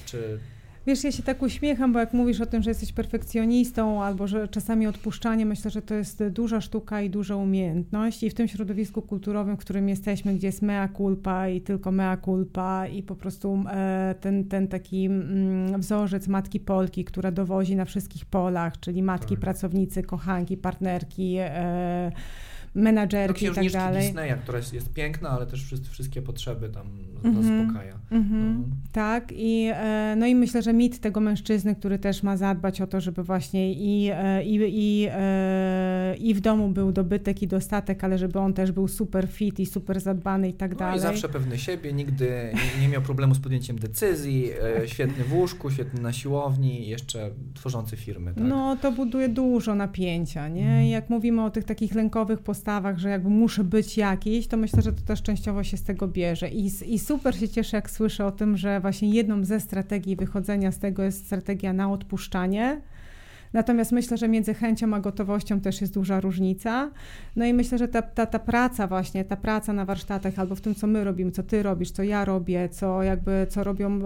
Czy 0.07 0.39
Wiesz, 0.87 1.05
ja 1.05 1.13
się 1.13 1.23
tak 1.23 1.43
uśmiecham, 1.43 1.93
bo 1.93 1.99
jak 1.99 2.13
mówisz 2.13 2.41
o 2.41 2.47
tym, 2.47 2.63
że 2.63 2.71
jesteś 2.71 2.93
perfekcjonistą 2.93 4.03
albo 4.03 4.27
że 4.27 4.49
czasami 4.49 4.87
odpuszczanie, 4.87 5.47
myślę, 5.47 5.71
że 5.71 5.83
to 5.83 5.95
jest 5.95 6.25
duża 6.29 6.61
sztuka 6.61 7.01
i 7.01 7.11
duża 7.11 7.37
umiejętność 7.37 8.23
i 8.23 8.31
w 8.31 8.35
tym 8.35 8.49
środowisku 8.49 9.03
kulturowym, 9.03 9.57
w 9.57 9.61
którym 9.61 9.89
jesteśmy, 9.89 10.35
gdzie 10.35 10.47
jest 10.47 10.63
mea 10.63 10.89
culpa 10.89 11.49
i 11.49 11.61
tylko 11.61 11.93
mea 11.93 12.17
culpa 12.17 12.87
i 12.87 13.03
po 13.03 13.17
prostu 13.17 13.65
e, 13.71 14.15
ten, 14.21 14.49
ten 14.49 14.69
taki 14.69 15.07
mm, 15.07 15.81
wzorzec 15.81 16.29
matki 16.29 16.61
Polki, 16.61 17.05
która 17.05 17.31
dowozi 17.31 17.77
na 17.77 17.85
wszystkich 17.85 18.25
polach, 18.25 18.81
czyli 18.81 19.03
matki, 19.03 19.35
tak. 19.35 19.41
pracownicy, 19.41 20.03
kochanki, 20.03 20.57
partnerki, 20.57 21.37
e, 21.41 22.13
menadżerki 22.75 23.47
no, 23.47 23.53
i 23.53 23.55
tak 23.55 23.71
dalej. 23.71 24.03
Disneya, 24.03 24.35
która 24.43 24.59
jest, 24.59 24.75
jest 24.75 24.93
piękna, 24.93 25.29
ale 25.29 25.47
też 25.47 25.75
wszystkie 25.91 26.23
potrzeby 26.23 26.69
tam 26.69 26.87
mm 27.25 27.43
-hmm. 27.43 27.43
zaspokaja. 27.43 27.99
Mm 28.11 28.25
-hmm. 28.25 28.59
no. 28.59 28.65
Tak 28.93 29.33
i, 29.37 29.71
e, 29.75 30.15
no 30.19 30.27
i 30.27 30.35
myślę, 30.35 30.63
że 30.63 30.73
mit 30.73 31.01
tego 31.01 31.21
mężczyzny, 31.21 31.75
który 31.75 31.99
też 31.99 32.23
ma 32.23 32.37
zadbać 32.37 32.81
o 32.81 32.87
to, 32.87 33.01
żeby 33.01 33.23
właśnie 33.23 33.73
i, 33.73 34.11
e, 34.13 34.45
i, 34.45 34.55
i, 34.55 35.07
e, 35.11 36.17
i 36.17 36.35
w 36.35 36.41
domu 36.41 36.69
był 36.69 36.93
dobytek 36.93 37.43
i 37.43 37.47
dostatek, 37.47 38.05
ale 38.05 38.19
żeby 38.19 38.39
on 38.39 38.53
też 38.53 38.73
był 38.73 38.89
super 38.89 39.29
fit 39.29 39.61
i 39.61 39.67
super 39.67 40.01
zadbany 40.01 40.49
i 40.49 40.53
tak 40.53 40.73
no 40.73 40.79
dalej. 40.79 40.99
i 40.99 41.01
zawsze 41.01 41.29
pewny 41.29 41.59
siebie, 41.59 41.93
nigdy 41.93 42.53
nie, 42.55 42.83
nie 42.83 42.89
miał 42.89 43.03
problemu 43.03 43.35
z 43.35 43.39
podjęciem 43.39 43.79
decyzji, 43.79 44.51
świetny 44.87 45.25
w 45.25 45.35
łóżku, 45.35 45.71
świetny 45.71 46.03
na 46.03 46.13
siłowni, 46.13 46.89
jeszcze 46.89 47.31
tworzący 47.55 47.97
firmy. 47.97 48.35
Tak? 48.35 48.45
No 48.45 48.77
to 48.77 48.93
buduje 48.93 49.29
dużo 49.29 49.75
napięcia, 49.75 50.49
nie? 50.49 50.71
Mm. 50.71 50.87
Jak 50.87 51.11
mówimy 51.11 51.45
o 51.45 51.51
tych 51.51 51.65
takich 51.65 51.95
lękowych 51.95 52.41
postaciach, 52.41 52.64
postawach, 52.65 52.99
że 52.99 53.09
jakby 53.09 53.31
muszę 53.31 53.65
być 53.65 53.97
jakiś, 53.97 54.47
to 54.47 54.57
myślę, 54.57 54.83
że 54.83 54.93
to 54.93 55.03
też 55.03 55.23
częściowo 55.23 55.65
się 55.65 55.77
z 55.77 55.83
tego 55.83 56.09
bierze. 56.09 56.49
I, 56.49 56.71
I 56.87 56.99
super 56.99 57.39
się 57.39 57.49
cieszę, 57.49 57.77
jak 57.77 57.91
słyszę 57.91 58.27
o 58.27 58.33
tym, 58.33 58.57
że 58.57 58.81
właśnie 58.81 59.11
jedną 59.11 59.45
ze 59.45 59.61
strategii 59.61 60.17
wychodzenia 60.17 60.73
z 60.73 60.79
tego 60.79 61.03
jest 61.03 61.27
strategia 61.27 61.73
na 61.73 61.93
odpuszczanie 61.93 62.81
Natomiast 63.55 63.93
myślę, 63.93 64.17
że 64.17 64.29
między 64.29 64.55
chęcią 64.55 64.95
a 64.95 65.01
gotowością 65.01 65.61
też 65.61 65.81
jest 65.81 65.95
duża 65.95 66.21
różnica. 66.21 66.91
No 67.37 67.45
i 67.45 67.55
myślę, 67.55 67.79
że 67.79 67.89
ta, 67.89 68.03
ta, 68.03 68.27
ta 68.27 68.39
praca 68.39 68.87
właśnie, 68.87 69.25
ta 69.25 69.37
praca 69.37 69.73
na 69.73 69.85
warsztatach 69.85 70.39
albo 70.39 70.55
w 70.55 70.61
tym, 70.61 70.75
co 70.75 70.87
my 70.87 71.05
robimy, 71.05 71.31
co 71.31 71.43
ty 71.43 71.63
robisz, 71.63 71.91
co 71.91 72.03
ja 72.03 72.25
robię, 72.25 72.69
co 72.69 73.03
jakby, 73.03 73.47
co 73.51 73.65
robią 73.65 74.01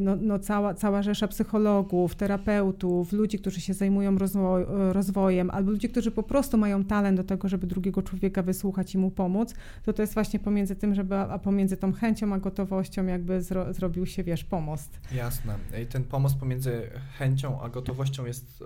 no, 0.00 0.16
no 0.20 0.38
cała, 0.38 0.74
cała 0.74 1.02
rzesza 1.02 1.28
psychologów, 1.28 2.14
terapeutów, 2.14 3.12
ludzi, 3.12 3.38
którzy 3.38 3.60
się 3.60 3.74
zajmują 3.74 4.18
rozwoj, 4.18 4.64
rozwojem, 4.92 5.50
albo 5.50 5.70
ludzi, 5.70 5.88
którzy 5.88 6.10
po 6.10 6.22
prostu 6.22 6.58
mają 6.58 6.84
talent 6.84 7.16
do 7.16 7.24
tego, 7.24 7.48
żeby 7.48 7.66
drugiego 7.66 8.02
człowieka 8.02 8.42
wysłuchać 8.42 8.94
i 8.94 8.98
mu 8.98 9.10
pomóc, 9.10 9.54
to 9.84 9.92
to 9.92 10.02
jest 10.02 10.14
właśnie 10.14 10.38
pomiędzy 10.38 10.76
tym, 10.76 10.94
żeby, 10.94 11.16
a 11.16 11.38
pomiędzy 11.38 11.76
tą 11.76 11.92
chęcią 11.92 12.34
a 12.34 12.38
gotowością 12.38 13.06
jakby 13.06 13.42
zro, 13.42 13.72
zrobił 13.72 14.06
się, 14.06 14.24
wiesz, 14.24 14.44
pomost. 14.44 15.00
Jasne. 15.14 15.54
I 15.82 15.86
ten 15.86 16.04
pomost 16.04 16.36
pomiędzy 16.36 16.82
chęcią 17.18 17.60
a 17.60 17.68
gotowością 17.68 18.23
jest 18.26 18.64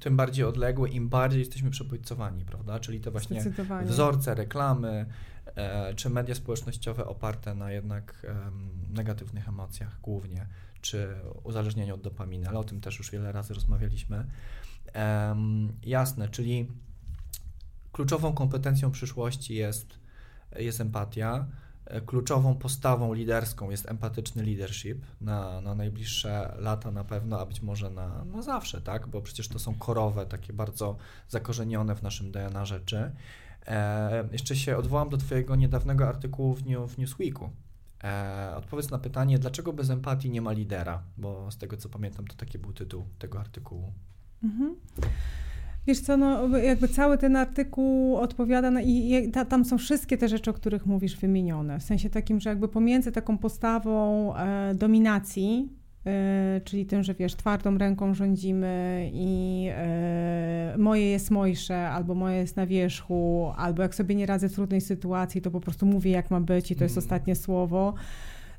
tym 0.00 0.16
bardziej 0.16 0.44
odległy, 0.44 0.88
im 0.88 1.08
bardziej 1.08 1.38
jesteśmy 1.38 1.70
przebodźcowani, 1.70 2.44
prawda? 2.44 2.80
Czyli 2.80 3.00
te 3.00 3.10
właśnie 3.10 3.44
wzorce, 3.84 4.34
reklamy, 4.34 5.06
e, 5.54 5.94
czy 5.94 6.10
media 6.10 6.34
społecznościowe 6.34 7.06
oparte 7.06 7.54
na 7.54 7.72
jednak 7.72 8.26
e, 8.28 8.50
negatywnych 8.94 9.48
emocjach 9.48 10.00
głównie, 10.00 10.46
czy 10.80 11.14
uzależnieniu 11.42 11.94
od 11.94 12.00
dopaminy, 12.00 12.48
ale 12.48 12.58
o 12.58 12.64
tym 12.64 12.80
też 12.80 12.98
już 12.98 13.10
wiele 13.10 13.32
razy 13.32 13.54
rozmawialiśmy. 13.54 14.26
E, 14.94 15.36
jasne, 15.82 16.28
czyli 16.28 16.68
kluczową 17.92 18.32
kompetencją 18.32 18.90
przyszłości 18.90 19.54
jest, 19.54 19.98
jest 20.56 20.80
empatia, 20.80 21.46
E, 21.46 21.61
kluczową 22.00 22.54
postawą 22.54 23.14
liderską 23.14 23.70
jest 23.70 23.88
empatyczny 23.88 24.42
leadership 24.42 25.04
na, 25.20 25.60
na 25.60 25.74
najbliższe 25.74 26.54
lata 26.58 26.90
na 26.90 27.04
pewno, 27.04 27.40
a 27.40 27.46
być 27.46 27.62
może 27.62 27.90
na, 27.90 28.24
na 28.24 28.42
zawsze, 28.42 28.80
tak? 28.80 29.08
Bo 29.08 29.22
przecież 29.22 29.48
to 29.48 29.58
są 29.58 29.74
korowe, 29.74 30.26
takie 30.26 30.52
bardzo 30.52 30.96
zakorzenione 31.28 31.94
w 31.94 32.02
naszym 32.02 32.32
DNA 32.32 32.64
rzeczy. 32.64 33.12
E, 33.66 34.28
jeszcze 34.32 34.56
się 34.56 34.76
odwołam 34.76 35.08
do 35.08 35.16
Twojego 35.16 35.56
niedawnego 35.56 36.08
artykułu 36.08 36.54
w, 36.54 36.66
New, 36.66 36.92
w 36.92 36.98
Newsweeku. 36.98 37.50
E, 38.04 38.54
odpowiedz 38.56 38.90
na 38.90 38.98
pytanie, 38.98 39.38
dlaczego 39.38 39.72
bez 39.72 39.90
empatii 39.90 40.30
nie 40.30 40.42
ma 40.42 40.52
lidera? 40.52 41.02
Bo 41.18 41.50
z 41.50 41.58
tego 41.58 41.76
co 41.76 41.88
pamiętam, 41.88 42.26
to 42.26 42.36
taki 42.36 42.58
był 42.58 42.72
tytuł 42.72 43.06
tego 43.18 43.40
artykułu. 43.40 43.92
Mhm. 44.44 44.76
Wiesz 45.86 46.00
co, 46.00 46.16
no 46.16 46.58
jakby 46.58 46.88
cały 46.88 47.18
ten 47.18 47.36
artykuł 47.36 48.16
odpowiada 48.16 48.70
na, 48.70 48.82
i, 48.82 49.14
i 49.14 49.30
ta, 49.30 49.44
tam 49.44 49.64
są 49.64 49.78
wszystkie 49.78 50.18
te 50.18 50.28
rzeczy, 50.28 50.50
o 50.50 50.54
których 50.54 50.86
mówisz 50.86 51.16
wymienione. 51.16 51.78
W 51.78 51.82
sensie 51.82 52.10
takim, 52.10 52.40
że 52.40 52.50
jakby 52.50 52.68
pomiędzy 52.68 53.12
taką 53.12 53.38
postawą 53.38 54.36
e, 54.36 54.74
dominacji, 54.74 55.68
e, 56.06 56.60
czyli 56.64 56.86
tym, 56.86 57.02
że 57.02 57.14
wiesz, 57.14 57.34
twardą 57.34 57.78
ręką 57.78 58.14
rządzimy 58.14 59.10
i 59.12 59.66
e, 59.70 60.74
moje 60.78 61.10
jest 61.10 61.30
mojsze, 61.30 61.88
albo 61.90 62.14
moje 62.14 62.36
jest 62.36 62.56
na 62.56 62.66
wierzchu, 62.66 63.52
albo 63.56 63.82
jak 63.82 63.94
sobie 63.94 64.14
nie 64.14 64.26
radzę 64.26 64.48
w 64.48 64.54
trudnej 64.54 64.80
sytuacji, 64.80 65.42
to 65.42 65.50
po 65.50 65.60
prostu 65.60 65.86
mówię 65.86 66.10
jak 66.10 66.30
ma 66.30 66.40
być 66.40 66.70
i 66.70 66.76
to 66.76 66.84
jest 66.84 66.96
mm. 66.96 67.04
ostatnie 67.04 67.36
słowo 67.36 67.94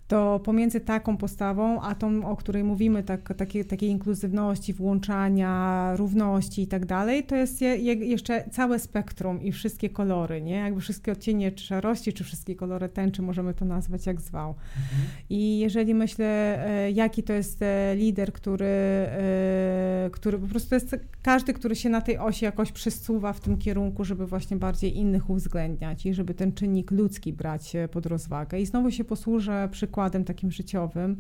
to 0.08 0.40
pomiędzy 0.40 0.80
taką 0.80 1.18
postawą, 1.18 1.82
a 1.82 1.96
tą, 1.96 2.26
o 2.26 2.36
której 2.36 2.64
mówimy, 2.64 3.04
tak, 3.04 3.34
takie, 3.38 3.66
takiej 3.66 3.90
inkluzywności, 3.90 4.74
włączania, 4.74 5.94
równości 5.96 6.62
i 6.62 6.68
tak 6.68 6.86
dalej, 6.86 7.24
to 7.24 7.36
jest 7.36 7.62
je, 7.62 7.78
je, 7.78 7.94
jeszcze 7.94 8.50
całe 8.52 8.80
spektrum 8.80 9.42
i 9.42 9.52
wszystkie 9.52 9.90
kolory, 9.90 10.42
nie? 10.42 10.56
Jakby 10.56 10.82
wszystkie 10.82 11.12
odcienie 11.12 11.52
szarości, 11.58 12.14
czy 12.14 12.24
wszystkie 12.24 12.56
kolory 12.56 12.90
tęczy, 12.90 13.22
możemy 13.22 13.54
to 13.54 13.66
nazwać 13.66 14.06
jak 14.06 14.22
zwał. 14.22 14.50
Mhm. 14.50 15.08
I 15.30 15.60
jeżeli 15.60 15.94
myślę, 15.94 16.26
e, 16.68 16.92
jaki 16.92 17.24
to 17.24 17.34
jest 17.34 17.62
e, 17.62 17.96
lider, 17.96 18.34
który, 18.34 18.66
e, 18.66 20.10
który 20.12 20.40
po 20.40 20.48
prostu 20.48 20.76
jest 20.76 20.96
każdy, 21.22 21.54
który 21.54 21.76
się 21.76 21.90
na 21.90 22.02
tej 22.02 22.18
osi 22.18 22.46
jakoś 22.46 22.72
przesuwa 22.72 23.34
w 23.34 23.40
tym 23.40 23.58
kierunku, 23.58 24.06
żeby 24.06 24.28
właśnie 24.28 24.58
bardziej 24.58 24.98
innych 24.98 25.30
uwzględniać 25.30 26.06
i 26.06 26.14
żeby 26.14 26.34
ten 26.34 26.52
czynnik 26.52 26.92
ludzki 26.92 27.34
brać 27.34 27.74
pod 27.92 28.06
rozwagę. 28.06 28.60
I 28.60 28.66
znowu 28.66 28.92
się 28.92 29.04
posłużę 29.04 29.70
przykładem 29.72 29.93
przykładem 29.94 30.24
takim 30.24 30.52
życiowym. 30.52 31.18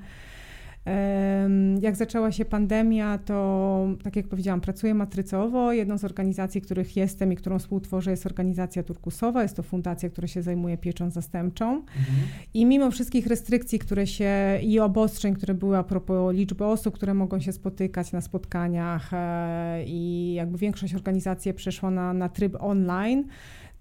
Jak 1.82 1.96
zaczęła 1.96 2.32
się 2.32 2.46
pandemia, 2.46 3.18
to 3.18 3.88
tak 4.04 4.16
jak 4.16 4.28
powiedziałam, 4.28 4.62
pracuję 4.62 4.94
matrycowo. 4.94 5.74
Jedną 5.74 5.98
z 5.98 6.04
organizacji, 6.04 6.62
których 6.62 6.98
jestem 6.98 7.34
i 7.34 7.36
którą 7.36 7.60
współtworzę, 7.60 8.12
jest 8.12 8.26
organizacja 8.26 8.84
turkusowa. 8.84 9.44
Jest 9.44 9.56
to 9.56 9.64
fundacja, 9.64 10.10
która 10.10 10.28
się 10.28 10.42
zajmuje 10.42 10.78
pieczą 10.78 11.10
zastępczą. 11.10 11.76
Mhm. 11.76 12.28
I 12.54 12.66
mimo 12.66 12.92
wszystkich 12.92 13.28
restrykcji, 13.28 13.80
które 13.80 14.08
się 14.08 14.60
i 14.62 14.80
obostrzeń, 14.80 15.36
które 15.36 15.54
były 15.54 15.78
a 15.78 15.84
propos 15.84 16.36
liczby 16.36 16.66
osób, 16.66 16.96
które 16.96 17.14
mogą 17.14 17.40
się 17.40 17.52
spotykać 17.54 18.12
na 18.12 18.22
spotkaniach, 18.22 19.10
e, 19.14 19.84
i 19.86 20.34
jakby 20.34 20.58
większość 20.58 20.96
organizacji 20.96 21.54
przeszła 21.54 21.92
na, 21.92 22.14
na 22.14 22.30
tryb 22.30 22.58
online 22.60 23.24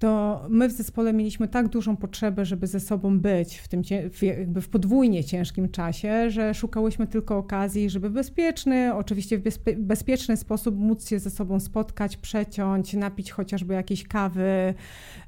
to 0.03 0.46
my 0.48 0.68
w 0.68 0.72
zespole 0.72 1.12
mieliśmy 1.12 1.48
tak 1.48 1.68
dużą 1.68 1.96
potrzebę, 1.96 2.44
żeby 2.44 2.66
ze 2.66 2.80
sobą 2.80 3.20
być 3.20 3.59
w 3.59 3.68
tym 3.68 3.82
jakby 4.22 4.61
w 4.61 4.68
podwójnie 4.68 5.24
ciężkim 5.24 5.68
czasie, 5.68 6.30
że 6.30 6.55
szukałyśmy 6.55 7.07
tylko 7.07 7.38
okazji, 7.38 7.90
żeby 7.90 8.11
w 8.11 8.12
bezpieczny, 8.12 8.94
oczywiście 8.94 9.38
w 9.38 9.42
bezpie 9.42 9.76
bezpieczny 9.76 10.36
sposób 10.36 10.78
móc 10.78 11.09
się 11.09 11.18
ze 11.18 11.30
sobą 11.30 11.61
spotkać, 11.61 12.16
przeciąć, 12.16 12.94
napić 12.94 13.30
chociażby 13.30 13.74
jakiejś 13.74 14.09
kawy, 14.09 14.74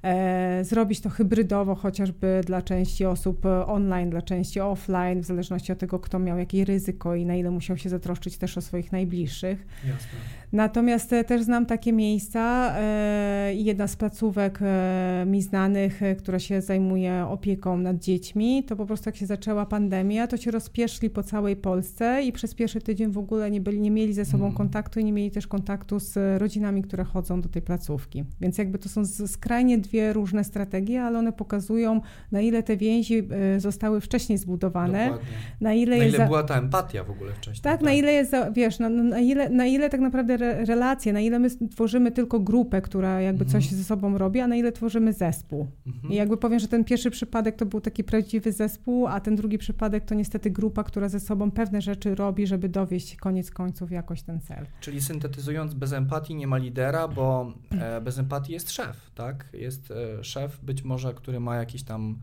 e, 0.02 0.64
zrobić 0.64 1.00
to 1.00 1.10
hybrydowo, 1.10 1.74
chociażby 1.74 2.40
dla 2.46 2.62
części 2.62 3.06
osób 3.06 3.46
online, 3.66 4.10
dla 4.10 4.22
części 4.22 4.60
offline, 4.60 5.20
w 5.20 5.24
zależności 5.24 5.72
od 5.72 5.78
tego, 5.78 5.98
kto 5.98 6.18
miał 6.18 6.38
jakie 6.38 6.64
ryzyko 6.64 7.14
i 7.14 7.26
na 7.26 7.36
ile 7.36 7.50
musiał 7.50 7.76
się 7.76 7.88
zatroszczyć 7.88 8.38
też 8.38 8.58
o 8.58 8.60
swoich 8.60 8.92
najbliższych. 8.92 9.66
Jasne. 9.84 10.18
Natomiast 10.54 11.12
e, 11.12 11.24
też 11.24 11.42
znam 11.42 11.66
takie 11.66 11.92
miejsca 11.92 12.74
e, 12.76 13.54
i 13.54 13.64
jedna 13.64 13.88
z 13.88 13.96
placówek 13.96 14.58
e, 14.62 15.24
mi 15.26 15.42
znanych, 15.42 16.00
która 16.18 16.38
się 16.38 16.60
zajmuje 16.60 17.26
opieką 17.28 17.78
nad 17.78 17.98
dziećmi, 17.98 18.64
to 18.64 18.76
po 18.76 18.86
prostu 18.86 19.08
jak 19.08 19.16
się 19.16 19.26
zaczęła 19.26 19.66
pandemia, 19.66 20.26
to 20.26 20.36
się 20.36 20.50
rozpieszli 20.50 21.10
po 21.10 21.22
całej 21.22 21.56
Polsce 21.56 22.22
i 22.22 22.32
przez 22.32 22.54
pierwszy 22.54 22.80
tydzień 22.80 23.12
w 23.12 23.18
ogóle 23.18 23.50
nie, 23.50 23.60
byli, 23.60 23.80
nie 23.80 23.90
mieli 23.90 24.14
ze 24.14 24.24
sobą 24.24 24.44
mm. 24.44 24.56
kontaktu 24.56 25.00
i 25.00 25.04
nie 25.04 25.12
mieli 25.12 25.30
też 25.30 25.46
kontaktu 25.46 26.00
z 26.00 26.40
rodzinami, 26.40 26.82
które 26.82 27.04
chodzą 27.04 27.40
do 27.40 27.48
tej 27.48 27.62
placówki. 27.62 28.24
Więc 28.40 28.58
jakby 28.58 28.78
to 28.78 28.88
są 28.88 29.06
skrajnie 29.06 29.78
dwie 29.78 30.12
różne 30.12 30.44
strategie, 30.44 31.02
ale 31.02 31.18
one 31.18 31.32
pokazują, 31.32 32.00
na 32.32 32.40
ile 32.40 32.62
te 32.62 32.76
więzi 32.76 33.28
zostały 33.58 34.00
wcześniej 34.00 34.38
zbudowane, 34.38 35.04
Dokładnie. 35.04 35.28
na 35.60 35.74
ile, 35.74 35.98
na 35.98 36.04
ile 36.04 36.18
za... 36.18 36.26
była 36.26 36.42
ta 36.42 36.58
empatia 36.58 37.04
w 37.04 37.10
ogóle 37.10 37.32
wcześniej. 37.32 37.62
Tak, 37.62 37.72
tak? 37.72 37.82
na 37.82 37.92
ile 37.92 38.12
jest, 38.12 38.32
wiesz, 38.52 38.78
na, 38.78 38.88
na, 38.88 39.20
ile, 39.20 39.48
na 39.48 39.66
ile 39.66 39.90
tak 39.90 40.00
naprawdę 40.00 40.43
relacje, 40.52 41.12
na 41.12 41.20
ile 41.20 41.38
my 41.38 41.48
tworzymy 41.70 42.12
tylko 42.12 42.40
grupę, 42.40 42.82
która 42.82 43.20
jakby 43.20 43.44
coś 43.44 43.64
mhm. 43.64 43.82
ze 43.82 43.84
sobą 43.84 44.18
robi, 44.18 44.40
a 44.40 44.46
na 44.46 44.56
ile 44.56 44.72
tworzymy 44.72 45.12
zespół. 45.12 45.66
Mhm. 45.86 46.12
I 46.12 46.16
jakby 46.16 46.36
powiem, 46.36 46.58
że 46.58 46.68
ten 46.68 46.84
pierwszy 46.84 47.10
przypadek 47.10 47.56
to 47.56 47.66
był 47.66 47.80
taki 47.80 48.04
prawdziwy 48.04 48.52
zespół, 48.52 49.06
a 49.06 49.20
ten 49.20 49.36
drugi 49.36 49.58
przypadek 49.58 50.04
to 50.04 50.14
niestety 50.14 50.50
grupa, 50.50 50.84
która 50.84 51.08
ze 51.08 51.20
sobą 51.20 51.50
pewne 51.50 51.82
rzeczy 51.82 52.14
robi, 52.14 52.46
żeby 52.46 52.68
dowieść 52.68 53.16
koniec 53.16 53.50
końców 53.50 53.90
jakoś 53.90 54.22
ten 54.22 54.40
cel. 54.40 54.66
Czyli 54.80 55.00
syntetyzując, 55.00 55.74
bez 55.74 55.92
empatii 55.92 56.34
nie 56.34 56.46
ma 56.46 56.56
lidera, 56.56 57.08
bo 57.08 57.52
e, 57.70 58.00
bez 58.00 58.18
empatii 58.18 58.52
jest 58.52 58.70
szef, 58.70 59.10
tak? 59.14 59.48
Jest 59.52 59.90
e, 59.90 60.24
szef 60.24 60.60
być 60.64 60.84
może, 60.84 61.14
który 61.14 61.40
ma 61.40 61.56
jakiś 61.56 61.82
tam 61.82 62.18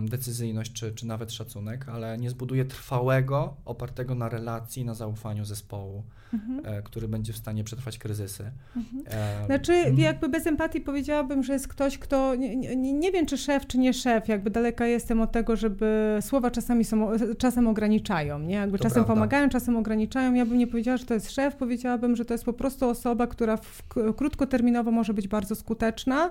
decyzyjność 0.00 0.72
czy, 0.72 0.92
czy 0.92 1.06
nawet 1.06 1.32
szacunek, 1.32 1.88
ale 1.88 2.18
nie 2.18 2.30
zbuduje 2.30 2.64
trwałego, 2.64 3.56
opartego 3.64 4.14
na 4.14 4.28
relacji, 4.28 4.84
na 4.84 4.94
zaufaniu 4.94 5.44
zespołu, 5.44 6.02
mhm. 6.34 6.60
E, 6.64 6.82
który 6.82 7.08
będzie 7.08 7.32
w 7.32 7.36
stanie 7.36 7.64
przetrwać 7.64 7.98
kryzysy. 7.98 8.50
Mhm. 8.76 9.02
Znaczy, 9.46 9.72
mhm. 9.72 9.98
jakby 9.98 10.28
bez 10.28 10.46
empatii 10.46 10.80
powiedziałabym, 10.80 11.42
że 11.42 11.52
jest 11.52 11.68
ktoś, 11.68 11.98
kto 11.98 12.34
nie, 12.34 12.56
nie, 12.56 12.92
nie, 12.92 13.12
wiem, 13.12 13.26
czy 13.26 13.38
szef, 13.38 13.66
czy 13.66 13.78
nie 13.78 13.94
szef, 13.94 14.28
jakby 14.28 14.50
daleka 14.50 14.86
jestem 14.86 15.20
od 15.20 15.32
tego, 15.32 15.56
żeby 15.56 16.18
słowa 16.20 16.50
czasami 16.50 16.84
są, 16.84 17.10
czasem 17.38 17.66
ograniczają, 17.66 18.38
nie? 18.38 18.54
Jakby 18.54 18.78
to 18.78 18.82
czasem 18.82 18.94
prawda. 18.94 19.14
pomagają, 19.14 19.48
czasem 19.48 19.76
ograniczają. 19.76 20.34
Ja 20.34 20.46
bym 20.46 20.58
nie 20.58 20.66
powiedziała, 20.66 20.96
że 20.96 21.06
to 21.06 21.14
jest 21.14 21.30
szef, 21.30 21.56
powiedziałabym, 21.56 22.16
że 22.16 22.24
to 22.24 22.34
jest 22.34 22.44
po 22.44 22.52
prostu 22.52 22.88
osoba, 22.88 23.26
która 23.26 23.56
w, 23.56 23.82
krótkoterminowo 24.16 24.90
może 24.90 25.14
być 25.14 25.28
bardzo 25.28 25.54
skuteczna, 25.54 26.30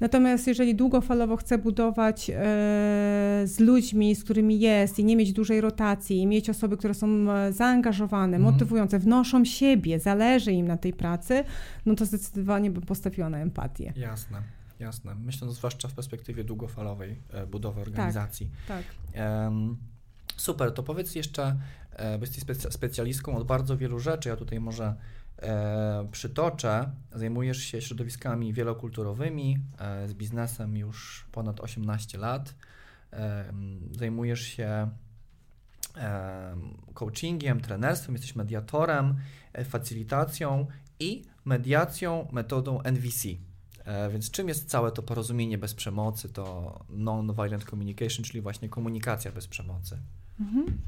Natomiast 0.00 0.46
jeżeli 0.46 0.74
długofalowo 0.74 1.36
chce 1.36 1.58
budować 1.58 2.30
e, 2.30 2.34
z 3.44 3.60
ludźmi, 3.60 4.14
z 4.14 4.24
którymi 4.24 4.60
jest 4.60 4.98
i 4.98 5.04
nie 5.04 5.16
mieć 5.16 5.32
dużej 5.32 5.60
rotacji, 5.60 6.18
i 6.18 6.26
mieć 6.26 6.50
osoby, 6.50 6.76
które 6.76 6.94
są 6.94 7.32
e, 7.32 7.52
zaangażowane, 7.52 8.36
mhm. 8.36 8.54
motywujące, 8.54 8.98
wnoszą 8.98 9.44
siebie, 9.44 10.00
zależy 10.00 10.52
im 10.52 10.66
na 10.66 10.76
tej 10.76 10.92
pracy, 10.92 11.44
no 11.86 11.94
to 11.94 12.06
zdecydowanie 12.06 12.70
bym 12.70 12.82
postawiła 12.82 13.30
na 13.30 13.38
empatię. 13.38 13.92
Jasne. 13.96 14.42
Jasne. 14.78 15.14
Myślę, 15.14 15.50
zwłaszcza 15.50 15.88
w 15.88 15.92
perspektywie 15.92 16.44
długofalowej 16.44 17.16
e, 17.30 17.46
budowy 17.46 17.80
organizacji. 17.80 18.50
Tak. 18.68 18.84
tak. 19.12 19.44
Um, 19.44 19.76
super, 20.36 20.72
to 20.72 20.82
powiedz 20.82 21.14
jeszcze, 21.14 21.56
bo 21.98 22.20
jesteś 22.20 22.72
specjalistką 22.72 23.36
od 23.36 23.46
bardzo 23.46 23.76
wielu 23.76 23.98
rzeczy. 23.98 24.28
Ja 24.28 24.36
tutaj 24.36 24.60
może 24.60 24.94
e, 25.42 26.08
przytoczę, 26.12 26.90
zajmujesz 27.12 27.58
się 27.58 27.82
środowiskami 27.82 28.52
wielokulturowymi, 28.52 29.58
e, 29.78 30.08
z 30.08 30.14
biznesem 30.14 30.76
już 30.76 31.26
ponad 31.32 31.60
18 31.60 32.18
lat, 32.18 32.54
e, 33.12 33.52
zajmujesz 33.92 34.40
się 34.40 34.90
coachingiem, 36.94 37.60
trenerstwem, 37.60 38.14
jesteś 38.14 38.36
mediatorem, 38.36 39.16
facilitacją 39.64 40.66
i 41.00 41.24
mediacją 41.44 42.28
metodą 42.32 42.82
NVC. 42.82 43.28
Więc 44.10 44.30
czym 44.30 44.48
jest 44.48 44.68
całe 44.68 44.92
to 44.92 45.02
porozumienie 45.02 45.58
bez 45.58 45.74
przemocy, 45.74 46.28
to 46.28 46.78
non-violent 46.88 47.64
communication, 47.64 48.24
czyli 48.24 48.40
właśnie 48.40 48.68
komunikacja 48.68 49.32
bez 49.32 49.48
przemocy? 49.48 49.98
Mhm. 50.40 50.78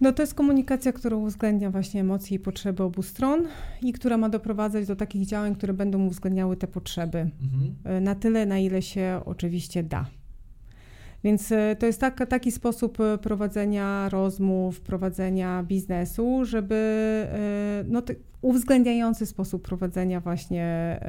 No 0.00 0.12
to 0.12 0.22
jest 0.22 0.34
komunikacja, 0.34 0.92
która 0.92 1.16
uwzględnia 1.16 1.70
właśnie 1.70 2.00
emocje 2.00 2.36
i 2.36 2.40
potrzeby 2.40 2.82
obu 2.82 3.02
stron 3.02 3.42
i 3.82 3.92
która 3.92 4.16
ma 4.16 4.28
doprowadzać 4.28 4.86
do 4.86 4.96
takich 4.96 5.26
działań, 5.26 5.54
które 5.54 5.72
będą 5.72 6.06
uwzględniały 6.06 6.56
te 6.56 6.66
potrzeby 6.66 7.18
mhm. 7.18 7.74
E, 7.84 8.00
na 8.00 8.14
tyle, 8.14 8.46
na 8.46 8.58
ile 8.58 8.82
się 8.82 9.20
oczywiście 9.24 9.82
da. 9.82 10.06
Więc 11.24 11.52
e, 11.52 11.76
to 11.78 11.86
jest 11.86 12.00
tak, 12.00 12.26
taki 12.28 12.52
sposób 12.52 13.00
e, 13.00 13.18
prowadzenia 13.18 14.08
rozmów, 14.08 14.80
prowadzenia 14.80 15.62
biznesu, 15.62 16.44
żeby 16.44 16.74
no, 17.88 18.02
uwzględniający 18.42 19.26
sposób 19.26 19.62
prowadzenia 19.62 20.20
właśnie, 20.20 21.00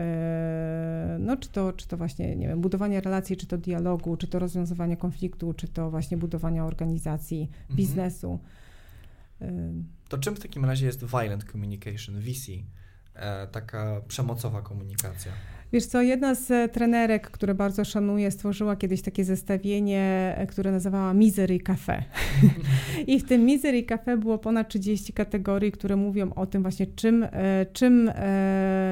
no, 1.19 1.37
czy, 1.37 1.49
to, 1.49 1.73
czy 1.73 1.87
to 1.87 1.97
właśnie, 1.97 2.35
nie 2.35 2.47
wiem, 2.47 2.61
budowania 2.61 3.01
relacji, 3.01 3.37
czy 3.37 3.47
to 3.47 3.57
dialogu, 3.57 4.17
czy 4.17 4.27
to 4.27 4.39
rozwiązywania 4.39 4.95
konfliktu, 4.95 5.53
czy 5.53 5.67
to 5.67 5.91
właśnie 5.91 6.17
budowania 6.17 6.65
organizacji, 6.65 7.41
mhm. 7.41 7.77
biznesu. 7.77 8.39
To 10.09 10.17
czym 10.17 10.35
w 10.35 10.39
takim 10.39 10.65
razie 10.65 10.85
jest 10.85 11.05
violent 11.05 11.43
communication, 11.51 12.19
VC, 12.21 12.51
e, 13.15 13.47
taka 13.47 14.01
przemocowa 14.07 14.61
komunikacja? 14.61 15.31
Wiesz 15.73 15.85
co, 15.85 16.01
jedna 16.01 16.35
z 16.35 16.51
e, 16.51 16.69
trenerek, 16.69 17.31
które 17.31 17.55
bardzo 17.55 17.85
szanuję, 17.85 18.31
stworzyła 18.31 18.75
kiedyś 18.75 19.01
takie 19.01 19.25
zestawienie, 19.25 20.33
e, 20.37 20.47
które 20.47 20.71
nazywała 20.71 21.13
Misery 21.13 21.59
Cafe. 21.59 22.03
I 23.07 23.19
w 23.19 23.23
tym 23.27 23.45
Misery 23.45 23.83
Cafe 23.83 24.17
było 24.17 24.37
ponad 24.37 24.69
30 24.69 25.13
kategorii, 25.13 25.71
które 25.71 25.95
mówią 25.95 26.33
o 26.33 26.45
tym 26.45 26.61
właśnie, 26.61 26.87
czym, 26.87 27.27
czym 27.73 28.11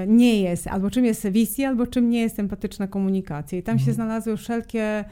nie 0.07 0.41
jest, 0.41 0.67
albo 0.67 0.91
czym 0.91 1.05
jest 1.05 1.27
VC, 1.27 1.67
albo 1.67 1.87
czym 1.87 2.09
nie 2.09 2.21
jest 2.21 2.39
empatyczna 2.39 2.87
komunikacja. 2.87 3.57
I 3.57 3.63
tam 3.63 3.73
mhm. 3.73 3.85
się 3.85 3.93
znalazły 3.93 4.37
wszelkie 4.37 5.05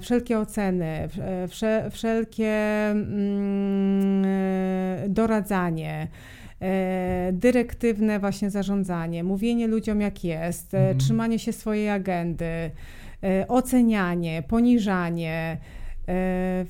wszelkie 0.00 0.38
oceny, 0.38 1.08
e, 1.20 1.48
wsze, 1.48 1.90
wszelkie 1.90 2.52
mm, 2.90 4.24
e, 4.24 5.08
doradzanie, 5.08 6.08
dyrektywne 7.32 8.18
właśnie 8.18 8.50
zarządzanie, 8.50 9.24
mówienie 9.24 9.66
ludziom 9.66 10.00
jak 10.00 10.24
jest, 10.24 10.74
mhm. 10.74 10.98
trzymanie 10.98 11.38
się 11.38 11.52
swojej 11.52 11.90
agendy, 11.90 12.70
ocenianie, 13.48 14.42
poniżanie, 14.48 15.58
E, 15.58 15.81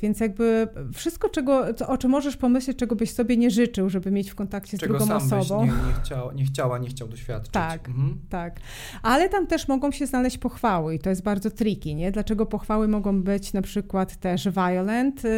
więc 0.03 0.21
jakby 0.21 0.69
wszystko, 0.95 1.29
czego, 1.29 1.65
o 1.87 1.99
czym 1.99 2.11
możesz 2.11 2.37
pomyśleć, 2.37 2.79
czego 2.79 2.97
byś 2.97 3.13
sobie 3.13 3.37
nie 3.37 3.51
życzył, 3.51 3.89
żeby 3.89 4.11
mieć 4.11 4.31
w 4.31 4.35
kontakcie 4.35 4.77
z 4.77 4.81
czego 4.81 4.99
drugą 4.99 5.07
sam 5.07 5.41
osobą. 5.41 5.67
Byś 5.67 5.71
nie, 5.71 5.89
nie, 5.89 5.95
chciał, 6.05 6.33
nie 6.33 6.45
chciała, 6.45 6.79
nie 6.79 6.89
chciał 6.89 7.09
doświadczyć. 7.09 7.53
Tak, 7.53 7.89
mhm. 7.89 8.19
tak. 8.29 8.61
Ale 9.03 9.29
tam 9.29 9.47
też 9.47 9.69
mogą 9.69 9.91
się 9.91 10.07
znaleźć 10.07 10.39
pochwały 10.39 10.95
i 10.95 10.99
to 10.99 11.11
jest 11.11 11.23
bardzo 11.23 11.51
tricky, 11.51 11.95
nie? 11.95 12.13
Dlaczego 12.13 12.47
pochwały 12.47 12.89
mogą 12.89 13.23
być 13.23 13.53
na 13.53 13.63
przykład 13.63 14.17
też 14.17 14.49
violent? 14.49 15.25
Yy, 15.25 15.31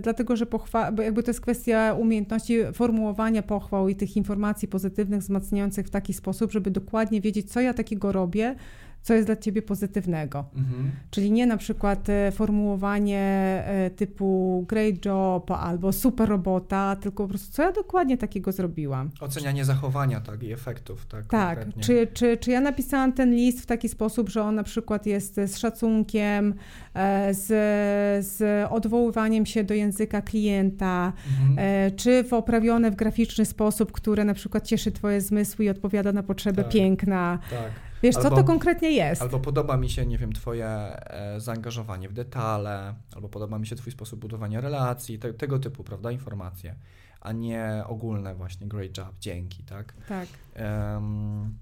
dlatego, 0.00 0.36
że 0.36 0.46
pochwa, 0.46 0.92
bo 0.92 1.02
jakby 1.02 1.22
to 1.22 1.30
jest 1.30 1.40
kwestia 1.40 1.94
umiejętności 1.98 2.58
formułowania 2.72 3.42
pochwał 3.42 3.88
i 3.88 3.96
tych 3.96 4.16
informacji 4.16 4.68
pozytywnych, 4.68 5.20
wzmacniających 5.20 5.86
w 5.86 5.90
taki 5.90 6.12
sposób, 6.12 6.52
żeby 6.52 6.70
dokładnie 6.70 7.20
wiedzieć, 7.20 7.52
co 7.52 7.60
ja 7.60 7.74
takiego 7.74 8.12
robię, 8.12 8.54
co 9.04 9.14
jest 9.14 9.28
dla 9.28 9.36
ciebie 9.36 9.62
pozytywnego. 9.62 10.44
Mhm. 10.56 10.90
Czyli 11.10 11.30
nie 11.32 11.46
na 11.46 11.56
przykład 11.56 12.08
e, 12.08 12.32
formułowanie 12.32 13.20
e, 13.66 13.90
typu 13.90 14.64
great 14.68 15.04
job 15.04 15.50
albo 15.50 15.92
super 15.92 16.28
robota, 16.28 16.96
tylko 16.96 17.22
po 17.22 17.28
prostu 17.28 17.52
co 17.52 17.62
ja 17.62 17.72
dokładnie 17.72 18.18
takiego 18.18 18.52
zrobiłam. 18.52 19.10
Ocenianie 19.20 19.64
zachowania, 19.64 20.20
tak, 20.20 20.42
i 20.42 20.52
efektów, 20.52 21.06
tak. 21.06 21.26
Tak, 21.26 21.66
czy, 21.80 22.06
czy, 22.14 22.36
czy 22.36 22.50
ja 22.50 22.60
napisałam 22.60 23.12
ten 23.12 23.34
list 23.34 23.60
w 23.60 23.66
taki 23.66 23.88
sposób, 23.88 24.28
że 24.28 24.42
on 24.42 24.54
na 24.54 24.62
przykład 24.62 25.06
jest 25.06 25.34
z 25.34 25.58
szacunkiem, 25.58 26.54
e, 26.94 27.34
z, 27.34 27.46
z 28.26 28.66
odwoływaniem 28.70 29.46
się 29.46 29.64
do 29.64 29.74
języka 29.74 30.22
klienta, 30.22 31.12
mhm. 31.40 31.96
czy 31.96 32.24
w 32.24 32.32
oprawione 32.32 32.90
w 32.90 32.96
graficzny 32.96 33.44
sposób, 33.44 33.92
które 33.92 34.24
na 34.24 34.34
przykład 34.34 34.66
cieszy 34.66 34.92
twoje 34.92 35.20
zmysły 35.20 35.64
i 35.64 35.68
odpowiada 35.68 36.12
na 36.12 36.22
potrzeby 36.22 36.62
tak, 36.62 36.72
piękna. 36.72 37.38
Tak. 37.50 37.83
Wiesz, 38.04 38.16
albo, 38.16 38.30
co 38.30 38.36
to 38.36 38.44
konkretnie 38.44 38.90
jest? 38.90 39.22
Albo 39.22 39.40
podoba 39.40 39.76
mi 39.76 39.90
się, 39.90 40.06
nie 40.06 40.18
wiem, 40.18 40.32
twoje 40.32 40.66
e, 40.66 41.40
zaangażowanie 41.40 42.08
w 42.08 42.12
detale, 42.12 42.94
albo 43.14 43.28
podoba 43.28 43.58
mi 43.58 43.66
się 43.66 43.76
twój 43.76 43.92
sposób 43.92 44.20
budowania 44.20 44.60
relacji, 44.60 45.18
te, 45.18 45.34
tego 45.34 45.58
typu, 45.58 45.84
prawda, 45.84 46.10
informacje, 46.10 46.74
a 47.20 47.32
nie 47.32 47.82
ogólne 47.86 48.34
właśnie 48.34 48.66
great 48.66 48.98
job, 48.98 49.12
dzięki, 49.20 49.62
tak? 49.62 49.94
Tak. 50.08 50.28
Um, 50.94 51.58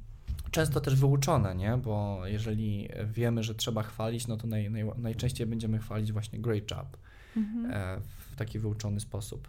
często 0.50 0.80
też 0.80 0.96
wyuczone, 0.96 1.54
nie? 1.54 1.76
Bo 1.76 2.22
jeżeli 2.26 2.88
wiemy, 3.04 3.42
że 3.42 3.54
trzeba 3.54 3.82
chwalić, 3.82 4.26
no 4.26 4.36
to 4.36 4.46
naj, 4.46 4.70
naj, 4.70 4.84
najczęściej 4.96 5.46
będziemy 5.46 5.78
chwalić 5.78 6.12
właśnie 6.12 6.38
great 6.38 6.70
job 6.70 6.96
mhm. 7.36 7.70
e, 7.70 8.00
w 8.30 8.36
taki 8.36 8.58
wyuczony 8.58 9.00
sposób. 9.00 9.48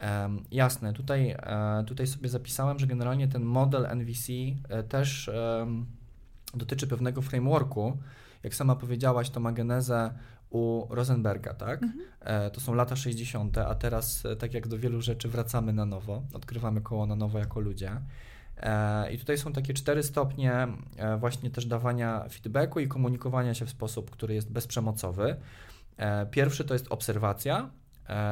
Um, 0.00 0.44
jasne, 0.50 0.92
tutaj, 0.92 1.30
e, 1.30 1.84
tutaj 1.86 2.06
sobie 2.06 2.28
zapisałem, 2.28 2.78
że 2.78 2.86
generalnie 2.86 3.28
ten 3.28 3.42
model 3.42 3.86
NVC 3.86 4.32
też 4.88 5.30
um, 5.58 5.86
dotyczy 6.54 6.86
pewnego 6.86 7.22
frameworku. 7.22 7.98
Jak 8.42 8.54
sama 8.54 8.76
powiedziałaś, 8.76 9.30
to 9.30 9.40
ma 9.40 9.52
genezę 9.52 10.14
u 10.50 10.86
Rosenberga, 10.90 11.54
tak? 11.54 11.82
Mhm. 11.82 12.04
E, 12.20 12.50
to 12.50 12.60
są 12.60 12.74
lata 12.74 12.96
60., 12.96 13.58
a 13.58 13.74
teraz, 13.74 14.26
e, 14.26 14.36
tak 14.36 14.54
jak 14.54 14.68
do 14.68 14.78
wielu 14.78 15.02
rzeczy, 15.02 15.28
wracamy 15.28 15.72
na 15.72 15.86
nowo, 15.86 16.22
odkrywamy 16.32 16.80
koło 16.80 17.06
na 17.06 17.16
nowo 17.16 17.38
jako 17.38 17.60
ludzie. 17.60 17.90
E, 18.56 19.12
I 19.12 19.18
tutaj 19.18 19.38
są 19.38 19.52
takie 19.52 19.74
cztery 19.74 20.02
stopnie 20.02 20.68
e, 20.96 21.16
właśnie 21.16 21.50
też 21.50 21.66
dawania 21.66 22.28
feedbacku 22.28 22.80
i 22.80 22.88
komunikowania 22.88 23.54
się 23.54 23.66
w 23.66 23.70
sposób, 23.70 24.10
który 24.10 24.34
jest 24.34 24.50
bezprzemocowy. 24.50 25.36
Pierwszy 26.30 26.64
to 26.64 26.74
jest 26.74 26.86
obserwacja, 26.90 27.70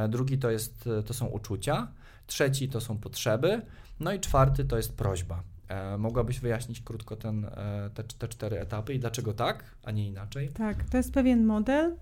drugi 0.09 0.39
to, 0.39 0.51
jest, 0.51 0.89
to 1.07 1.15
są 1.15 1.27
uczucia, 1.27 1.89
trzeci 2.27 2.69
to 2.69 2.81
są 2.81 2.99
potrzeby, 2.99 3.63
no 4.01 4.13
i 4.13 4.21
czwarty 4.21 4.65
to 4.65 4.77
jest 4.77 4.97
prośba. 4.97 5.43
E, 5.71 5.99
mogłabyś 5.99 6.41
wyjaśnić 6.41 6.81
krótko 6.81 7.17
ten, 7.17 7.45
e, 7.45 7.91
te, 7.95 8.05
te 8.05 8.29
cztery 8.29 8.61
etapy 8.61 8.95
i 8.95 8.99
dlaczego 8.99 9.33
tak, 9.33 9.65
a 9.85 9.91
nie 9.91 10.09
inaczej? 10.09 10.49
Tak, 10.49 10.85
to 10.85 10.97
jest 10.97 11.13
pewien 11.13 11.45
model. 11.45 11.97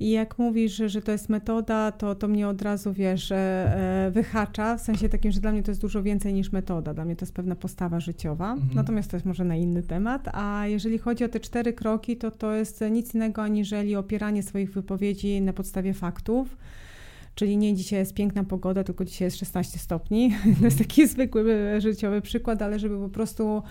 I 0.00 0.10
jak 0.10 0.38
mówisz, 0.38 0.82
że, 0.86 1.02
to 1.02 1.12
jest 1.12 1.28
metoda, 1.28 1.92
to, 1.92 2.14
to 2.14 2.28
mnie 2.28 2.48
od 2.48 2.62
razu, 2.62 2.92
wiesz, 2.92 3.32
e, 3.32 4.10
wyhacza, 4.14 4.76
w 4.76 4.80
sensie 4.80 5.08
takim, 5.08 5.32
że 5.32 5.40
dla 5.40 5.52
mnie 5.52 5.62
to 5.62 5.70
jest 5.70 5.80
dużo 5.80 6.02
więcej 6.02 6.34
niż 6.34 6.52
metoda. 6.52 6.94
Dla 6.94 7.04
mnie 7.04 7.16
to 7.16 7.24
jest 7.24 7.34
pewna 7.34 7.56
postawa 7.56 8.00
życiowa, 8.00 8.52
mhm. 8.52 8.74
natomiast 8.74 9.10
to 9.10 9.16
jest 9.16 9.26
może 9.26 9.44
na 9.44 9.56
inny 9.56 9.82
temat. 9.82 10.28
A 10.32 10.66
jeżeli 10.66 10.98
chodzi 10.98 11.24
o 11.24 11.28
te 11.28 11.40
cztery 11.40 11.72
kroki, 11.72 12.16
to 12.16 12.30
to 12.30 12.54
jest 12.54 12.84
nic 12.90 13.14
innego 13.14 13.42
aniżeli 13.42 13.96
opieranie 13.96 14.42
swoich 14.42 14.72
wypowiedzi 14.72 15.40
na 15.40 15.52
podstawie 15.52 15.94
faktów 15.94 16.56
Czyli 17.36 17.56
nie 17.56 17.74
dzisiaj 17.74 17.98
jest 17.98 18.14
piękna 18.14 18.44
pogoda, 18.44 18.84
tylko 18.84 19.04
dzisiaj 19.04 19.26
jest 19.26 19.38
16 19.38 19.78
stopni. 19.78 20.32
To 20.58 20.64
jest 20.64 20.78
taki 20.78 21.08
zwykły 21.08 21.52
e, 21.52 21.80
życiowy 21.80 22.20
przykład, 22.20 22.62
ale 22.62 22.78
żeby 22.78 22.98
po 22.98 23.08
prostu 23.08 23.62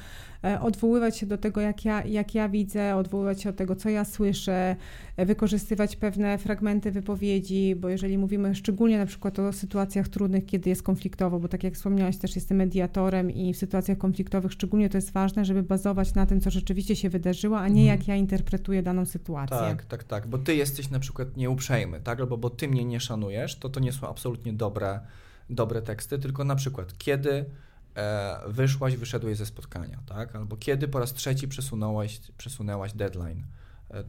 odwoływać 0.62 1.18
się 1.18 1.26
do 1.26 1.38
tego, 1.38 1.62
jak 1.62 1.86
ja, 1.86 2.06
jak 2.06 2.36
ja 2.36 2.50
widzę, 2.50 2.96
odwoływać 2.96 3.42
się 3.42 3.52
do 3.52 3.58
tego, 3.58 3.76
co 3.76 3.90
ja 3.90 4.06
słyszę, 4.06 4.76
e, 5.18 5.26
wykorzystywać 5.26 5.96
pewne 5.96 6.38
fragmenty 6.38 6.92
wypowiedzi, 6.92 7.76
bo 7.76 7.90
jeżeli 7.90 8.18
mówimy 8.18 8.56
szczególnie 8.56 8.98
na 8.98 9.06
przykład 9.06 9.40
o 9.40 9.54
sytuacjach 9.54 10.08
trudnych, 10.08 10.46
kiedy 10.46 10.70
jest 10.70 10.84
konfliktowo, 10.84 11.40
bo 11.40 11.48
tak 11.48 11.64
jak 11.64 11.74
wspomniałaś, 11.74 12.18
też 12.18 12.36
jestem 12.36 12.58
mediatorem 12.58 13.32
i 13.32 13.54
w 13.54 13.58
sytuacjach 13.58 13.98
konfliktowych 13.98 14.52
szczególnie 14.52 14.90
to 14.90 14.98
jest 14.98 15.12
ważne, 15.12 15.46
żeby 15.46 15.64
bazować 15.64 16.14
na 16.14 16.26
tym, 16.26 16.42
co 16.42 16.50
rzeczywiście 16.50 16.96
się 16.96 17.10
wydarzyło, 17.10 17.60
a 17.60 17.68
nie 17.68 17.82
mhm. 17.82 18.00
jak 18.00 18.08
ja 18.08 18.16
interpretuję 18.16 18.84
daną 18.84 19.06
sytuację. 19.06 19.58
Tak, 19.58 19.86
tak, 19.86 20.04
tak, 20.04 20.28
bo 20.28 20.38
ty 20.38 20.56
jesteś 20.56 20.90
na 20.90 21.00
przykład 21.00 21.38
nieuprzejmy, 21.38 22.00
tak, 22.00 22.20
albo 22.20 22.38
bo 22.38 22.50
ty 22.50 22.68
mnie 22.68 22.86
nie 22.86 23.00
szanujesz, 23.00 23.60
to 23.60 23.70
to 23.70 23.80
nie 23.80 23.92
są 23.94 24.10
absolutnie 24.10 24.54
dobre, 24.54 25.00
dobre 25.50 25.82
teksty, 25.82 26.20
tylko 26.20 26.44
na 26.44 26.56
przykład 26.56 26.98
kiedy 26.98 27.32
e, 27.32 27.46
wyszłaś, 28.48 28.96
wyszedłeś 28.96 29.38
ze 29.38 29.46
spotkania, 29.46 30.00
tak? 30.06 30.36
Albo 30.36 30.58
kiedy 30.58 30.88
po 30.88 31.00
raz 31.00 31.14
trzeci 31.14 31.48
przesunąłaś, 31.48 32.20
przesunęłaś 32.38 32.94
deadline. 32.94 33.44
E, 33.92 34.04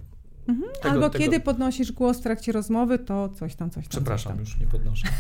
mhm. 0.49 0.72
tego, 0.72 0.91
Albo 0.91 1.11
tego... 1.11 1.24
kiedy 1.24 1.41
podnosisz 1.41 1.93
głos 1.93 2.18
w 2.18 2.22
trakcie 2.22 2.53
rozmowy, 2.53 2.99
to 2.99 3.28
coś 3.28 3.55
tam, 3.55 3.70
coś 3.70 3.84
tam. 3.84 3.91
Przepraszam, 3.91 4.32
coś 4.32 4.39
tam. 4.39 4.41
już 4.41 4.61
nie 4.61 4.66
podnoszę. 4.66 5.07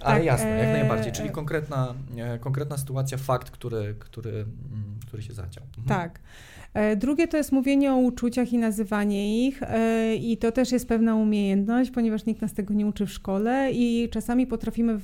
Ale 0.00 0.16
tak, 0.16 0.24
jasne, 0.24 0.48
jak 0.48 0.68
e, 0.68 0.72
najbardziej, 0.72 1.12
czyli 1.12 1.30
konkretna, 1.30 1.94
e, 2.16 2.38
konkretna 2.38 2.78
sytuacja, 2.78 3.18
fakt, 3.18 3.50
który, 3.50 3.94
który, 3.98 4.30
mm, 4.30 4.98
który 5.06 5.22
się 5.22 5.32
zaciął. 5.34 5.64
Mhm. 5.78 5.86
Tak. 5.86 6.20
E, 6.76 6.96
drugie 6.96 7.28
to 7.28 7.36
jest 7.36 7.52
mówienie 7.52 7.92
o 7.92 7.96
uczuciach 7.96 8.52
i 8.52 8.58
nazywanie 8.58 9.46
ich, 9.46 9.62
e, 9.62 10.14
i 10.14 10.36
to 10.36 10.52
też 10.52 10.72
jest 10.72 10.88
pewna 10.88 11.14
umiejętność, 11.14 11.90
ponieważ 11.90 12.26
nikt 12.26 12.42
nas 12.42 12.54
tego 12.54 12.74
nie 12.74 12.86
uczy 12.86 13.06
w 13.06 13.10
szkole, 13.10 13.70
i 13.72 14.08
czasami 14.12 14.46
potrafimy 14.46 14.98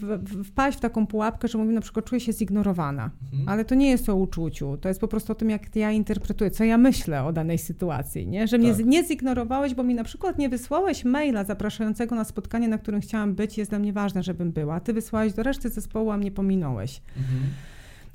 wpaść 0.45 0.79
w 0.79 0.81
taką 0.81 1.07
pułapkę, 1.07 1.49
że 1.49 1.59
mówimy 1.59 1.75
na 1.75 1.81
przykład, 1.81 2.05
czuję 2.05 2.21
się 2.21 2.33
zignorowana, 2.33 3.11
mhm. 3.23 3.49
ale 3.49 3.65
to 3.65 3.75
nie 3.75 3.91
jest 3.91 4.09
o 4.09 4.15
uczuciu, 4.15 4.77
to 4.77 4.89
jest 4.89 5.01
po 5.01 5.09
prostu 5.09 5.33
o 5.33 5.35
tym, 5.35 5.51
jak 5.51 5.77
ja 5.77 5.91
interpretuję, 5.91 6.51
co 6.51 6.65
ja 6.65 6.79
myślę 6.79 7.25
o 7.25 7.33
danej 7.33 7.59
sytuacji, 7.59 8.27
nie? 8.27 8.47
że 8.49 8.59
mnie 8.59 8.75
tak. 8.75 8.87
nie 8.87 9.05
zignorowałeś, 9.05 9.75
bo 9.75 9.83
mi 9.83 9.95
na 9.95 10.05
przykład 10.05 10.39
nie 10.39 10.49
wysłałeś 10.49 11.05
maila 11.05 11.45
zapraszającego 11.45 12.15
na 12.15 12.25
spotkanie, 12.25 12.69
na 12.69 12.79
którym 12.79 13.01
chciałam 13.01 13.35
być, 13.35 13.59
jest 13.59 13.71
dla 13.71 13.79
mnie 13.79 13.93
ważne, 13.93 14.23
żebym 14.23 14.53
była. 14.53 14.81
Ty 14.81 14.93
wysłałeś 14.93 15.33
do 15.33 15.43
reszty 15.43 15.69
zespołu, 15.69 16.11
a 16.11 16.17
mnie 16.17 16.31
pominąłeś. 16.31 17.03
Mhm. 17.17 17.41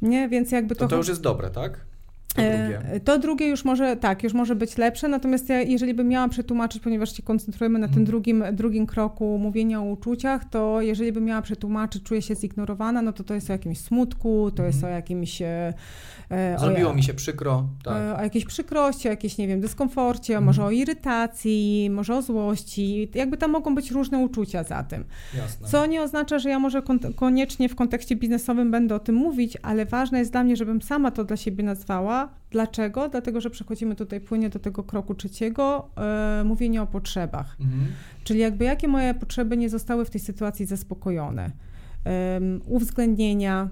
Nie, 0.02 0.30
więc 0.30 0.52
jakby 0.52 0.76
to. 0.76 0.80
To, 0.80 0.88
to 0.88 0.96
już 0.96 1.08
jest 1.08 1.22
dobre, 1.22 1.50
tak? 1.50 1.86
To 2.38 2.44
drugie. 2.44 2.80
E, 2.92 3.00
to 3.00 3.20
drugie 3.20 3.48
już 3.48 3.66
może, 3.66 3.96
tak, 3.96 4.24
już 4.24 4.34
może 4.34 4.56
być 4.56 4.78
lepsze, 4.78 5.08
natomiast 5.08 5.50
ja, 5.50 5.62
jeżeli 5.62 5.94
bym 5.94 6.08
miała 6.08 6.28
przetłumaczyć, 6.28 6.82
ponieważ 6.82 7.18
się 7.18 7.24
koncentrujemy 7.24 7.80
na 7.80 7.88
tym 7.88 7.98
mhm. 7.98 8.06
drugim, 8.06 8.44
drugim 8.54 8.86
kroku 8.86 9.38
mówienia 9.38 9.80
o 9.80 9.84
uczuciach, 9.84 10.46
to 10.46 10.82
jeżeli 10.82 11.12
bym 11.12 11.26
miała 11.26 11.42
przetłumaczyć, 11.42 12.04
czuję 12.04 12.22
się 12.22 12.36
zignorowana, 12.36 13.02
no 13.02 13.14
to 13.14 13.24
to 13.24 13.34
jest 13.34 13.50
o 13.50 13.54
jakimś 13.54 13.80
smutku, 13.80 14.52
to 14.56 14.64
jest 14.64 14.78
mhm. 14.78 14.94
o 14.94 14.96
jakimś... 14.96 15.42
E, 16.32 16.56
e, 16.56 16.60
Zrobiło 16.60 16.92
o, 16.92 16.94
mi 16.94 17.04
się 17.04 17.14
przykro. 17.14 17.70
Tak. 17.84 18.20
O 18.20 18.22
jakiejś 18.22 18.46
przykrości, 18.46 19.08
o 19.08 19.12
jakiejś, 19.12 19.38
nie 19.38 19.48
wiem, 19.48 19.62
dyskomforcie, 19.62 20.34
mhm. 20.34 20.46
może 20.46 20.64
o 20.64 20.72
irytacji, 20.72 21.90
może 21.90 22.16
o 22.16 22.22
złości. 22.22 23.10
Jakby 23.16 23.38
tam 23.38 23.52
mogą 23.52 23.76
być 23.76 23.92
różne 23.92 24.18
uczucia 24.18 24.64
za 24.64 24.84
tym. 24.84 25.06
Jasne. 25.38 25.68
Co 25.68 25.86
nie 25.86 26.02
oznacza, 26.02 26.40
że 26.40 26.50
ja 26.50 26.60
może 26.60 26.82
koniecznie 27.16 27.70
w 27.70 27.76
kontekście 27.76 28.16
biznesowym 28.16 28.72
będę 28.72 28.96
o 28.96 29.00
tym 29.00 29.16
mówić, 29.16 29.58
ale 29.62 29.86
ważne 29.86 30.20
jest 30.20 30.32
dla 30.32 30.44
mnie, 30.44 30.56
żebym 30.56 30.82
sama 30.82 31.12
to 31.12 31.24
dla 31.24 31.38
siebie 31.38 31.64
nazwała, 31.64 32.30
Dlaczego? 32.52 33.10
Dlatego, 33.10 33.42
że 33.42 33.50
przechodzimy 33.50 33.96
tutaj 33.96 34.22
płynie 34.22 34.50
do 34.50 34.60
tego 34.60 34.84
kroku 34.84 35.16
trzeciego, 35.16 35.90
e, 35.98 36.44
mówienie 36.44 36.82
o 36.82 36.88
potrzebach. 36.88 37.58
Mhm. 37.60 37.82
Czyli 38.24 38.40
jakby 38.40 38.66
jakie 38.66 38.88
moje 38.88 39.14
potrzeby 39.14 39.58
nie 39.58 39.70
zostały 39.70 40.06
w 40.06 40.10
tej 40.10 40.22
sytuacji 40.22 40.66
zaspokojone. 40.66 41.52
uwzględnienia, 42.66 43.70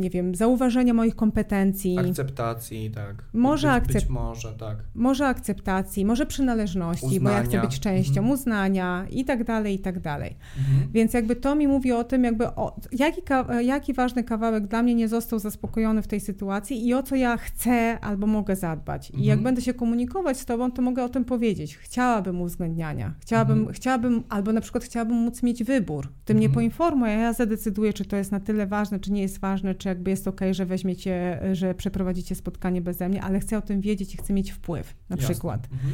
nie 0.00 0.10
wiem, 0.10 0.34
zauważenia 0.34 0.94
moich 0.94 1.16
kompetencji. 1.16 1.98
Akceptacji, 1.98 2.90
tak. 2.90 3.24
Może, 3.32 3.72
akcept... 3.72 3.94
być 3.94 4.08
może, 4.08 4.52
tak. 4.52 4.76
może 4.94 5.26
akceptacji, 5.26 6.04
może 6.04 6.26
przynależności, 6.26 7.06
uznania. 7.06 7.20
bo 7.24 7.30
ja 7.30 7.42
chcę 7.42 7.60
być 7.60 7.80
częścią 7.80 8.20
mhm. 8.20 8.30
uznania 8.30 9.06
i 9.10 9.24
tak 9.24 9.44
dalej, 9.44 9.74
i 9.74 9.78
tak 9.78 10.00
dalej. 10.00 10.36
Mhm. 10.58 10.92
Więc 10.92 11.14
jakby 11.14 11.36
to 11.36 11.54
mi 11.54 11.68
mówi 11.68 11.92
o 11.92 12.04
tym, 12.04 12.24
jakby 12.24 12.46
o, 12.46 12.80
jaki, 12.92 13.22
jaki 13.60 13.92
ważny 13.92 14.24
kawałek 14.24 14.66
dla 14.66 14.82
mnie 14.82 14.94
nie 14.94 15.08
został 15.08 15.38
zaspokojony 15.38 16.02
w 16.02 16.06
tej 16.06 16.20
sytuacji 16.20 16.86
i 16.86 16.94
o 16.94 17.02
co 17.02 17.16
ja 17.16 17.36
chcę 17.36 17.98
albo 18.00 18.26
mogę 18.26 18.56
zadbać. 18.56 19.06
Mhm. 19.06 19.24
I 19.24 19.26
jak 19.26 19.38
mhm. 19.38 19.44
będę 19.44 19.62
się 19.62 19.74
komunikować 19.74 20.38
z 20.38 20.44
tobą, 20.44 20.72
to 20.72 20.82
mogę 20.82 21.04
o 21.04 21.08
tym 21.08 21.24
powiedzieć. 21.24 21.76
Chciałabym 21.76 22.40
uwzględniania, 22.40 23.14
chciałabym, 23.20 23.58
mhm. 23.58 23.74
chciałabym 23.74 24.22
albo 24.28 24.52
na 24.52 24.60
przykład 24.60 24.84
chciałabym 24.84 25.16
móc 25.16 25.42
mieć 25.42 25.64
wybór. 25.64 26.12
Ty 26.24 26.34
mnie 26.34 26.46
mhm. 26.46 26.54
poinformuj, 26.54 27.08
a 27.08 27.12
ja 27.12 27.32
zadecyduję, 27.34 27.92
czy 27.92 28.04
to 28.04 28.16
jest 28.16 28.32
na 28.32 28.40
tyle 28.40 28.66
ważne, 28.66 29.00
czy 29.00 29.12
nie 29.12 29.22
jest 29.22 29.38
ważne, 29.40 29.74
czy 29.74 29.88
jakby 29.88 30.04
jakby 30.04 30.10
jest 30.10 30.28
ok, 30.28 30.40
że 30.50 30.66
weźmiecie, 30.66 31.40
że 31.52 31.74
przeprowadzicie 31.74 32.34
spotkanie 32.34 32.80
beze 32.80 33.08
mnie, 33.08 33.22
ale 33.22 33.40
chcę 33.40 33.58
o 33.58 33.62
tym 33.62 33.80
wiedzieć 33.80 34.14
i 34.14 34.16
chcę 34.16 34.32
mieć 34.32 34.52
wpływ, 34.52 34.94
na 35.08 35.16
Jasne. 35.16 35.30
przykład. 35.30 35.68
Mhm. 35.72 35.92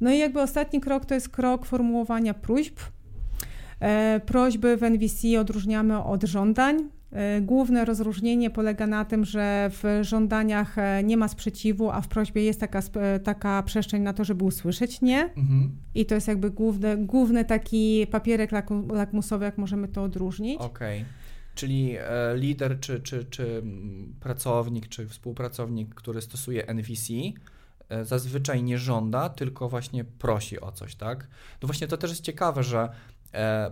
No 0.00 0.12
i 0.12 0.18
jakby 0.18 0.40
ostatni 0.42 0.80
krok 0.80 1.04
to 1.04 1.14
jest 1.14 1.28
krok 1.28 1.66
formułowania 1.66 2.34
próśb. 2.34 2.80
E, 3.80 4.20
prośby 4.26 4.76
w 4.76 4.82
NVC 4.82 5.40
odróżniamy 5.40 6.04
od 6.04 6.24
żądań. 6.24 6.88
E, 7.12 7.40
Główne 7.40 7.84
rozróżnienie 7.84 8.50
polega 8.50 8.86
na 8.86 9.04
tym, 9.04 9.24
że 9.24 9.70
w 9.72 9.98
żądaniach 10.02 10.78
e, 10.78 11.02
nie 11.04 11.16
ma 11.16 11.28
sprzeciwu, 11.28 11.90
a 11.90 12.00
w 12.00 12.08
prośbie 12.08 12.42
jest 12.42 12.60
taka, 12.60 12.82
e, 12.94 13.20
taka 13.20 13.62
przestrzeń 13.62 14.02
na 14.02 14.12
to, 14.12 14.24
żeby 14.24 14.44
usłyszeć 14.44 15.00
nie. 15.00 15.22
Mhm. 15.36 15.76
I 15.94 16.06
to 16.06 16.14
jest 16.14 16.28
jakby 16.28 16.50
główny, 16.50 16.96
główny 16.96 17.44
taki 17.44 18.06
papierek 18.10 18.50
lakmusowy, 18.92 19.44
jak 19.44 19.58
możemy 19.58 19.88
to 19.88 20.02
odróżnić. 20.02 20.60
Okej. 20.60 21.04
Czyli 21.54 21.96
e, 21.98 22.36
lider, 22.36 22.80
czy, 22.80 23.00
czy, 23.00 23.24
czy 23.24 23.62
pracownik, 24.20 24.88
czy 24.88 25.08
współpracownik, 25.08 25.94
który 25.94 26.22
stosuje 26.22 26.66
NVC, 26.66 27.12
e, 27.88 28.04
zazwyczaj 28.04 28.62
nie 28.62 28.78
żąda, 28.78 29.28
tylko 29.28 29.68
właśnie 29.68 30.04
prosi 30.04 30.60
o 30.60 30.72
coś, 30.72 30.94
tak? 30.94 31.28
No 31.62 31.66
właśnie 31.66 31.86
to 31.88 31.96
też 31.96 32.10
jest 32.10 32.22
ciekawe, 32.22 32.62
że 32.62 32.88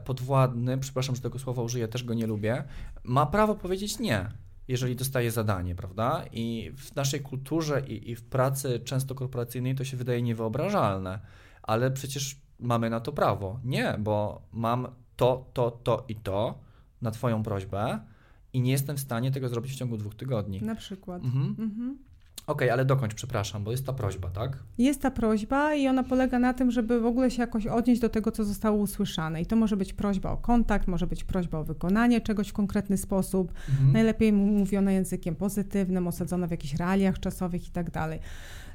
podwładny, 0.04 0.78
przepraszam, 0.78 1.16
że 1.16 1.22
tego 1.22 1.38
słowa 1.38 1.62
użyję, 1.62 1.88
też 1.88 2.04
go 2.04 2.14
nie 2.14 2.26
lubię, 2.26 2.64
ma 3.04 3.26
prawo 3.26 3.54
powiedzieć 3.54 3.98
nie, 3.98 4.28
jeżeli 4.68 4.96
dostaje 4.96 5.30
zadanie, 5.30 5.74
prawda? 5.74 6.24
I 6.32 6.72
w 6.76 6.96
naszej 6.96 7.20
kulturze 7.20 7.82
i, 7.88 8.11
i 8.11 8.16
w 8.16 8.22
pracy 8.22 8.80
często 8.84 9.14
korporacyjnej 9.14 9.74
to 9.74 9.84
się 9.84 9.96
wydaje 9.96 10.22
niewyobrażalne, 10.22 11.18
ale 11.62 11.90
przecież 11.90 12.36
mamy 12.58 12.90
na 12.90 13.00
to 13.00 13.12
prawo. 13.12 13.61
Nie, 13.64 13.96
bo 13.98 14.42
mam 14.52 14.88
to, 15.16 15.50
to, 15.52 15.70
to 15.70 16.04
i 16.08 16.16
to 16.16 16.58
na 17.02 17.11
Twoją 17.11 17.42
prośbę 17.42 18.00
i 18.52 18.61
nie 18.61 18.72
jestem 18.72 18.96
w 18.96 19.00
stanie 19.00 19.30
tego 19.30 19.48
zrobić 19.48 19.72
w 19.72 19.76
ciągu 19.76 19.96
dwóch 19.96 20.14
tygodni. 20.14 20.62
Na 20.62 20.74
przykład. 20.74 21.24
Mhm. 21.24 21.56
Mhm. 21.58 21.98
Okej, 22.51 22.70
ale 22.70 22.84
dokończ, 22.84 23.14
przepraszam, 23.14 23.64
bo 23.64 23.70
jest 23.70 23.86
ta 23.86 23.92
prośba, 23.92 24.30
tak? 24.30 24.59
Jest 24.78 25.03
ta 25.03 25.11
prośba 25.11 25.74
i 25.74 25.88
ona 25.88 26.03
polega 26.03 26.38
na 26.38 26.55
tym, 26.55 26.70
żeby 26.70 27.01
w 27.01 27.07
ogóle 27.07 27.30
się 27.30 27.42
jakoś 27.42 27.66
odnieść 27.66 28.01
do 28.01 28.09
tego, 28.09 28.32
co 28.32 28.44
zostało 28.44 28.78
usłyszane. 28.78 29.42
I 29.42 29.46
to 29.46 29.57
może 29.57 29.76
być 29.76 29.92
prośba 29.92 30.30
o 30.30 30.36
kontakt, 30.36 30.86
może 30.86 31.07
być 31.07 31.24
prośba 31.24 31.59
o 31.59 31.64
wykonanie 31.64 32.20
czegoś 32.20 32.48
w 32.48 32.53
konkretny 32.53 32.96
sposób. 32.96 33.53
Mhm. 33.70 33.92
Najlepiej 33.92 34.32
mówione 34.32 34.92
językiem 34.92 35.36
pozytywnym, 35.36 36.07
osadzone 36.07 36.48
w 36.48 36.51
jakichś 36.51 36.74
realiach 36.74 37.20
czasowych 37.20 37.68
i 37.68 37.70
tak 37.70 37.90
dalej. 37.90 38.20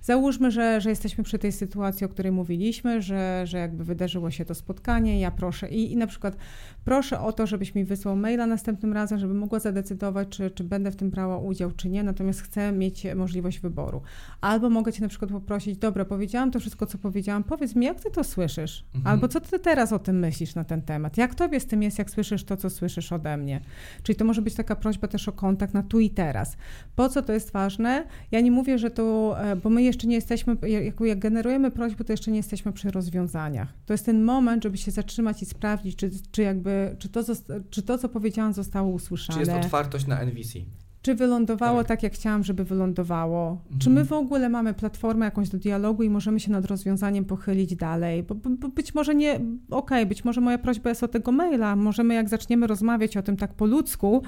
Załóżmy, 0.06 0.52
że, 0.52 0.82
że 0.82 0.90
jesteśmy 0.90 1.24
przy 1.24 1.40
tej 1.40 1.52
sytuacji, 1.52 2.06
o 2.06 2.10
której 2.10 2.32
mówiliśmy, 2.32 3.02
że, 3.02 3.42
że 3.48 3.58
jakby 3.58 3.84
wydarzyło 3.84 4.32
się 4.32 4.46
to 4.46 4.56
spotkanie, 4.56 5.20
ja 5.20 5.32
proszę 5.32 5.70
i, 5.70 5.92
i 5.92 5.98
na 5.98 6.08
przykład 6.08 6.38
proszę 6.84 7.20
o 7.20 7.32
to, 7.32 7.48
żebyś 7.48 7.76
mi 7.76 7.86
wysłał 7.86 8.16
maila 8.16 8.46
następnym 8.46 8.94
razem, 8.94 9.20
żeby 9.20 9.34
mogła 9.34 9.60
zadecydować, 9.60 10.28
czy, 10.30 10.52
czy 10.52 10.64
będę 10.64 10.92
w 10.92 10.96
tym 10.96 11.10
brała 11.10 11.38
udział, 11.38 11.72
czy 11.72 11.90
nie, 11.90 12.04
natomiast 12.04 12.42
chcę 12.42 12.72
mieć 12.72 13.08
możliwość 13.16 13.60
wyboru. 13.60 14.02
Albo 14.42 14.70
mogę 14.70 14.94
Cię 14.94 15.02
na 15.02 15.08
przykład 15.08 15.32
poprosić, 15.32 15.78
dobra, 15.78 16.06
powiedziałam 16.06 16.52
to 16.52 16.60
wszystko, 16.60 16.86
co 16.86 16.98
powiedziałam, 16.98 17.44
powiedz 17.44 17.76
mi, 17.76 17.86
jak 17.86 18.02
Ty 18.02 18.12
to 18.12 18.24
słyszysz? 18.24 18.86
Mhm. 18.96 19.14
Albo 19.14 19.28
co 19.28 19.42
Ty 19.42 19.60
teraz 19.60 19.94
o 19.94 20.00
tym 20.00 20.20
myślisz 20.20 20.56
na 20.56 20.64
ten 20.64 20.82
temat? 20.82 21.18
Jak 21.18 21.36
Tobie 21.36 21.60
z 21.60 21.66
tym 21.66 21.84
jest, 21.84 22.00
jak 22.00 22.10
słyszysz 22.10 22.44
to, 22.44 22.58
co 22.58 22.70
słyszysz 22.70 23.12
ode 23.12 23.38
mnie? 23.38 23.62
Czyli 24.04 24.16
to 24.16 24.26
może 24.26 24.42
być 24.42 24.56
taka 24.56 24.76
prośba 24.76 25.08
też 25.08 25.28
o 25.28 25.32
kontakt 25.32 25.74
na 25.74 25.84
tu 25.84 26.00
i 26.00 26.10
teraz. 26.10 26.58
Po 26.96 27.10
co 27.10 27.22
to 27.22 27.34
jest 27.34 27.52
ważne? 27.52 28.04
Ja 28.32 28.42
nie 28.42 28.52
mówię, 28.52 28.78
że 28.78 28.92
to, 28.92 29.36
e, 29.42 29.56
bo 29.56 29.70
my 29.70 29.84
jeszcze 29.84 29.95
nie 30.04 30.16
jesteśmy, 30.16 30.58
jak, 30.68 31.00
jak 31.00 31.20
generujemy 31.20 31.72
prośby, 31.72 32.04
to 32.04 32.14
jeszcze 32.14 32.32
nie 32.32 32.38
jesteśmy 32.38 32.74
przy 32.74 32.92
rozwiązaniach. 32.92 33.74
To 33.86 33.94
jest 33.94 34.06
ten 34.06 34.24
moment, 34.24 34.64
żeby 34.64 34.78
się 34.78 34.92
zatrzymać 34.92 35.42
i 35.42 35.46
sprawdzić, 35.46 35.96
czy, 35.96 36.12
czy 36.32 36.42
jakby, 36.42 36.96
czy 37.00 37.10
to, 37.10 37.22
czy 37.70 37.82
to, 37.82 37.98
co 37.98 38.10
powiedziałam, 38.10 38.54
zostało 38.54 38.90
Czy 38.90 38.96
usłyszane. 38.96 39.40
jest 39.40 39.52
otwartość 39.52 40.08
na 40.08 40.20
NVC? 40.20 40.60
Czy 41.06 41.16
wylądowało 41.16 41.78
Tak. 41.78 41.88
tak. 41.88 42.04
jak 42.04 42.14
chciałam, 42.14 42.44
żeby 42.44 42.64
wylądowało? 42.64 43.52
Mhm. 43.52 43.80
Czy 43.80 43.90
my 43.90 44.06
w 44.06 44.14
ogóle 44.14 44.50
mamy 44.50 44.74
platformę 44.74 45.26
jakąś 45.26 45.50
do 45.50 45.58
dialogu 45.58 46.04
i 46.04 46.10
możemy 46.10 46.40
się 46.40 46.52
nad 46.52 46.66
rozwiązaniem 46.66 47.26
pochylić 47.26 47.76
dalej? 47.76 48.24
Bo, 48.24 48.36
bo, 48.36 48.70
być 48.70 48.96
może 48.96 49.16
nie, 49.16 49.40
okej, 49.72 50.06
być 50.06 50.26
może 50.26 50.42
moja 50.42 50.58
prośba 50.58 50.90
jest 50.90 51.04
o 51.04 51.08
tego 51.08 51.32
maila. 51.32 51.76
Możemy, 51.76 52.14
jak 52.14 52.30
zaczniemy 52.30 52.68
rozmawiać 52.68 53.18
o 53.18 53.22
tym 53.22 53.38
tak 53.38 53.54
po 53.54 53.66
ludzku, 53.66 54.24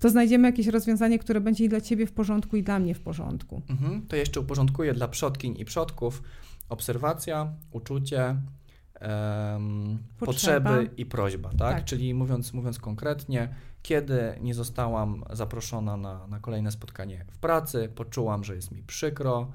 to 0.00 0.10
znajdziemy 0.10 0.48
jakieś 0.48 0.66
rozwiązanie, 0.66 1.18
które 1.18 1.40
będzie 1.40 1.64
i 1.64 1.68
dla 1.68 1.80
ciebie 1.80 2.06
w 2.06 2.12
porządku, 2.12 2.56
i 2.56 2.62
dla 2.62 2.78
mnie 2.78 2.94
w 2.94 3.00
porządku. 3.00 3.62
Mhm. 3.70 4.06
To 4.08 4.16
jeszcze 4.16 4.40
uporządkuję 4.40 4.94
dla 4.94 5.08
przodkiń 5.08 5.54
i 5.58 5.64
przodków. 5.64 6.22
Obserwacja, 6.68 7.48
uczucie, 7.72 8.36
Potrzeba. 10.18 10.70
potrzeby 10.70 10.90
i 10.96 11.06
prośba, 11.06 11.48
tak? 11.48 11.58
Tak. 11.58 11.84
Czyli 11.84 12.14
mówiąc, 12.14 12.52
mówiąc 12.52 12.78
konkretnie, 12.78 13.54
kiedy 13.82 14.38
nie 14.40 14.54
zostałam 14.54 15.24
zaproszona 15.32 15.96
na, 15.96 16.26
na 16.26 16.40
kolejne 16.40 16.72
spotkanie 16.72 17.24
w 17.30 17.38
pracy, 17.38 17.92
poczułam, 17.94 18.44
że 18.44 18.54
jest 18.54 18.70
mi 18.70 18.82
przykro, 18.82 19.50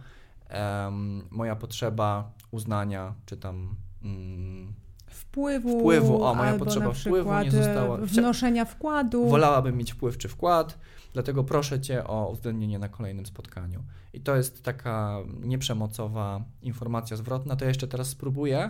em, 0.47 1.27
moja 1.31 1.55
potrzeba 1.55 2.31
uznania, 2.51 3.13
czy 3.25 3.37
tam 3.37 3.75
mm, 4.03 4.73
Wpływu, 5.37 5.79
Wpływu, 5.79 6.23
o, 6.23 6.35
moja 6.35 6.53
potrzeba 6.53 6.85
na 6.87 6.93
wpływu 6.93 7.29
nie 7.43 7.51
została- 7.51 7.97
e, 7.99 8.05
wnoszenia 8.05 8.65
wkładu. 8.65 9.29
wolałabym 9.29 9.77
mieć 9.77 9.91
wpływ 9.93 10.17
czy 10.17 10.27
wkład, 10.27 10.79
dlatego 11.13 11.43
proszę 11.43 11.81
Cię 11.81 12.03
o 12.07 12.29
uwzględnienie 12.31 12.79
na 12.79 12.89
kolejnym 12.89 13.25
spotkaniu. 13.25 13.83
I 14.13 14.21
to 14.21 14.35
jest 14.35 14.63
taka 14.63 15.17
nieprzemocowa 15.41 16.41
informacja 16.61 17.17
zwrotna. 17.17 17.55
To 17.55 17.65
ja 17.65 17.69
jeszcze 17.69 17.87
teraz 17.87 18.07
spróbuję 18.07 18.69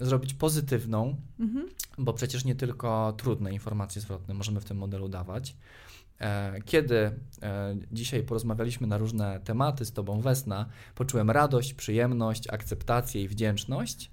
zrobić 0.00 0.34
pozytywną, 0.34 1.16
Mhm. 1.40 1.68
bo 1.98 2.12
przecież 2.12 2.44
nie 2.44 2.54
tylko 2.54 3.14
trudne 3.16 3.52
informacje 3.52 4.02
zwrotne 4.02 4.34
możemy 4.34 4.60
w 4.60 4.64
tym 4.64 4.76
modelu 4.76 5.08
dawać. 5.08 5.56
E, 6.20 6.60
Kiedy 6.64 6.96
e, 7.42 7.76
dzisiaj 7.92 8.22
porozmawialiśmy 8.22 8.86
na 8.86 8.98
różne 8.98 9.40
tematy 9.44 9.84
z 9.84 9.92
Tobą, 9.92 10.20
Wesna, 10.20 10.66
poczułem 10.94 11.30
radość, 11.30 11.74
przyjemność, 11.74 12.48
akceptację 12.48 13.22
i 13.22 13.28
wdzięczność. 13.28 14.10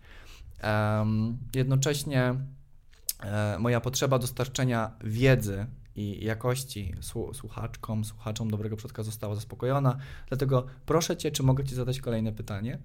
Jednocześnie 1.55 2.35
e, 3.19 3.57
moja 3.59 3.81
potrzeba 3.81 4.19
dostarczenia 4.19 4.91
wiedzy 5.03 5.65
i 5.95 6.25
jakości 6.25 6.95
słu- 7.01 7.33
słuchaczkom, 7.33 8.05
słuchaczom 8.05 8.51
dobrego 8.51 8.75
przodka 8.75 9.03
została 9.03 9.35
zaspokojona. 9.35 9.97
Dlatego 10.27 10.65
proszę 10.85 11.17
Cię, 11.17 11.31
czy 11.31 11.43
mogę 11.43 11.63
Ci 11.63 11.75
zadać 11.75 11.99
kolejne 11.99 12.31
pytanie? 12.31 12.79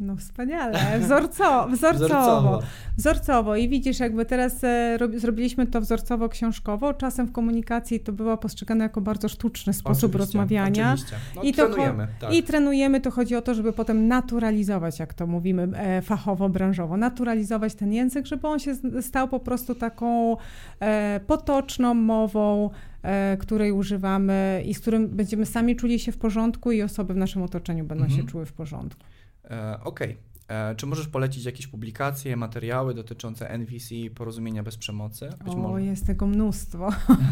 No 0.00 0.16
wspaniale, 0.16 1.00
Wzorco, 1.00 1.66
wzorcowo. 1.72 2.06
Wzorcowo. 2.06 2.62
Wzorcowo 2.96 3.56
i 3.56 3.68
widzisz, 3.68 4.00
jakby 4.00 4.24
teraz 4.24 4.64
e, 4.64 4.98
rob, 4.98 5.12
zrobiliśmy 5.14 5.66
to 5.66 5.80
wzorcowo 5.80 6.28
książkowo, 6.28 6.94
czasem 6.94 7.26
w 7.26 7.32
komunikacji 7.32 8.00
to 8.00 8.12
było 8.12 8.36
postrzegane 8.36 8.84
jako 8.84 9.00
bardzo 9.00 9.28
sztuczny 9.28 9.72
sposób 9.72 10.10
Oczywiście, 10.14 10.18
rozmawiania. 10.18 10.92
Oczywiście. 10.92 11.16
No, 11.36 11.42
I 11.42 11.52
to 11.52 11.66
trenujemy, 11.66 12.08
tak. 12.20 12.34
I 12.34 12.42
trenujemy, 12.42 13.00
to 13.00 13.10
chodzi 13.10 13.36
o 13.36 13.42
to, 13.42 13.54
żeby 13.54 13.72
potem 13.72 14.08
naturalizować, 14.08 14.98
jak 14.98 15.14
to 15.14 15.26
mówimy 15.26 15.68
e, 15.74 16.02
fachowo, 16.02 16.48
branżowo, 16.48 16.96
naturalizować 16.96 17.74
ten 17.74 17.92
język, 17.92 18.26
żeby 18.26 18.48
on 18.48 18.58
się 18.58 18.74
stał 19.00 19.28
po 19.28 19.40
prostu 19.40 19.74
taką 19.74 20.36
e, 20.80 21.20
potoczną 21.26 21.94
mową, 21.94 22.70
której 23.38 23.72
używamy 23.72 24.62
i 24.66 24.74
z 24.74 24.80
którym 24.80 25.08
będziemy 25.08 25.46
sami 25.46 25.76
czuli 25.76 25.98
się 25.98 26.12
w 26.12 26.18
porządku 26.18 26.72
i 26.72 26.82
osoby 26.82 27.14
w 27.14 27.16
naszym 27.16 27.42
otoczeniu 27.42 27.84
będą 27.84 28.04
Mhm. 28.04 28.20
się 28.22 28.26
czuły 28.28 28.46
w 28.46 28.52
porządku. 28.52 29.04
E, 29.50 29.78
Okej. 29.84 30.16
E, 30.48 30.74
Czy 30.74 30.86
możesz 30.86 31.08
polecić 31.08 31.44
jakieś 31.44 31.66
publikacje, 31.66 32.36
materiały 32.36 32.94
dotyczące 32.94 33.50
NVC, 33.50 33.94
porozumienia 34.14 34.62
bez 34.62 34.76
przemocy? 34.76 35.28
Być 35.44 35.54
o, 35.54 35.56
może. 35.56 35.84
jest 35.84 36.06
tego 36.06 36.26
mnóstwo. 36.26 36.88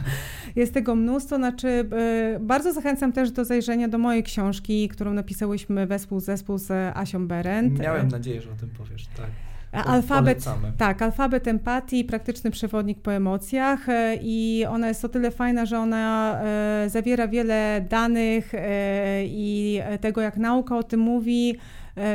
jest 0.56 0.74
tego 0.74 0.94
mnóstwo, 0.94 1.36
znaczy 1.36 1.68
e, 1.68 2.38
bardzo 2.40 2.72
zachęcam 2.72 3.12
też 3.12 3.30
do 3.30 3.44
zajrzenia 3.44 3.88
do 3.88 3.98
mojej 3.98 4.22
książki, 4.22 4.88
którą 4.88 5.14
napisałyśmy 5.14 5.86
wespół 5.86 6.20
zespół 6.20 6.58
z 6.58 6.96
Asią 6.96 7.28
Berend. 7.28 7.78
Miałem 7.78 8.08
nadzieję, 8.08 8.40
że 8.42 8.50
o 8.50 8.54
tym 8.54 8.70
powiesz. 8.70 9.06
Tak. 9.06 9.26
Alfabet, 9.86 10.44
polecamy. 10.44 10.72
tak, 10.78 11.02
alfabet 11.02 11.48
empatii, 11.48 12.04
praktyczny 12.04 12.50
przewodnik 12.50 13.00
po 13.00 13.12
emocjach 13.12 13.86
i 14.22 14.64
ona 14.68 14.88
jest 14.88 15.04
o 15.04 15.08
tyle 15.08 15.30
fajna, 15.30 15.66
że 15.66 15.78
ona 15.78 16.40
zawiera 16.86 17.28
wiele 17.28 17.86
danych 17.90 18.52
i 19.24 19.80
tego, 20.00 20.20
jak 20.20 20.36
nauka 20.36 20.78
o 20.78 20.82
tym 20.82 21.00
mówi, 21.00 21.58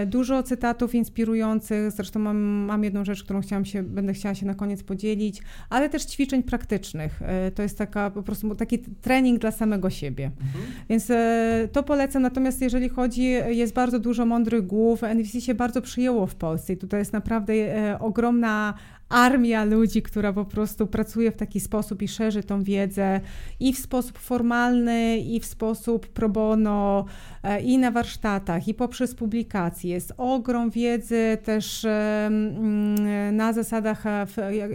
dużo 0.07 0.43
cytatów 0.43 0.95
inspirujących, 0.95 1.91
zresztą 1.91 2.19
mam, 2.19 2.37
mam 2.37 2.83
jedną 2.83 3.05
rzecz, 3.05 3.23
którą 3.23 3.41
chciałam 3.41 3.65
się, 3.65 3.83
będę 3.83 4.13
chciała 4.13 4.35
się 4.35 4.45
na 4.45 4.53
koniec 4.53 4.83
podzielić, 4.83 5.41
ale 5.69 5.89
też 5.89 6.05
ćwiczeń 6.05 6.43
praktycznych. 6.43 7.21
E, 7.21 7.51
To 7.51 7.61
jest 7.61 7.77
taka 7.77 8.09
po 8.11 8.23
prostu 8.23 8.55
taki 8.55 8.79
trening 8.79 9.39
dla 9.39 9.51
samego 9.51 9.89
siebie. 9.89 10.25
Mhm. 10.25 10.65
Więc 10.89 11.09
e, 11.09 11.67
to 11.71 11.83
polecam. 11.83 12.21
Natomiast 12.21 12.61
jeżeli 12.61 12.89
chodzi, 12.89 13.23
jest 13.47 13.73
bardzo 13.73 13.99
dużo 13.99 14.25
mądrych 14.25 14.67
głów. 14.67 15.03
NVC 15.03 15.41
się 15.41 15.53
bardzo 15.55 15.81
przyjęło 15.81 16.27
w 16.27 16.35
Polsce 16.35 16.73
i 16.73 16.77
tutaj 16.77 16.99
jest 16.99 17.13
naprawdę 17.13 17.53
e, 17.53 17.99
ogromna 17.99 18.73
armia 19.09 19.65
ludzi, 19.65 20.01
która 20.01 20.33
po 20.33 20.45
prostu 20.45 20.87
pracuje 20.87 21.31
w 21.31 21.37
taki 21.37 21.59
sposób 21.59 22.01
i 22.01 22.07
szerzy 22.07 22.43
tą 22.43 22.63
wiedzę 22.63 23.21
i 23.59 23.73
w 23.73 23.79
sposób 23.79 24.17
formalny, 24.17 25.17
i 25.17 25.39
w 25.39 25.45
sposób 25.45 26.07
pro 26.07 26.29
bono, 26.29 27.05
e, 27.43 27.61
i 27.61 27.77
na 27.77 27.91
warsztatach, 27.91 28.67
i 28.67 28.73
poprzez 28.73 29.15
publikacje. 29.15 29.91
Jest 29.91 30.13
ogrom 30.17 30.69
wiedzy 30.69 31.37
też 31.43 31.85
mm, 31.85 33.35
na 33.35 33.53
zasadach, 33.53 34.05
e, 34.05 34.27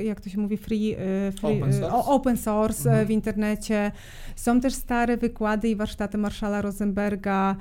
jak 0.05 0.21
to 0.21 0.31
się 0.31 0.41
mówi, 0.41 0.57
free, 0.57 0.95
e, 0.95 1.33
free 1.33 1.63
open 1.63 1.73
source, 1.73 1.95
open 1.95 2.37
source 2.37 2.91
mhm. 2.91 3.07
w 3.07 3.11
internecie. 3.11 3.93
Są 4.37 4.61
też 4.61 4.75
stare 4.75 5.17
wykłady 5.17 5.69
i 5.69 5.77
warsztaty 5.77 6.19
Marszala 6.19 6.63
Rosenberga 6.63 7.57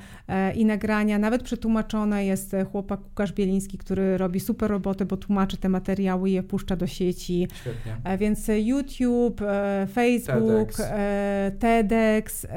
i 0.56 0.66
nagrania, 0.66 1.20
nawet 1.20 1.44
przetłumaczone 1.44 2.26
jest 2.26 2.56
chłopak 2.72 3.04
Łukasz 3.04 3.34
Bieliński, 3.34 3.78
który 3.78 4.18
robi 4.18 4.40
super 4.40 4.70
robotę, 4.70 5.06
bo 5.06 5.18
tłumaczy 5.18 5.58
te 5.58 5.70
materiały 5.70 6.30
i 6.30 6.34
je 6.34 6.44
puszcza 6.44 6.63
do 6.76 6.88
sieci. 6.88 7.48
Świetnie. 7.54 7.98
E, 8.04 8.18
więc 8.18 8.48
YouTube, 8.48 9.42
e, 9.42 9.88
Facebook, 9.94 10.72
TEDx, 10.74 10.80
e, 10.80 11.52
TEDx 11.60 12.48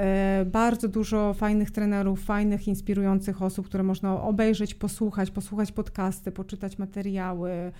bardzo 0.46 0.88
dużo 0.88 1.34
fajnych 1.34 1.70
trenerów, 1.70 2.24
fajnych, 2.24 2.68
inspirujących 2.68 3.42
osób, 3.42 3.66
które 3.66 3.82
można 3.82 4.22
obejrzeć, 4.22 4.74
posłuchać, 4.74 5.30
posłuchać 5.30 5.72
podcasty, 5.72 6.32
poczytać 6.32 6.78
materiały. 6.78 7.72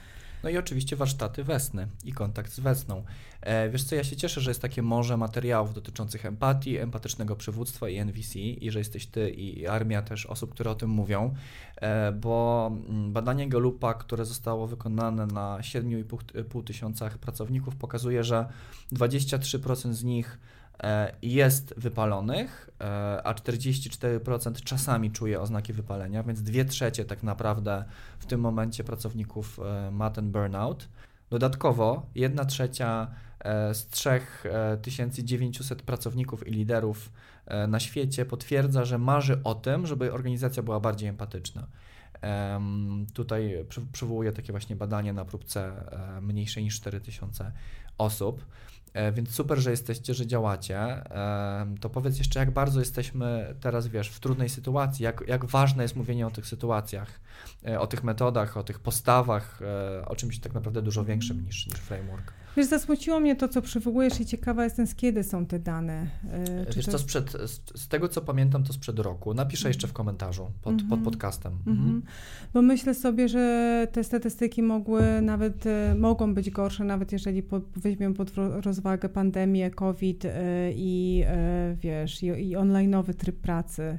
No 0.47 0.51
i 0.51 0.59
oczywiście 0.59 0.97
warsztaty 0.97 1.44
Wesny 1.44 1.88
i 2.05 2.12
kontakt 2.12 2.53
z 2.53 2.61
Wesną. 2.61 3.05
E, 3.40 3.70
wiesz 3.70 3.84
co, 3.84 3.94
ja 3.94 4.05
się 4.05 4.16
cieszę, 4.16 4.40
że 4.40 4.51
jest 4.51 4.62
takie 4.62 4.82
morze 4.82 5.16
materiałów 5.16 5.74
dotyczących 5.74 6.26
empatii, 6.26 6.76
empatycznego 6.76 7.36
przywództwa 7.36 7.88
i 7.88 7.97
NVC 7.97 8.38
i 8.38 8.70
że 8.70 8.78
jesteś 8.78 9.07
ty 9.07 9.30
i 9.30 9.66
armia 9.66 10.03
też 10.03 10.26
osób, 10.26 10.55
które 10.55 10.70
o 10.70 10.74
tym 10.74 10.90
mówią, 10.90 11.34
e, 11.76 12.12
bo 12.12 12.66
mm, 12.88 13.12
badanie 13.12 13.49
Galupa, 13.49 13.94
które 13.94 14.24
zostało 14.24 14.66
wykonane 14.66 15.26
na 15.26 15.59
7,5 15.61 16.64
tysiącach 16.64 17.18
pracowników 17.18 17.76
pokazuje, 17.76 18.24
że 18.24 18.47
23% 18.92 19.92
z 19.92 20.05
nich 20.05 20.38
jest 21.22 21.74
wypalonych, 21.77 22.70
e, 22.81 23.22
a 23.27 23.35
44% 23.35 24.61
czasami 24.64 25.11
czuje 25.11 25.41
oznaki 25.41 25.72
wypalenia, 25.72 26.22
więc 26.22 26.43
dwie 26.43 26.64
trzecie 26.64 27.05
tak 27.05 27.22
naprawdę 27.22 27.85
w 28.18 28.27
tym 28.27 28.41
momencie 28.41 28.85
pracowników 28.85 29.61
e, 29.61 29.91
ma 29.91 30.11
ten 30.11 30.33
burnout. 30.33 30.89
Dodatkowo 31.31 32.07
jedna 32.14 32.45
trzecia 32.45 33.11
z 33.72 33.87
3900 34.83 35.83
pracowników 35.83 36.47
i 36.47 36.51
liderów 36.51 37.12
na 37.68 37.81
świecie 37.81 38.24
potwierdza, 38.24 38.85
że 38.85 38.99
marzy 38.99 39.43
o 39.45 39.55
tym, 39.55 39.87
żeby 39.87 40.12
organizacja 40.12 40.62
była 40.62 40.81
bardziej 40.81 41.09
empatyczna. 41.09 41.66
Tutaj 43.14 43.64
przywołuję 43.93 44.33
takie 44.33 44.53
właśnie 44.53 44.77
badanie 44.77 45.12
na 45.12 45.24
próbce 45.24 45.72
mniejszej 46.22 46.64
niż 46.64 46.77
4000 46.77 47.53
osób. 47.99 48.45
E, 48.97 49.12
więc 49.12 49.34
super, 49.34 49.59
że 49.59 49.70
jesteście, 49.70 50.14
że 50.14 50.26
działacie. 50.26 51.03
To 51.80 51.90
powiedz 51.90 52.18
jeszcze, 52.18 52.40
jak 52.40 52.51
bardzo 52.51 52.80
jesteśmy 52.80 53.55
teraz, 53.61 53.88
wiesz, 53.88 54.09
w 54.09 54.20
trudnej 54.20 54.49
sytuacji, 54.49 55.05
jak, 55.05 55.24
jak 55.26 55.44
ważne 55.44 55.82
jest 55.82 55.97
mówienie 55.97 56.26
o 56.26 56.30
tych 56.30 56.47
sytuacjach, 56.47 57.20
e, 57.66 57.80
o 57.80 57.86
tych 57.86 58.05
metodach, 58.05 58.57
o 58.57 58.62
tych 58.62 58.78
postawach, 58.80 59.62
e, 59.62 60.09
o 60.09 60.16
czymś 60.16 60.40
tak 60.40 60.55
naprawdę 60.55 60.82
dużo 60.82 61.05
większym 61.05 61.44
niż, 61.44 61.66
niż 61.66 61.76
framework. 61.76 62.32
Wiesz, 62.57 62.66
zasmuciło 62.66 63.20
mnie 63.20 63.36
to, 63.36 63.48
co 63.48 63.62
przywołujesz 63.62 64.20
i 64.20 64.26
ciekawa 64.26 64.64
jestem, 64.64 64.86
z 64.86 64.94
kiedy 64.94 65.24
są 65.24 65.46
te 65.46 65.59
dane. 65.59 66.07
Czy 66.70 66.76
Wiesz, 66.76 66.86
to, 66.86 66.92
to 66.92 66.98
sprzed, 66.98 67.32
z, 67.32 67.80
z, 67.80 67.88
tego, 67.88 68.09
co 68.09 68.20
pamiętam, 68.22 68.64
to 68.64 68.72
sprzed 68.72 68.98
roku. 68.98 69.34
Napiszę 69.34 69.68
jeszcze 69.68 69.86
w 69.88 69.92
komentarzu 69.92 70.50
pod, 70.62 70.72
mm 70.72 70.86
-hmm. 70.86 70.88
pod 70.88 71.00
podcastem. 71.00 71.52
Mm 71.66 71.78
-hmm. 71.78 72.00
Bo 72.54 72.62
myślę 72.62 72.94
sobie, 72.94 73.28
że 73.28 73.86
te 73.92 74.04
statystyki 74.04 74.62
mogły 74.62 75.02
nawet, 75.22 75.64
mogą 75.98 76.34
być 76.34 76.50
gorsze, 76.50 76.84
nawet 76.84 77.12
jeżeli 77.12 77.42
pod, 77.42 77.64
weźmiemy 77.76 78.14
pod 78.14 78.32
rozwagę 78.36 79.09
pandemię, 79.09 79.70
COVID 79.70 80.24
i 80.74 81.24
wiesz, 81.80 82.22
i, 82.22 82.26
i 82.26 82.57
online'owy 82.57 83.14
tryb 83.14 83.36
pracy 83.36 83.98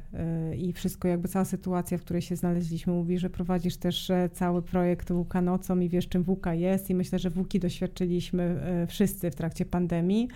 i 0.57 0.73
wszystko, 0.73 1.07
jakby 1.07 1.27
cała 1.27 1.45
sytuacja, 1.45 1.97
w 1.97 2.01
której 2.01 2.21
się 2.21 2.35
znaleźliśmy. 2.35 2.93
Mówi, 2.93 3.19
że 3.19 3.29
prowadzisz 3.29 3.77
też 3.77 4.11
cały 4.33 4.61
projekt 4.61 5.11
WUKA 5.11 5.41
nocą 5.41 5.79
i 5.79 5.89
wiesz, 5.89 6.07
czym 6.07 6.23
WUKA 6.23 6.53
jest 6.53 6.89
i 6.89 6.95
myślę, 6.95 7.19
że 7.19 7.29
WUKI 7.29 7.59
doświadczyliśmy 7.59 8.46
E, 8.46 8.46
wszyscy 8.87 9.31
w 9.31 9.35
trakcie 9.35 9.65
pandemii. 9.65 10.27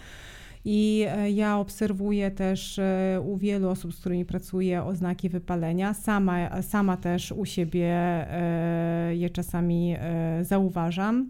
I 0.65 1.05
e, 1.09 1.31
ja 1.31 1.57
obserwuję 1.57 2.31
też 2.31 2.79
e, 2.79 3.21
u 3.25 3.37
wielu 3.37 3.69
osób, 3.69 3.93
z 3.93 3.99
którymi 3.99 4.25
pracuję, 4.25 4.83
oznaki 4.83 5.29
wypalenia. 5.29 5.93
Sama, 5.93 6.61
sama 6.61 6.97
też 6.97 7.31
u 7.31 7.45
siebie 7.45 7.91
je 9.11 9.29
czasami 9.29 9.95
zauważam. 10.41 11.29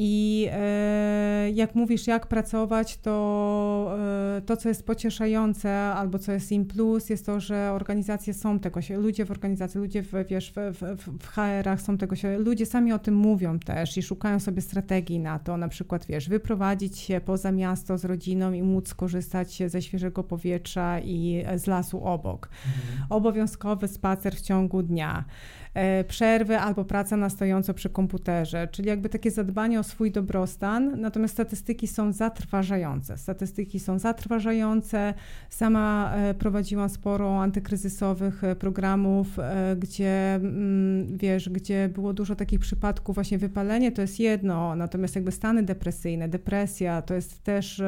I 0.00 0.48
e, 0.52 1.50
jak 1.54 1.74
mówisz, 1.74 2.06
jak 2.06 2.26
pracować, 2.26 2.98
to 2.98 3.96
e, 4.36 4.40
to, 4.40 4.56
co 4.56 4.68
jest 4.68 4.86
pocieszające 4.86 5.70
albo 5.74 6.18
co 6.18 6.32
jest 6.32 6.52
im 6.52 6.66
plus, 6.66 7.10
jest 7.10 7.26
to, 7.26 7.40
że 7.40 7.72
organizacje 7.72 8.34
są 8.34 8.58
tego 8.58 8.82
się, 8.82 8.98
ludzie 8.98 9.24
w 9.24 9.30
organizacji, 9.30 9.80
ludzie 9.80 10.02
w, 10.02 10.12
wiesz, 10.28 10.52
w, 10.56 10.78
w, 10.78 11.22
w 11.22 11.26
HR-ach 11.26 11.80
są 11.80 11.98
tego 11.98 12.16
się, 12.16 12.38
ludzie 12.38 12.66
sami 12.66 12.92
o 12.92 12.98
tym 12.98 13.14
mówią 13.14 13.58
też 13.58 13.96
i 13.96 14.02
szukają 14.02 14.40
sobie 14.40 14.62
strategii 14.62 15.18
na 15.18 15.38
to, 15.38 15.56
na 15.56 15.68
przykład, 15.68 16.06
wiesz, 16.06 16.28
wyprowadzić 16.28 16.98
się 16.98 17.20
poza 17.20 17.52
miasto 17.52 17.98
z 17.98 18.04
rodziną 18.04 18.52
i 18.52 18.62
móc 18.62 18.88
skorzystać 18.88 19.62
ze 19.66 19.82
świeżego 19.82 20.24
powietrza 20.24 21.00
i 21.00 21.44
z 21.56 21.66
lasu 21.66 22.04
obok. 22.04 22.48
Mhm. 22.66 23.06
Obowiązkowy 23.10 23.88
spacer 23.88 24.36
w 24.36 24.40
ciągu 24.40 24.82
dnia. 24.82 25.24
E, 25.78 26.04
przerwy 26.04 26.58
albo 26.58 26.84
praca 26.84 27.16
na 27.16 27.30
stojąco 27.30 27.74
przy 27.74 27.90
komputerze, 27.90 28.68
czyli 28.72 28.88
jakby 28.88 29.08
takie 29.08 29.30
zadbanie 29.30 29.80
o 29.80 29.82
swój 29.82 30.10
dobrostan, 30.10 31.00
natomiast 31.00 31.34
statystyki 31.34 31.88
są 31.88 32.12
zatrważające. 32.12 33.18
Statystyki 33.18 33.80
są 33.80 33.98
zatrważające. 33.98 35.14
Sama 35.50 36.12
e, 36.14 36.34
prowadziłam 36.34 36.88
sporo 36.88 37.42
antykryzysowych 37.42 38.44
e, 38.44 38.56
programów, 38.56 39.26
gdzie 39.76 40.34
mm, 40.34 41.18
wiesz, 41.18 41.48
gdzie 41.48 41.88
było 41.88 42.12
dużo 42.12 42.36
takich 42.36 42.60
przypadków, 42.60 43.14
właśnie 43.14 43.38
wypalenie 43.38 43.92
to 43.92 44.02
jest 44.02 44.20
jedno, 44.20 44.76
natomiast 44.76 45.14
jakby 45.14 45.32
stany 45.32 45.62
depresyjne, 45.62 46.28
depresja 46.28 47.02
to 47.02 47.14
jest 47.14 47.44
też 47.44 47.82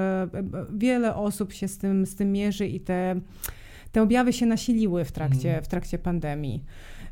wiele 0.74 1.14
osób 1.14 1.52
się 1.52 1.68
z 1.68 1.78
tym, 1.78 2.06
z 2.06 2.14
tym 2.16 2.32
mierzy 2.32 2.66
i 2.66 2.80
te, 2.80 3.20
te 3.92 4.02
objawy 4.02 4.32
się 4.32 4.46
nasiliły 4.46 5.04
w 5.04 5.12
trakcie, 5.12 5.48
mhm. 5.48 5.64
w 5.64 5.68
trakcie 5.68 5.98
pandemii. 5.98 6.64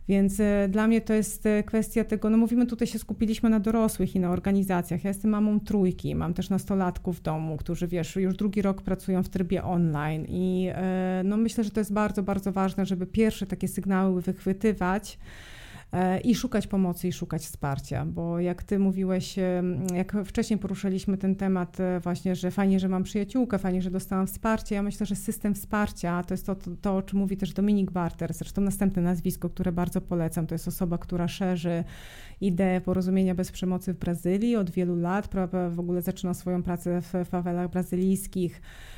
Więc 0.09 0.41
e, 0.41 0.69
dla 0.69 0.87
mnie 0.87 1.01
to 1.01 1.15
jest 1.15 1.47
e, 1.47 1.63
kwestia 1.63 2.05
tego, 2.05 2.31
no 2.31 2.39
mówimy 2.39 2.67
tutaj 2.67 2.89
się 2.89 2.99
skupiliśmy 2.99 3.51
na 3.51 3.61
dorosłych 3.61 4.17
i 4.17 4.21
na 4.21 4.31
organizacjach. 4.31 5.05
Ja 5.05 5.11
jestem 5.11 5.31
mamą 5.31 5.61
trójki, 5.61 6.15
mam 6.15 6.35
też 6.35 6.51
nastolatków 6.51 7.19
w 7.19 7.23
domu, 7.23 7.57
którzy 7.57 7.89
wiesz, 7.89 8.17
już 8.17 8.37
drugi 8.37 8.63
rok 8.63 8.83
pracują 8.83 9.23
w 9.23 9.29
trybie 9.29 9.65
online 9.65 10.25
i 10.29 10.69
e, 10.75 11.23
no 11.25 11.37
myślę, 11.37 11.65
że 11.65 11.71
to 11.71 11.81
jest 11.81 11.93
bardzo, 11.93 12.23
bardzo 12.23 12.53
ważne, 12.53 12.87
żeby 12.87 13.07
pierwsze 13.07 13.47
takie 13.47 13.69
sygnały 13.69 14.23
wychwytywać 14.23 15.19
i 16.25 16.35
szukać 16.35 16.67
pomocy 16.67 17.09
i 17.09 17.13
szukać 17.13 17.43
wsparcia, 17.43 18.05
bo 18.07 18.41
jak 18.41 18.63
ty 18.63 18.79
mówiłeś, 18.79 19.37
jak 19.95 20.17
wcześniej 20.25 20.59
poruszyliśmy 20.59 21.19
ten 21.19 21.37
temat 21.37 21.81
e, 21.81 22.01
właśnie, 22.01 22.37
że 22.37 22.51
fajnie, 22.51 22.81
że 22.81 22.89
mam 22.89 23.03
przyjaciółkę, 23.03 23.59
fajnie, 23.59 23.83
że 23.83 23.91
dostałam 23.91 24.27
wsparcie, 24.27 24.75
ja 24.75 24.83
myślę, 24.83 25.07
że 25.07 25.17
system 25.17 25.55
wsparcia 25.55 26.23
to 26.23 26.35
jest 26.35 26.47
to, 26.47 26.55
to, 26.55 26.71
to 26.81 26.97
o 26.97 27.03
czym 27.03 27.19
mówi 27.19 27.37
też 27.37 27.53
Dominik 27.53 27.91
Barter, 27.91 28.35
zresztą 28.35 28.63
następne 28.63 29.03
nazwisko, 29.03 29.51
które 29.51 29.73
bardzo 29.73 30.01
polecam, 30.01 30.47
to 30.47 30.55
jest 30.55 30.69
osoba, 30.69 30.99
która 30.99 31.29
szerzy 31.29 31.85
ideę 32.41 32.81
porozumienia 32.81 33.35
bez 33.35 33.53
przemocy 33.53 33.95
w 33.95 33.99
Brazylii 33.99 34.57
od 34.57 34.71
wielu 34.71 34.97
lat, 34.97 35.29
w 35.71 35.81
ogóle 35.81 36.03
zaczyna 36.03 36.35
swoją 36.35 36.63
pracę 36.63 37.01
w 37.03 37.29
fawelach 37.29 37.71
brazylijskich, 37.71 38.61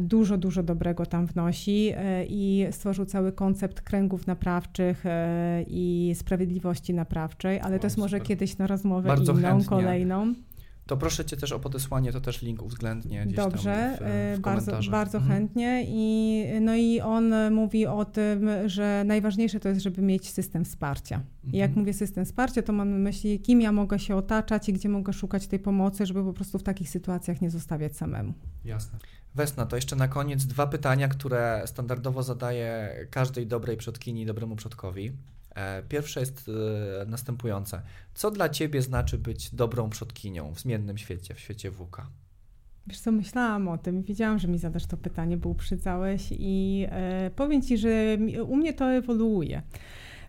dużo, 0.00 0.38
dużo 0.38 0.62
dobrego 0.62 1.06
tam 1.06 1.26
wnosi 1.26 1.92
e, 1.96 2.24
i 2.26 2.66
stworzył 2.70 3.04
cały 3.04 3.32
koncept 3.32 3.80
kręgów 3.80 4.26
naprawczych 4.26 5.06
e, 5.06 5.64
i 5.68 6.12
sprawiedliwości 6.14 6.94
naprawczej, 6.94 7.60
ale 7.60 7.76
o, 7.76 7.78
to 7.78 7.86
jest 7.86 7.98
może 7.98 8.20
kiedyś 8.20 8.58
na 8.58 8.66
rozmowę 8.66 9.08
Bardzo 9.08 9.32
inną, 9.32 9.42
chętnie. 9.42 9.68
kolejną. 9.68 10.34
To 10.88 10.96
proszę 10.96 11.24
Cię 11.24 11.36
też 11.36 11.52
o 11.52 11.60
podesłanie, 11.60 12.12
to 12.12 12.20
też 12.20 12.42
link 12.42 12.62
uwzględnię 12.62 13.26
gdzieś 13.26 13.36
Dobrze, 13.36 13.98
w, 14.00 14.36
w 14.38 14.40
bardzo, 14.40 14.80
bardzo 14.90 15.18
mhm. 15.18 15.38
chętnie. 15.38 15.84
I, 15.86 16.44
no 16.60 16.76
i 16.76 17.00
on 17.00 17.34
mówi 17.50 17.86
o 17.86 18.04
tym, 18.04 18.48
że 18.66 19.02
najważniejsze 19.06 19.60
to 19.60 19.68
jest, 19.68 19.80
żeby 19.80 20.02
mieć 20.02 20.30
system 20.30 20.64
wsparcia. 20.64 21.14
Mhm. 21.14 21.54
I 21.54 21.56
jak 21.56 21.68
mhm. 21.68 21.80
mówię 21.80 21.94
system 21.94 22.24
wsparcia, 22.24 22.62
to 22.62 22.72
mam 22.72 22.90
na 22.90 22.98
myśli, 22.98 23.40
kim 23.40 23.60
ja 23.60 23.72
mogę 23.72 23.98
się 23.98 24.16
otaczać 24.16 24.68
i 24.68 24.72
gdzie 24.72 24.88
mogę 24.88 25.12
szukać 25.12 25.46
tej 25.46 25.58
pomocy, 25.58 26.06
żeby 26.06 26.24
po 26.24 26.32
prostu 26.32 26.58
w 26.58 26.62
takich 26.62 26.90
sytuacjach 26.90 27.40
nie 27.40 27.50
zostawiać 27.50 27.96
samemu. 27.96 28.32
Jasne. 28.64 28.98
Wesna, 29.34 29.66
to 29.66 29.76
jeszcze 29.76 29.96
na 29.96 30.08
koniec 30.08 30.44
dwa 30.44 30.66
pytania, 30.66 31.08
które 31.08 31.62
standardowo 31.66 32.22
zadaję 32.22 32.96
każdej 33.10 33.46
dobrej 33.46 33.76
przodkini, 33.76 34.26
dobremu 34.26 34.56
przodkowi. 34.56 35.12
E, 35.54 35.82
pierwsze 35.82 36.20
jest 36.20 36.50
e, 37.02 37.06
następujące. 37.06 37.82
Co 38.14 38.30
dla 38.30 38.48
Ciebie 38.48 38.82
znaczy 38.82 39.18
być 39.18 39.54
dobrą 39.54 39.90
przodkinią 39.90 40.54
w 40.54 40.60
zmiennym 40.60 40.98
świecie, 40.98 41.34
w 41.34 41.40
świecie 41.40 41.70
WK? 41.70 42.06
Wiesz 42.86 43.00
co, 43.00 43.12
myślałam 43.12 43.68
o 43.68 43.78
tym. 43.78 44.02
Wiedziałam, 44.02 44.38
że 44.38 44.48
mi 44.48 44.58
zadasz 44.58 44.86
to 44.86 44.96
pytanie, 44.96 45.36
bo 45.36 45.48
uprzedzałeś 45.48 46.28
i 46.30 46.86
e, 46.90 47.30
powiem 47.36 47.62
Ci, 47.62 47.78
że 47.78 48.18
u 48.46 48.56
mnie 48.56 48.72
to 48.72 48.92
ewoluuje. 48.92 49.62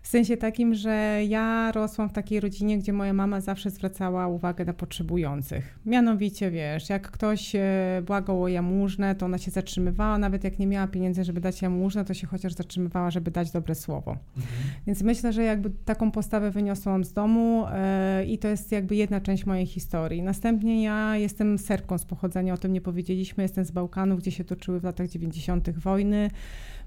W 0.02 0.08
sensie 0.08 0.36
takim, 0.36 0.74
że 0.74 1.20
ja 1.28 1.72
rosłam 1.72 2.08
w 2.08 2.12
takiej 2.12 2.40
rodzinie, 2.40 2.78
gdzie 2.78 2.92
moja 2.92 3.12
mama 3.12 3.40
zawsze 3.40 3.70
zwracała 3.70 4.28
uwagę 4.28 4.64
na 4.64 4.72
potrzebujących. 4.72 5.78
Mianowicie, 5.86 6.50
wiesz, 6.50 6.88
jak 6.88 7.10
ktoś 7.10 7.54
e, 7.54 8.02
błagał 8.06 8.42
o 8.42 8.48
jałmużnę, 8.48 9.14
to 9.14 9.26
ona 9.26 9.38
się 9.38 9.50
zatrzymywała, 9.50 10.18
nawet 10.18 10.44
jak 10.44 10.58
nie 10.58 10.66
miała 10.66 10.86
pieniędzy, 10.86 11.24
żeby 11.24 11.40
dać 11.40 11.62
jałmużnę, 11.62 12.04
to 12.04 12.14
się 12.14 12.26
chociaż 12.26 12.52
zatrzymywała, 12.52 13.10
żeby 13.10 13.30
dać 13.30 13.50
dobre 13.50 13.74
słowo. 13.74 14.10
Mhm. 14.36 14.56
Więc 14.86 15.02
myślę, 15.02 15.32
że 15.32 15.42
jakby 15.42 15.70
taką 15.70 16.10
postawę 16.10 16.50
wyniosłam 16.50 17.04
z 17.04 17.12
domu 17.12 17.66
yy, 18.18 18.26
i 18.26 18.38
to 18.38 18.48
jest 18.48 18.72
jakby 18.72 18.96
jedna 18.96 19.20
część 19.20 19.46
mojej 19.46 19.66
historii. 19.66 20.22
Następnie 20.22 20.82
ja 20.82 21.16
jestem 21.16 21.58
serką 21.58 21.98
z 21.98 22.04
pochodzenia, 22.04 22.54
o 22.54 22.56
tym 22.56 22.72
nie 22.72 22.80
powiedzieliśmy, 22.80 23.42
jestem 23.42 23.64
z 23.64 23.70
Bałkanów, 23.70 24.20
gdzie 24.20 24.30
się 24.30 24.44
toczyły 24.44 24.80
w 24.80 24.84
latach 24.84 25.08
90. 25.08 25.70
wojny. 25.70 26.30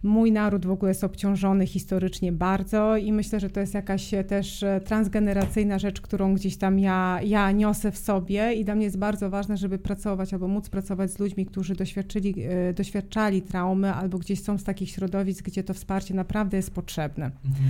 Mój 0.04 0.32
naród 0.32 0.66
w 0.66 0.72
ogóle 0.72 0.89
jest 0.89 1.04
obciążony 1.04 1.68
historycznie 1.68 2.32
bardzo 2.32 2.97
i 2.97 3.12
myślę, 3.12 3.39
że 3.39 3.49
to 3.49 3.60
jest 3.60 3.74
jakaś 3.74 4.14
e, 4.14 4.24
też 4.24 4.64
e, 4.64 4.82
transgeneracyjna 4.82 5.80
rzecz, 5.80 6.01
którą 6.01 6.34
gdzieś 6.34 6.58
tam 6.58 6.80
ja, 6.80 7.20
ja 7.26 7.51
niosę 7.51 7.91
w 7.91 7.97
sobie 7.97 8.54
i 8.54 8.66
dla 8.66 8.76
mnie 8.76 8.86
jest 8.86 8.97
bardzo 8.97 9.30
ważne, 9.30 9.58
żeby 9.58 9.78
pracować 9.80 10.34
albo 10.34 10.47
móc 10.47 10.70
pracować 10.70 11.12
z 11.12 11.20
ludźmi, 11.20 11.45
którzy 11.45 11.76
doświadczyli, 11.76 12.36
e, 12.43 12.74
doświadczali 12.74 13.41
traumy 13.41 13.93
albo 13.93 14.18
gdzieś 14.18 14.43
są 14.43 14.58
z 14.58 14.64
takich 14.64 14.89
środowisk, 14.89 15.45
gdzie 15.45 15.64
to 15.64 15.74
wsparcie 15.74 16.14
naprawdę 16.14 16.58
jest 16.58 16.74
potrzebne. 16.74 17.26
Mhm. 17.26 17.66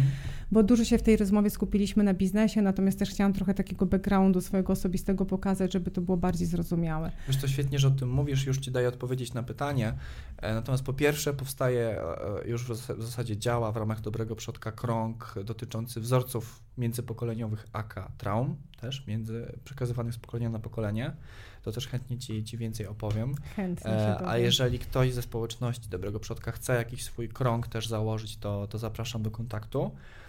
Bo 0.53 0.63
dużo 0.63 0.85
się 0.85 0.97
w 0.97 1.01
tej 1.01 1.17
rozmowie 1.17 1.49
skupiliśmy 1.49 2.03
na 2.03 2.13
biznesie, 2.13 2.61
natomiast 2.61 2.99
też 2.99 3.09
chciałam 3.09 3.33
trochę 3.33 3.53
takiego 3.53 3.85
backgroundu 3.85 4.41
swojego 4.41 4.73
osobistego 4.73 5.25
pokazać, 5.25 5.73
żeby 5.73 5.91
to 5.91 6.01
było 6.01 6.17
bardziej 6.17 6.47
zrozumiałe. 6.47 7.11
Wiesz, 7.27 7.37
to 7.37 7.47
świetnie, 7.47 7.79
że 7.79 7.87
o 7.87 7.91
tym 7.91 8.09
mówisz, 8.09 8.45
już 8.45 8.57
Ci 8.57 8.71
daję 8.71 8.87
odpowiedzieć 8.87 9.33
na 9.33 9.43
pytanie. 9.43 9.93
Natomiast 10.41 10.83
po 10.83 10.93
pierwsze 10.93 11.33
powstaje 11.33 11.83
E, 11.83 12.47
już 12.47 12.63
w 12.63 13.01
zasadzie 13.01 13.37
działa 13.37 13.71
w 13.71 13.77
ramach 13.77 14.01
Dobrego 14.01 14.35
Przodka 14.35 14.71
krąg 14.71 15.35
dotyczący 15.43 16.01
wzorców 16.01 16.63
międzypokoleniowych 16.77 17.67
AK 17.73 18.11
traum, 18.17 18.55
też 18.81 19.07
między 19.07 19.59
przekazywanych 19.63 20.13
z 20.13 20.17
pokolenia 20.17 20.49
na 20.49 20.59
pokolenie. 20.59 21.15
To 21.61 21.71
też 21.71 21.87
chętnie 21.87 22.17
Ci, 22.17 22.43
ci 22.43 22.57
więcej 22.57 22.87
opowiem. 22.87 23.35
Chętnie 23.55 23.91
e, 23.91 24.27
A 24.27 24.37
jeżeli 24.37 24.79
ktoś 24.79 25.13
ze 25.13 25.21
społeczności 25.21 25.89
Dobrego 25.89 26.19
Przodka 26.19 26.51
chce 26.51 26.75
jakiś 26.75 27.03
swój 27.03 27.29
krąg 27.29 27.67
też 27.67 27.87
założyć, 27.87 28.37
to, 28.37 28.67
to 28.67 28.77
zapraszam 28.77 29.23
do 29.23 29.31
kontaktu, 29.31 29.83
e, 29.85 30.22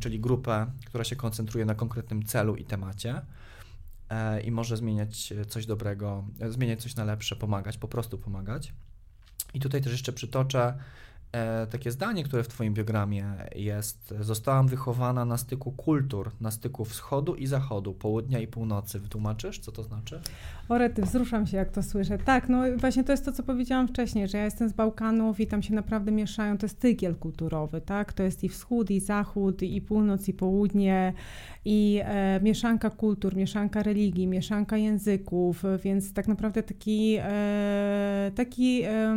czyli 0.00 0.20
grupę, 0.20 0.66
która 0.86 1.04
się 1.04 1.16
koncentruje 1.16 1.64
na 1.64 1.74
konkretnym 1.74 2.24
celu 2.24 2.56
i 2.56 2.64
temacie 2.64 3.22
i 4.44 4.50
może 4.50 4.76
zmieniać 4.76 5.32
coś 5.48 5.66
dobrego, 5.66 6.24
zmieniać 6.48 6.82
coś 6.82 6.94
na 6.94 7.04
lepsze, 7.04 7.36
pomagać, 7.36 7.78
po 7.78 7.88
prostu 7.88 8.18
pomagać. 8.18 8.72
I 9.54 9.60
tutaj 9.60 9.82
też 9.82 9.92
jeszcze 9.92 10.12
przytoczę 10.12 10.60
e, 10.60 10.74
takie 11.70 11.90
zdanie, 11.90 12.24
które 12.24 12.42
w 12.42 12.48
Twoim 12.48 12.74
biogramie 12.74 13.34
jest. 13.54 14.14
Zostałam 14.20 14.68
wychowana 14.68 15.24
na 15.24 15.36
styku 15.36 15.72
kultur, 15.72 16.30
na 16.40 16.50
styku 16.50 16.84
wschodu 16.84 17.34
i 17.34 17.46
zachodu, 17.46 17.94
południa 17.94 18.38
i 18.38 18.46
północy. 18.46 19.00
Wytłumaczysz, 19.00 19.58
co 19.58 19.72
to 19.72 19.82
znaczy? 19.82 20.20
Orety, 20.68 21.02
wzruszam 21.02 21.46
się, 21.46 21.56
jak 21.56 21.70
to 21.70 21.82
słyszę. 21.82 22.18
Tak, 22.18 22.48
no 22.48 22.62
właśnie 22.76 23.04
to 23.04 23.12
jest 23.12 23.24
to, 23.24 23.32
co 23.32 23.42
powiedziałam 23.42 23.88
wcześniej, 23.88 24.28
że 24.28 24.38
ja 24.38 24.44
jestem 24.44 24.68
z 24.68 24.72
Bałkanów 24.72 25.40
i 25.40 25.46
tam 25.46 25.62
się 25.62 25.74
naprawdę 25.74 26.12
mieszają, 26.12 26.58
to 26.58 26.66
jest 26.66 26.80
tygiel 26.80 27.16
kulturowy, 27.16 27.80
tak? 27.80 28.12
To 28.12 28.22
jest 28.22 28.44
i 28.44 28.48
wschód, 28.48 28.90
i 28.90 29.00
zachód, 29.00 29.62
i 29.62 29.80
północ, 29.80 30.28
i 30.28 30.34
południe, 30.34 31.12
i 31.64 32.00
e, 32.04 32.40
mieszanka 32.42 32.90
kultur, 32.90 33.36
mieszanka 33.36 33.82
religii, 33.82 34.26
mieszanka 34.26 34.76
języków, 34.76 35.62
więc 35.84 36.12
tak 36.12 36.28
naprawdę 36.28 36.62
taki, 36.62 37.16
e, 37.20 38.30
taki, 38.34 38.82
e, 38.82 39.16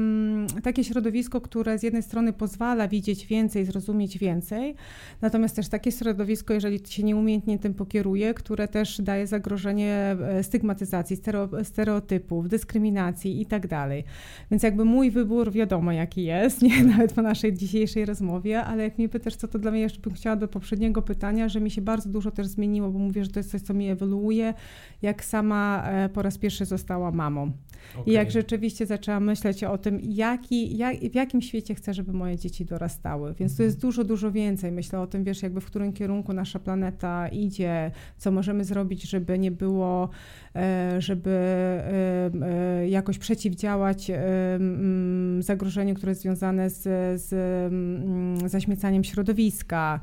takie 0.64 0.84
środowisko, 0.84 1.42
które 1.42 1.80
z 1.80 1.84
jednej 1.84 2.04
strony 2.06 2.34
pozwala 2.34 2.88
widzieć 2.88 3.26
więcej, 3.26 3.66
zrozumieć 3.66 4.18
więcej, 4.18 4.76
natomiast 5.22 5.56
też 5.56 5.70
takie 5.70 5.92
środowisko, 5.92 6.54
jeżeli 6.54 6.80
się 6.88 7.04
nieumiejętnie 7.04 7.60
tym 7.60 7.74
pokieruje, 7.74 8.34
które 8.34 8.68
też 8.68 9.02
daje 9.02 9.28
zagrożenie 9.28 10.18
e, 10.22 10.44
stygmatyzacji, 10.44 11.18
stereotypów, 11.64 12.50
dyskryminacji 12.50 13.42
i 13.42 13.46
tak 13.46 13.68
dalej. 13.68 14.04
Więc 14.52 14.64
jakby 14.64 14.86
mój 14.86 15.12
wybór 15.12 15.52
wiadomo 15.52 15.92
jaki 15.92 16.24
jest, 16.24 16.62
nie 16.62 16.84
nawet 16.94 17.14
po 17.14 17.22
naszej 17.22 17.54
dzisiejszej 17.54 18.06
rozmowie, 18.06 18.64
ale 18.64 18.84
jak 18.84 18.98
mnie 18.98 19.10
pytasz, 19.10 19.36
co 19.36 19.48
to 19.48 19.60
dla 19.60 19.72
mnie, 19.72 19.82
jeszcze 19.82 20.00
bym 20.00 20.14
chciała 20.14 20.36
do 20.36 20.48
poprzedniego 20.48 21.02
pytania, 21.02 21.50
że 21.50 21.62
mi 21.62 21.72
się 21.72 21.82
bardzo 21.82 22.10
dużo 22.10 22.32
też 22.32 22.48
zmieniło, 22.48 22.92
bo 22.92 23.00
mówię, 23.00 23.26
że 23.26 23.32
to 23.32 23.40
jest 23.40 23.52
coś, 23.52 23.62
co 23.62 23.74
mi 23.74 23.90
ewoluuje, 23.90 24.54
jak 25.02 25.26
sama 25.26 25.84
e, 25.88 26.10
po 26.10 26.22
raz 26.22 26.38
pierwszy 26.38 26.66
została 26.66 27.12
mamą. 27.12 27.52
Okay. 27.94 28.04
I 28.06 28.12
jak 28.12 28.32
rzeczywiście 28.32 28.86
zaczęłam 28.86 29.24
myśleć 29.24 29.64
o 29.64 29.78
tym, 29.78 30.00
jaki, 30.04 30.78
jak, 30.78 30.98
w 30.98 31.16
jakim 31.16 31.42
świecie 31.42 31.76
chcę, 31.76 31.94
żeby 31.94 32.14
moje 32.14 32.38
dzieci 32.38 32.66
dorastały. 32.66 33.34
Więc 33.34 33.58
to 33.58 33.64
jest 33.64 33.82
dużo, 33.82 34.04
dużo 34.04 34.32
więcej. 34.32 34.72
Myślę 34.72 35.00
o 35.00 35.08
tym, 35.08 35.24
wiesz, 35.24 35.44
jakby 35.44 35.62
w 35.62 35.66
którym 35.66 35.94
kierunku 35.94 36.34
nasza 36.34 36.60
planeta 36.60 37.28
idzie, 37.28 37.92
co 38.18 38.32
możemy 38.32 38.64
zrobić, 38.64 39.04
żeby 39.04 39.40
nie 39.40 39.52
było, 39.52 40.10
e, 40.56 40.96
żeby 41.02 41.32
e, 41.32 42.90
jakoś 42.90 43.18
przeciwdziałać 43.18 44.10
mm, 44.10 45.44
zagrożeniu, 45.44 45.96
które 45.96 46.12
jest 46.12 46.22
związane 46.22 46.70
z, 46.70 46.82
z 47.22 47.34
mm, 47.34 48.50
zaśmiecaniem 48.50 49.04
środowiska. 49.04 50.00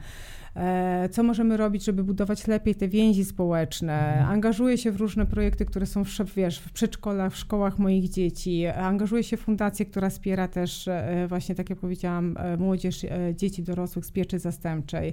E, 0.56 1.08
co 1.08 1.22
możemy 1.22 1.56
robić, 1.56 1.84
żeby 1.84 2.04
budować 2.04 2.46
lepiej 2.46 2.74
te 2.74 2.88
więzi 2.88 3.24
społeczne. 3.24 4.08
Mhm. 4.08 4.30
Angażuję 4.30 4.78
się 4.78 4.92
w 4.92 4.96
różne 4.96 5.26
projekty, 5.26 5.64
które 5.64 5.86
są 5.86 6.04
w, 6.04 6.10
wiesz, 6.36 6.58
w 6.58 6.72
przedszkolach, 6.72 7.32
w 7.32 7.36
szkołach 7.36 7.78
moich 7.78 8.08
dzieci. 8.08 8.66
Angażuję 8.66 9.22
się 9.22 9.36
w 9.36 9.40
fundację, 9.40 9.86
która 9.86 10.10
wspiera 10.10 10.48
też 10.48 10.88
e, 10.88 11.26
właśnie, 11.28 11.54
tak 11.54 11.70
jak 11.70 11.78
powiedziałam, 11.78 12.36
e, 12.38 12.56
młodzież, 12.56 13.06
dzieci 13.36 13.62
dorosłych 13.62 14.06
z 14.06 14.10
pieczy 14.10 14.38
zastępczej. 14.38 15.12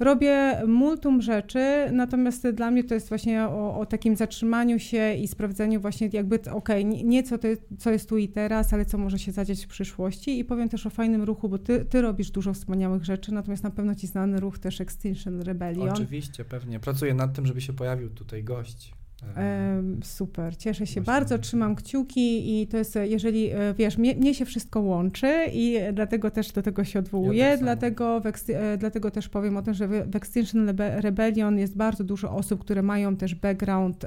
Robię 0.00 0.62
multum 0.66 1.22
rzeczy, 1.22 1.88
natomiast 1.92 2.48
dla 2.48 2.70
mnie 2.70 2.84
to 2.84 2.94
jest 2.94 3.08
właśnie 3.08 3.44
o, 3.44 3.78
o 3.78 3.86
takim 3.86 4.16
zatrzymaniu 4.16 4.78
się 4.78 5.14
i 5.14 5.28
sprawdzeniu 5.28 5.80
właśnie 5.80 6.08
jakby, 6.12 6.36
okej, 6.36 6.84
okay, 6.84 6.84
nie 6.84 7.22
co, 7.22 7.38
to, 7.38 7.48
co 7.78 7.90
jest 7.90 8.08
tu 8.08 8.18
i 8.18 8.28
teraz, 8.28 8.72
ale 8.72 8.84
co 8.84 8.98
może 8.98 9.18
się 9.18 9.32
zadziać 9.32 9.64
w 9.64 9.68
przyszłości 9.68 10.38
i 10.38 10.44
powiem 10.44 10.68
też 10.68 10.86
o 10.86 10.90
fajnym 10.90 11.22
ruchu, 11.22 11.48
bo 11.48 11.58
ty, 11.58 11.84
ty 11.84 12.02
robisz 12.02 12.30
dużo 12.30 12.54
wspaniałych 12.54 13.04
rzeczy, 13.04 13.34
natomiast 13.34 13.62
na 13.62 13.70
pewno 13.70 13.94
ci 13.94 14.06
znany 14.06 14.40
ruch 14.40 14.58
też 14.58 14.67
Extinction 14.80 15.42
Rebellion. 15.42 15.88
Oczywiście, 15.88 16.44
pewnie. 16.44 16.80
Pracuję 16.80 17.14
nad 17.14 17.34
tym, 17.34 17.46
żeby 17.46 17.60
się 17.60 17.72
pojawił 17.72 18.10
tutaj 18.10 18.44
gość. 18.44 18.92
E, 19.36 19.82
super, 20.02 20.56
cieszę 20.56 20.86
się 20.86 21.00
Właśnie. 21.00 21.02
bardzo, 21.02 21.38
trzymam 21.38 21.74
kciuki 21.74 22.60
i 22.60 22.66
to 22.66 22.76
jest, 22.76 22.98
jeżeli 23.04 23.50
e, 23.50 23.74
wiesz, 23.74 23.98
mnie, 23.98 24.14
mnie, 24.14 24.34
się 24.34 24.44
wszystko 24.44 24.80
łączy 24.80 25.46
i 25.52 25.78
dlatego 25.92 26.30
też 26.30 26.52
do 26.52 26.62
tego 26.62 26.84
się 26.84 26.98
odwołuję, 26.98 27.38
ja 27.38 27.50
tak 27.50 27.60
dlatego, 27.60 28.22
e, 28.48 28.78
dlatego 28.78 29.10
też 29.10 29.28
powiem 29.28 29.56
o 29.56 29.62
tym, 29.62 29.74
że 29.74 29.88
w 29.88 30.16
Extinction 30.16 30.76
Rebellion 30.78 31.58
jest 31.58 31.76
bardzo 31.76 32.04
dużo 32.04 32.30
osób, 32.30 32.60
które 32.60 32.82
mają 32.82 33.16
też 33.16 33.34
background 33.34 34.04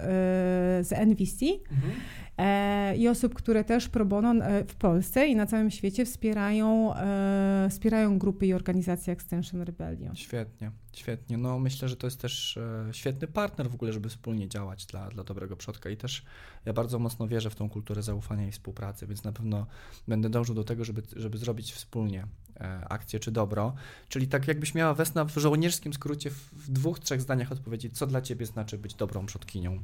z 0.81 0.93
NVC. 0.93 1.45
Mhm 1.71 1.91
E, 2.30 2.30
i 2.97 3.07
osób, 3.07 3.33
które 3.33 3.63
też 3.63 3.89
pro 3.89 4.05
bono 4.05 4.45
e, 4.45 4.65
w 4.65 4.75
Polsce 4.75 5.27
i 5.27 5.35
na 5.35 5.45
całym 5.45 5.71
świecie 5.71 6.05
wspierają, 6.05 6.95
e, 6.95 7.67
wspierają 7.69 8.19
grupy 8.19 8.47
i 8.47 8.53
organizacje 8.53 9.13
Extension 9.13 9.61
Rebellion. 9.61 10.15
Świetnie, 10.15 10.71
świetnie. 10.93 11.37
No 11.37 11.59
myślę, 11.59 11.89
że 11.89 11.95
to 11.95 12.07
jest 12.07 12.21
też 12.21 12.59
świetny 12.91 13.27
partner 13.27 13.69
w 13.69 13.73
ogóle, 13.73 13.93
żeby 13.93 14.09
wspólnie 14.09 14.49
działać 14.49 14.85
dla, 14.85 15.09
dla 15.09 15.23
dobrego 15.23 15.55
przodka 15.57 15.89
i 15.89 15.97
też 15.97 16.25
ja 16.65 16.73
bardzo 16.73 16.99
mocno 16.99 17.27
wierzę 17.27 17.49
w 17.49 17.55
tą 17.55 17.69
kulturę 17.69 18.03
zaufania 18.03 18.47
i 18.47 18.51
współpracy, 18.51 19.07
więc 19.07 19.23
na 19.23 19.31
pewno 19.31 19.65
będę 20.07 20.29
dążył 20.29 20.55
do 20.55 20.63
tego, 20.63 20.85
żeby, 20.85 21.01
żeby 21.15 21.37
zrobić 21.37 21.73
wspólnie 21.73 22.27
akcję 22.89 23.19
czy 23.19 23.31
dobro. 23.31 23.73
Czyli 24.09 24.27
tak 24.27 24.47
jakbyś 24.47 24.75
miała 24.75 24.93
Wesna 24.93 25.25
w 25.25 25.37
żołnierskim 25.37 25.93
skrócie 25.93 26.29
w 26.29 26.71
dwóch, 26.71 26.99
trzech 26.99 27.21
zdaniach 27.21 27.51
odpowiedzieć, 27.51 27.97
co 27.97 28.07
dla 28.07 28.21
Ciebie 28.21 28.45
znaczy 28.45 28.77
być 28.77 28.93
dobrą 28.93 29.25
przodkinią. 29.25 29.79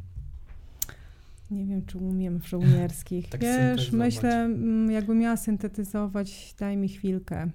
Nie 1.52 1.66
wiem, 1.66 1.86
czy 1.86 1.98
umiem 1.98 2.39
w 2.39 2.48
żołnierskich. 2.48 3.30
tak 3.30 3.41
Wiesz, 3.41 3.91
myślę, 3.91 4.30
mm, 4.30 4.91
jakby 4.91 5.16
miała 5.16 5.38
syntetyzować, 5.38 6.56
daj 6.60 6.78
mi 6.78 6.89
chwilkę. 6.89 7.50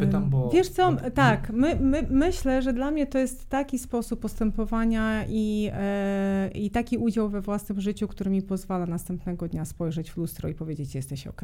Pytam, 0.00 0.30
bo... 0.30 0.50
Wiesz 0.50 0.68
co, 0.68 0.92
bo... 0.92 1.10
tak, 1.10 1.50
my, 1.50 1.76
my, 1.80 2.06
myślę, 2.10 2.62
że 2.62 2.72
dla 2.72 2.90
mnie 2.90 3.06
to 3.06 3.18
jest 3.18 3.48
taki 3.48 3.78
sposób 3.78 4.20
postępowania 4.20 5.24
i, 5.28 5.70
e, 5.72 6.50
i 6.54 6.70
taki 6.70 6.98
udział 6.98 7.28
we 7.28 7.40
własnym 7.40 7.80
życiu, 7.80 8.08
który 8.08 8.30
mi 8.30 8.42
pozwala 8.42 8.86
następnego 8.86 9.48
dnia 9.48 9.64
spojrzeć 9.64 10.10
w 10.10 10.16
lustro 10.16 10.48
i 10.48 10.54
powiedzieć, 10.54 10.94
jesteś 10.94 11.26
ok. 11.26 11.42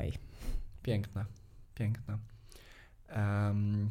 Piękne, 0.82 1.24
piękne. 1.74 2.18
Um, 3.16 3.90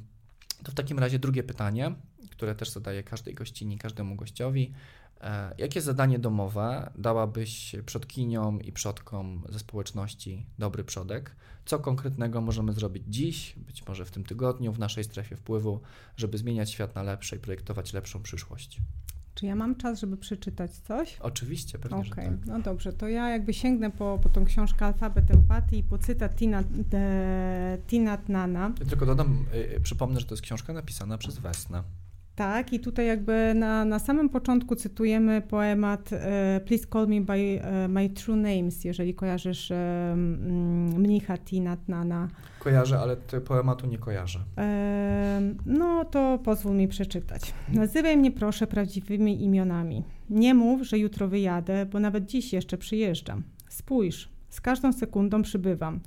to 0.63 0.71
w 0.71 0.75
takim 0.75 0.99
razie 0.99 1.19
drugie 1.19 1.43
pytanie, 1.43 1.91
które 2.31 2.55
też 2.55 2.69
zadaję 2.69 3.03
każdej 3.03 3.33
gościni, 3.33 3.77
każdemu 3.77 4.15
gościowi. 4.15 4.73
E, 5.23 5.55
jakie 5.57 5.81
zadanie 5.81 6.19
domowe 6.19 6.91
dałabyś 6.97 7.75
przodkiniom 7.85 8.61
i 8.61 8.71
przodkom 8.71 9.43
ze 9.49 9.59
społeczności 9.59 10.45
Dobry 10.59 10.83
Przodek? 10.83 11.35
Co 11.65 11.79
konkretnego 11.79 12.41
możemy 12.41 12.73
zrobić 12.73 13.03
dziś, 13.07 13.55
być 13.57 13.87
może 13.87 14.05
w 14.05 14.11
tym 14.11 14.23
tygodniu, 14.23 14.73
w 14.73 14.79
naszej 14.79 15.03
strefie 15.03 15.35
wpływu, 15.35 15.79
żeby 16.17 16.37
zmieniać 16.37 16.71
świat 16.71 16.95
na 16.95 17.03
lepsze 17.03 17.35
i 17.35 17.39
projektować 17.39 17.93
lepszą 17.93 18.23
przyszłość? 18.23 18.81
Czy 19.35 19.45
ja 19.45 19.55
mam 19.55 19.75
czas, 19.75 19.99
żeby 19.99 20.17
przeczytać 20.17 20.71
coś? 20.71 21.17
Oczywiście, 21.19 21.79
pewnie, 21.79 21.97
Okej, 21.97 22.25
że 22.25 22.37
tak. 22.37 22.45
no 22.45 22.59
dobrze, 22.59 22.93
to 22.93 23.07
ja 23.07 23.29
jakby 23.29 23.53
sięgnę 23.53 23.91
po, 23.91 24.19
po 24.23 24.29
tą 24.29 24.45
książkę 24.45 24.85
Alfabet 24.85 25.31
Empatii 25.31 25.77
i 25.77 25.83
po 25.83 25.97
cytat 25.97 26.35
Tina, 26.35 26.63
de, 26.69 27.77
Tina 27.87 28.17
Tnana. 28.17 28.71
Ja 28.79 28.85
tylko 28.85 29.05
dodam, 29.05 29.45
y, 29.75 29.79
przypomnę, 29.81 30.19
że 30.19 30.25
to 30.25 30.33
jest 30.33 30.41
książka 30.41 30.73
napisana 30.73 31.17
przez 31.17 31.37
Wesnę. 31.37 31.83
Tak, 32.35 32.73
i 32.73 32.79
tutaj 32.79 33.07
jakby 33.07 33.53
na, 33.55 33.85
na 33.85 33.99
samym 33.99 34.29
początku 34.29 34.75
cytujemy 34.75 35.41
poemat 35.41 36.13
e, 36.13 36.61
Please 36.65 36.85
call 36.93 37.07
me 37.07 37.21
by 37.21 37.61
e, 37.61 37.87
my 37.87 38.09
true 38.09 38.35
names, 38.35 38.85
jeżeli 38.85 39.13
kojarzysz 39.13 39.71
e, 39.71 40.13
mnicha 40.97 41.37
Tina 41.37 41.77
Tnana. 41.77 42.27
Kojarzę, 42.59 42.99
ale 42.99 43.15
tego 43.17 43.45
poematu 43.45 43.87
nie 43.87 43.97
kojarzę. 43.97 44.39
No 45.65 46.05
to 46.05 46.39
pozwól 46.43 46.75
mi 46.75 46.87
przeczytać. 46.87 47.53
Nazywaj 47.73 48.17
mnie 48.17 48.31
proszę 48.31 48.67
prawdziwymi 48.67 49.43
imionami. 49.43 50.03
Nie 50.29 50.53
mów, 50.53 50.81
że 50.81 50.99
jutro 50.99 51.27
wyjadę, 51.27 51.85
bo 51.85 51.99
nawet 51.99 52.25
dziś 52.25 52.53
jeszcze 52.53 52.77
przyjeżdżam. 52.77 53.43
Spójrz, 53.69 54.29
z 54.49 54.61
każdą 54.61 54.93
sekundą 54.93 55.41
przybywam. 55.41 55.99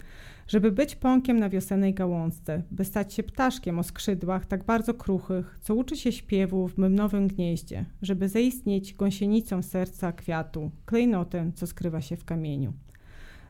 Żeby 0.49 0.72
być 0.72 0.97
pąkiem 0.97 1.40
na 1.40 1.49
wiosennej 1.49 1.94
gałązce, 1.94 2.62
by 2.70 2.84
stać 2.84 3.14
się 3.14 3.22
ptaszkiem 3.22 3.78
o 3.78 3.82
skrzydłach 3.82 4.47
tak 4.47 4.64
bardzo 4.64 4.94
kruchych, 4.94 5.59
co 5.61 5.74
uczy 5.74 5.97
się 5.97 6.12
śpiewu 6.12 6.68
w 6.68 6.78
mym 6.78 6.94
nowym 6.94 7.28
gnieździe, 7.28 7.84
żeby 8.03 8.28
zaistnieć 8.28 8.94
gąsienicą 8.94 9.62
serca 9.62 10.12
kwiatu, 10.12 10.70
klejnotem, 10.84 11.53
co 11.53 11.66
skrywa 11.66 12.01
się 12.01 12.16
w 12.16 12.24
kamieniu. 12.24 12.72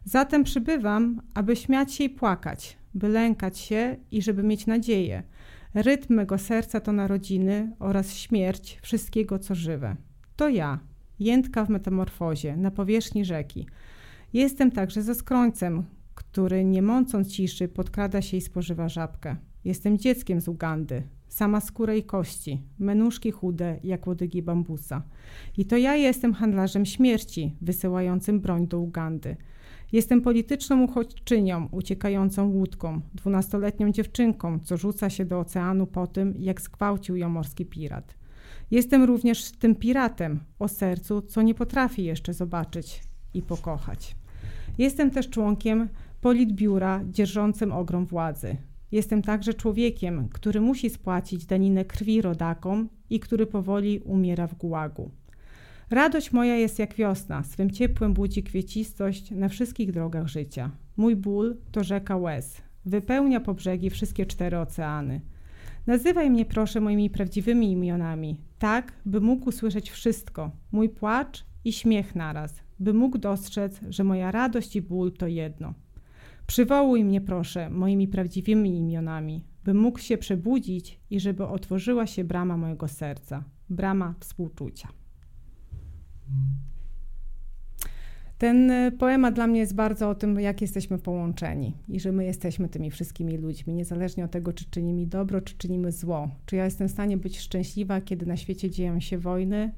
Zatem 0.05 0.44
przybywam, 0.44 1.20
aby 1.34 1.57
śmiać 1.57 1.94
się 1.94 2.05
i 2.05 2.11
płakać, 2.11 2.76
by 2.94 3.09
lękać 3.09 3.59
się 3.59 3.97
i 4.11 4.22
żeby 4.22 4.42
mieć 4.42 4.66
nadzieję. 4.66 5.22
Rytm 5.74 6.14
mego 6.14 6.38
serca 6.38 6.80
to 6.80 6.92
narodziny 6.92 7.72
oraz 7.78 8.14
śmierć 8.14 8.78
wszystkiego, 8.82 9.38
co 9.38 9.55
żywe. 9.55 9.97
To 10.36 10.49
ja, 10.49 10.78
jętka 11.18 11.64
w 11.64 11.68
metamorfozie, 11.68 12.57
na 12.57 12.70
powierzchni 12.70 13.24
rzeki. 13.24 13.66
Jestem 14.32 14.70
także 14.70 15.03
ze 15.03 15.14
skrońcem, 15.14 15.84
który 16.37 16.64
nie 16.64 16.82
mącąc 16.82 17.28
ciszy 17.28 17.68
podkrada 17.68 18.22
się 18.22 18.37
i 18.37 18.41
spożywa 18.41 18.89
żabkę. 18.89 19.37
Jestem 19.64 19.99
dzieckiem 19.99 20.41
z 20.41 20.49
Ugandy, 20.49 21.03
sama 21.28 21.61
skóra 21.61 21.95
i 21.95 22.03
kości, 22.03 22.62
menuszki 22.78 23.30
chude 23.30 23.80
jak 23.84 24.07
łodygi 24.07 24.43
bambusa. 24.43 25.03
I 25.57 25.66
to 25.66 25.76
ja 25.76 25.95
jestem 25.95 26.34
handlarzem 26.34 26.87
śmierci, 26.87 27.57
wysyłającym 27.61 28.41
broń 28.41 28.68
do 28.68 28.80
Ugandy. 28.80 29.37
Jestem 29.93 30.20
polityczną 30.20 30.82
uchodźczynią, 30.82 31.68
uciekającą 31.72 32.49
łódką, 32.51 33.01
dwunastoletnią 33.14 33.93
dziewczynką, 33.93 34.59
co 34.59 34.76
rzuca 34.76 35.11
się 35.11 35.24
do 35.24 35.41
oceanu 35.41 35.87
po 35.87 36.07
tym, 36.07 36.34
jak 36.39 36.61
zgwałcił 36.61 37.16
ją 37.16 37.28
morski 37.28 37.66
pirat. 37.66 38.14
Jestem 38.70 39.05
również 39.05 39.51
tym 39.51 39.74
piratem 39.74 40.41
o 40.59 40.68
sercu, 40.68 41.22
co 41.22 41.43
nie 41.43 41.55
potrafi 41.55 42.05
jeszcze 42.05 42.34
zobaczyć 42.34 43.03
i 43.34 43.43
pokochać. 43.43 44.16
Jestem 44.78 45.11
też 45.11 45.30
członkiem 45.30 45.89
politbiura 46.27 47.01
dzierżącym 47.11 47.72
ogrom 47.72 48.07
władzy. 48.07 48.57
Jestem 48.93 49.22
także 49.22 49.55
człowiekiem, 49.55 50.29
który 50.29 50.61
musi 50.61 50.91
spłacić 50.91 51.47
daninę 51.47 51.85
krwi 51.85 52.22
rodakom 52.22 52.89
i 53.11 53.20
który 53.20 53.47
powoli 53.47 54.01
umiera 54.01 54.47
w 54.47 54.55
gułagu. 54.55 55.11
Radość 55.91 56.33
moja 56.33 56.57
jest 56.57 56.79
jak 56.79 56.95
wiosna, 56.95 57.43
swym 57.43 57.70
ciepłem 57.70 58.14
budzi 58.14 58.43
kwiecistość 58.43 59.31
na 59.31 59.49
wszystkich 59.49 59.93
drogach 59.93 60.29
życia. 60.29 60.70
Mój 60.97 61.16
ból 61.16 61.57
to 61.72 61.85
rzeka 61.85 62.16
łez, 62.16 62.62
wypełnia 62.85 63.41
po 63.41 63.55
brzegi 63.55 63.91
wszystkie 63.91 64.27
cztery 64.27 64.59
oceany. 64.59 65.20
Nazywaj 65.87 66.31
mnie 66.31 66.45
proszę 66.45 66.81
moimi 66.81 67.11
prawdziwymi 67.11 67.70
imionami, 67.72 68.41
tak, 68.59 68.93
by 69.05 69.20
mógł 69.20 69.49
usłyszeć 69.49 69.91
wszystko, 69.91 70.51
mój 70.72 70.89
płacz 70.89 71.45
i 71.64 71.72
śmiech 71.72 72.14
naraz, 72.14 72.55
by 72.79 72.95
mógł 72.95 73.18
dostrzec, 73.18 73.81
że 73.89 74.05
moja 74.05 74.31
radość 74.31 74.77
i 74.77 74.83
ból 74.83 75.12
to 75.12 75.27
jedno. 75.27 75.74
Przywołuj 76.47 77.05
mnie 77.05 77.20
proszę 77.20 77.70
moimi 77.70 78.09
prawdziwymi 78.09 78.78
imionami, 78.78 79.44
by 79.64 79.74
mógł 79.74 79.99
się 79.99 80.18
przebudzić 80.18 81.01
i 81.11 81.20
żeby 81.20 81.47
otworzyła 81.47 82.07
się 82.07 82.24
brama 82.24 82.57
mojego 82.57 82.88
serca, 82.88 83.44
brama 83.70 84.14
współczucia. 84.20 84.88
Ten 88.38 88.70
e, 88.70 88.92
poemat 88.92 89.34
dla 89.34 89.47
mnie 89.47 89.61
jest 89.61 89.74
bardzo 89.74 90.11
o 90.11 90.14
tym, 90.14 90.40
jak 90.40 90.61
jesteśmy 90.61 90.99
połączeni 90.99 91.74
i 91.88 92.01
że 92.01 92.12
my 92.12 92.24
jesteśmy 92.24 92.68
tymi 92.68 92.90
wszystkimi 92.90 93.36
ludźmi, 93.36 93.74
niezależnie 93.74 94.24
od 94.24 94.30
tego, 94.30 94.53
czy 94.53 94.70
czynimy 94.70 95.07
dobro, 95.07 95.40
czy 95.40 95.59
czynimy 95.59 95.92
zło. 95.92 96.30
Czy 96.47 96.57
ja 96.57 96.64
jestem 96.64 96.88
w 96.88 96.90
stanie 96.90 97.16
być 97.16 97.40
szczęśliwa, 97.40 98.01
kiedy 98.01 98.26
na 98.26 98.36
świecie 98.36 98.70
dzieją 98.70 99.01
się 99.01 99.18
wojny? 99.18 99.72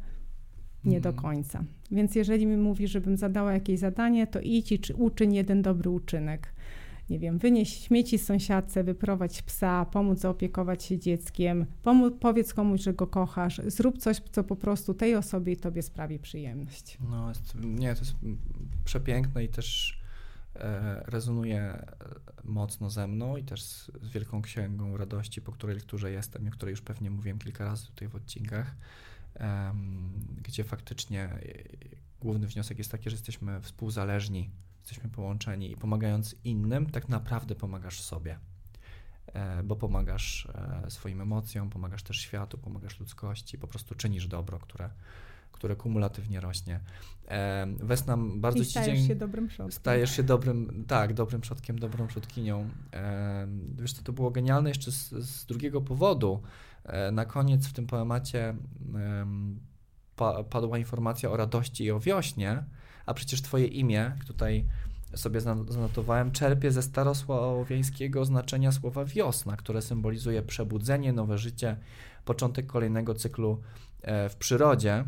Nie 0.85 1.01
do 1.01 1.09
Mhm. 1.09 1.23
końca. 1.23 1.65
Więc 1.91 2.15
jeżeli 2.15 2.47
mi 2.47 2.57
mówi, 2.57 2.89
żebym 2.89 3.17
zadała 3.17 3.53
jakieś 3.53 3.79
zadanie, 3.81 4.27
to 4.27 4.41
idź 4.41 4.73
i 4.73 4.79
czy 4.79 4.95
uczyń 4.95 5.35
jeden 5.35 5.63
dobry 5.63 5.91
uczynek. 5.91 6.53
Nie 7.11 7.19
wiem, 7.19 7.39
wynieś 7.39 7.77
śmieci 7.87 8.19
z 8.19 8.27
sąsiadce, 8.27 8.85
wyprowadź 8.85 9.43
psa, 9.43 9.85
pomóc 9.85 10.19
zaopiekować 10.19 10.85
się 10.85 10.99
dzieckiem, 10.99 11.67
pomóc, 11.83 12.15
powiedz 12.21 12.55
komuś, 12.55 12.81
że 12.81 12.95
go 12.95 13.07
kochasz, 13.07 13.61
zrób 13.67 13.99
coś, 13.99 14.21
co 14.33 14.45
po 14.45 14.57
prostu 14.57 14.95
tej 14.95 15.15
osobie 15.15 15.53
i 15.53 15.57
tobie 15.57 15.83
sprawi 15.83 16.19
przyjemność. 16.19 16.99
No, 17.11 17.29
jest, 17.29 17.55
nie, 17.55 17.95
to 17.95 18.01
jest 18.01 18.15
przepiękne 18.85 19.45
i 19.45 19.49
też 19.49 19.99
e, 20.57 21.03
rezonuje 21.07 21.61
e, 21.63 21.87
mocno 22.45 22.91
ze 22.91 23.07
mną 23.07 23.37
i 23.37 23.45
też 23.45 23.63
z, 23.63 23.91
z 24.03 24.09
Wielką 24.09 24.43
Księgą 24.43 24.97
Radości, 24.97 25.43
po 25.43 25.53
której 25.53 25.77
lekturze 25.77 26.11
jestem 26.11 26.45
i 26.45 26.49
o 26.49 26.53
której 26.53 26.71
już 26.71 26.81
pewnie 26.81 27.11
mówiłem 27.11 27.39
kilka 27.39 27.65
razy 27.65 27.87
tutaj 27.87 28.09
w 28.09 28.15
odcinkach, 28.17 28.77
gdzie 30.43 30.65
faktycznie 30.65 31.23
e, 31.23 31.41
główny 32.21 32.47
wniosek 32.47 32.79
jest 32.79 32.91
taki, 32.91 33.11
że 33.11 33.15
jesteśmy 33.15 33.61
współzależni, 33.61 34.51
jesteśmy 34.81 35.11
połączeni 35.11 35.73
i 35.73 35.77
pomagając 35.77 36.37
innym, 36.45 36.91
tak 36.91 37.09
naprawdę 37.09 37.55
pomagasz 37.55 38.01
sobie. 38.01 38.39
E, 39.27 39.63
bo 39.63 39.77
pomagasz 39.77 40.49
e, 40.87 40.91
swoim 40.91 41.21
emocjom, 41.21 41.71
pomagasz 41.71 42.03
też 42.03 42.17
światu, 42.21 42.59
pomagasz 42.59 43.01
ludzkości, 43.01 43.59
po 43.59 43.69
prostu 43.69 43.95
czynisz 43.95 44.27
dobro, 44.27 44.59
które, 44.59 44.91
które 45.53 45.77
kumulatywnie 45.77 46.41
rośnie. 46.41 46.81
E, 47.29 47.67
Wesna, 47.79 48.17
bardzo 48.37 48.63
I 48.63 48.65
stajesz 48.65 49.07
się 49.07 49.15
dobrym 49.15 49.49
przodkiem. 49.49 49.73
Stajesz 49.73 50.17
się 50.17 50.23
dobrym, 50.23 50.85
tak, 50.89 51.15
dobrym 51.15 51.41
przodkiem, 51.41 51.79
dobrą 51.79 52.07
przodkinią. 52.07 52.69
E, 52.95 53.47
Wiesz, 53.75 53.95
to, 53.95 54.03
to 54.03 54.13
było 54.13 54.31
genialne 54.31 54.69
jeszcze 54.71 54.93
z, 54.93 55.11
z 55.11 55.45
drugiego 55.47 55.81
powodu. 55.81 56.43
E, 56.85 57.11
Na 57.11 57.25
koniec 57.25 57.67
w 57.67 57.73
tym 57.73 57.87
poemacie 57.87 58.49
em, 58.95 59.61
pa, 60.17 60.45
padła 60.45 60.79
informacja 60.79 61.31
o 61.31 61.37
radości 61.37 61.85
i 61.85 61.91
o 61.91 62.01
wiośnie, 62.01 62.65
a 63.07 63.15
przecież 63.15 63.43
Twoje 63.43 63.67
imię, 63.67 64.13
tutaj 64.27 64.65
sobie 65.15 65.41
zan- 65.41 65.73
zanotowałem, 65.73 66.31
czerpie 66.31 66.71
ze 66.73 66.83
starosłowiańskiego 66.83 68.25
znaczenia 68.25 68.73
słowa 68.73 69.05
wiosna, 69.05 69.57
które 69.57 69.83
symbolizuje 69.83 70.43
przebudzenie, 70.43 71.13
nowe 71.13 71.39
życie, 71.39 71.77
początek 72.25 72.67
kolejnego 72.67 73.15
cyklu 73.15 73.61
w 74.31 74.37
przyrodzie. 74.39 75.05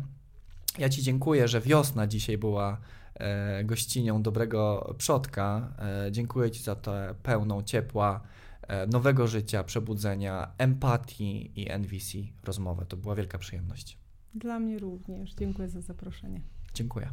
Ja 0.77 0.89
Ci 0.89 1.03
dziękuję, 1.03 1.47
że 1.47 1.61
wiosna 1.61 2.07
dzisiaj 2.07 2.37
była 2.37 2.81
e, 3.15 3.63
gościnią 3.63 4.21
dobrego 4.21 4.93
przodka. 4.97 5.73
E, 6.07 6.11
Dziękuję 6.11 6.51
Ci 6.51 6.63
za 6.63 6.75
tę 6.75 7.15
pełną 7.23 7.63
ciepła, 7.63 8.21
e, 8.61 8.87
nowego 8.87 9.27
życia, 9.27 9.63
przebudzenia, 9.63 10.51
empatii 10.57 11.61
i 11.61 11.71
NVC 11.71 12.17
rozmowę. 12.43 12.85
To 12.85 12.97
była 12.97 13.15
wielka 13.15 13.37
przyjemność. 13.37 13.97
Dla 14.33 14.59
mnie 14.59 14.79
również. 14.79 15.33
Dziękuję 15.33 15.69
za 15.69 15.81
zaproszenie. 15.81 16.41
Dziękuję. 16.73 17.09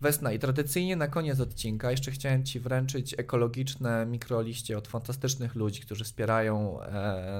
Wesna 0.00 0.32
i 0.32 0.38
tradycyjnie 0.38 0.96
na 0.96 1.08
koniec 1.08 1.40
odcinka 1.40 1.90
jeszcze 1.90 2.10
chciałem 2.10 2.44
Ci 2.44 2.60
wręczyć 2.60 3.14
ekologiczne 3.18 4.06
mikroliście 4.06 4.78
od 4.78 4.88
fantastycznych 4.88 5.54
ludzi, 5.54 5.80
którzy 5.80 6.04
wspierają 6.04 6.78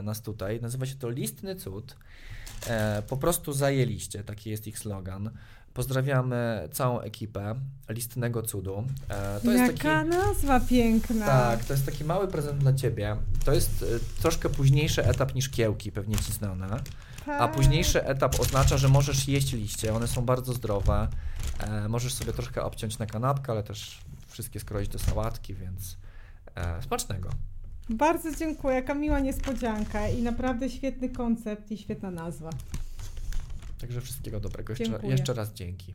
nas 0.03 0.23
tutaj. 0.23 0.61
Nazywa 0.61 0.87
się 0.87 0.95
to 0.95 1.11
Listny 1.11 1.57
Cud. 1.57 1.97
E, 2.67 3.03
po 3.03 3.17
prostu 3.17 3.53
zajęliście, 3.53 4.25
taki 4.25 4.51
jest 4.51 4.67
ich 4.67 4.79
slogan. 4.79 5.31
Pozdrawiamy 5.75 6.69
całą 6.73 7.01
ekipę 7.01 7.55
Listnego 7.89 8.43
Cudu. 8.43 8.85
E, 9.09 9.41
to 9.41 9.53
jest 9.53 9.73
Jaka 9.85 10.05
taki... 10.05 10.09
nazwa 10.09 10.61
piękna. 10.61 11.27
Tak, 11.27 11.65
to 11.65 11.73
jest 11.73 11.87
taki 11.87 12.05
mały 12.05 12.29
prezent 12.29 12.59
dla 12.59 12.73
Ciebie. 12.73 13.17
To 13.45 13.53
jest 13.53 13.83
e, 13.83 14.21
troszkę 14.23 14.49
późniejszy 14.49 15.05
etap 15.05 15.35
niż 15.35 15.49
kiełki, 15.49 15.93
pewnie 15.93 16.17
Ci 16.17 16.33
znane. 16.33 16.67
A 17.27 17.27
Tak. 17.27 17.53
późniejszy 17.53 18.05
etap 18.05 18.41
oznacza, 18.41 18.77
że 18.77 18.89
możesz 18.89 19.29
jeść 19.29 19.53
liście, 19.53 19.95
one 19.95 20.09
są 20.09 20.25
bardzo 20.25 20.53
zdrowe. 20.53 21.09
Możesz 21.89 22.15
sobie 22.15 22.33
troszkę 22.33 22.63
obciąć 22.63 22.99
na 22.99 23.07
kanapkę, 23.07 23.53
ale 23.53 23.63
też 23.63 23.99
wszystkie 24.29 24.61
skroić 24.61 24.89
do 24.89 24.99
sałatki, 24.99 25.55
więc 25.55 25.97
smacznego. 26.87 27.31
Bardzo 27.91 28.35
dziękuję. 28.35 28.75
Jaka 28.75 28.95
miła 28.95 29.21
niespodzianka 29.21 30.09
i 30.09 30.23
naprawdę 30.23 30.71
świetny 30.71 31.09
koncept 31.09 31.71
i 31.71 31.79
świetna 31.79 32.11
nazwa. 32.11 32.51
Także 33.81 34.01
wszystkiego 34.01 34.41
dobrego. 34.41 34.73
Jeszcze, 34.73 34.85
Dziękuję. 34.85 35.13
jeszcze 35.13 35.35
raz 35.35 35.53
dzięki. 35.53 35.95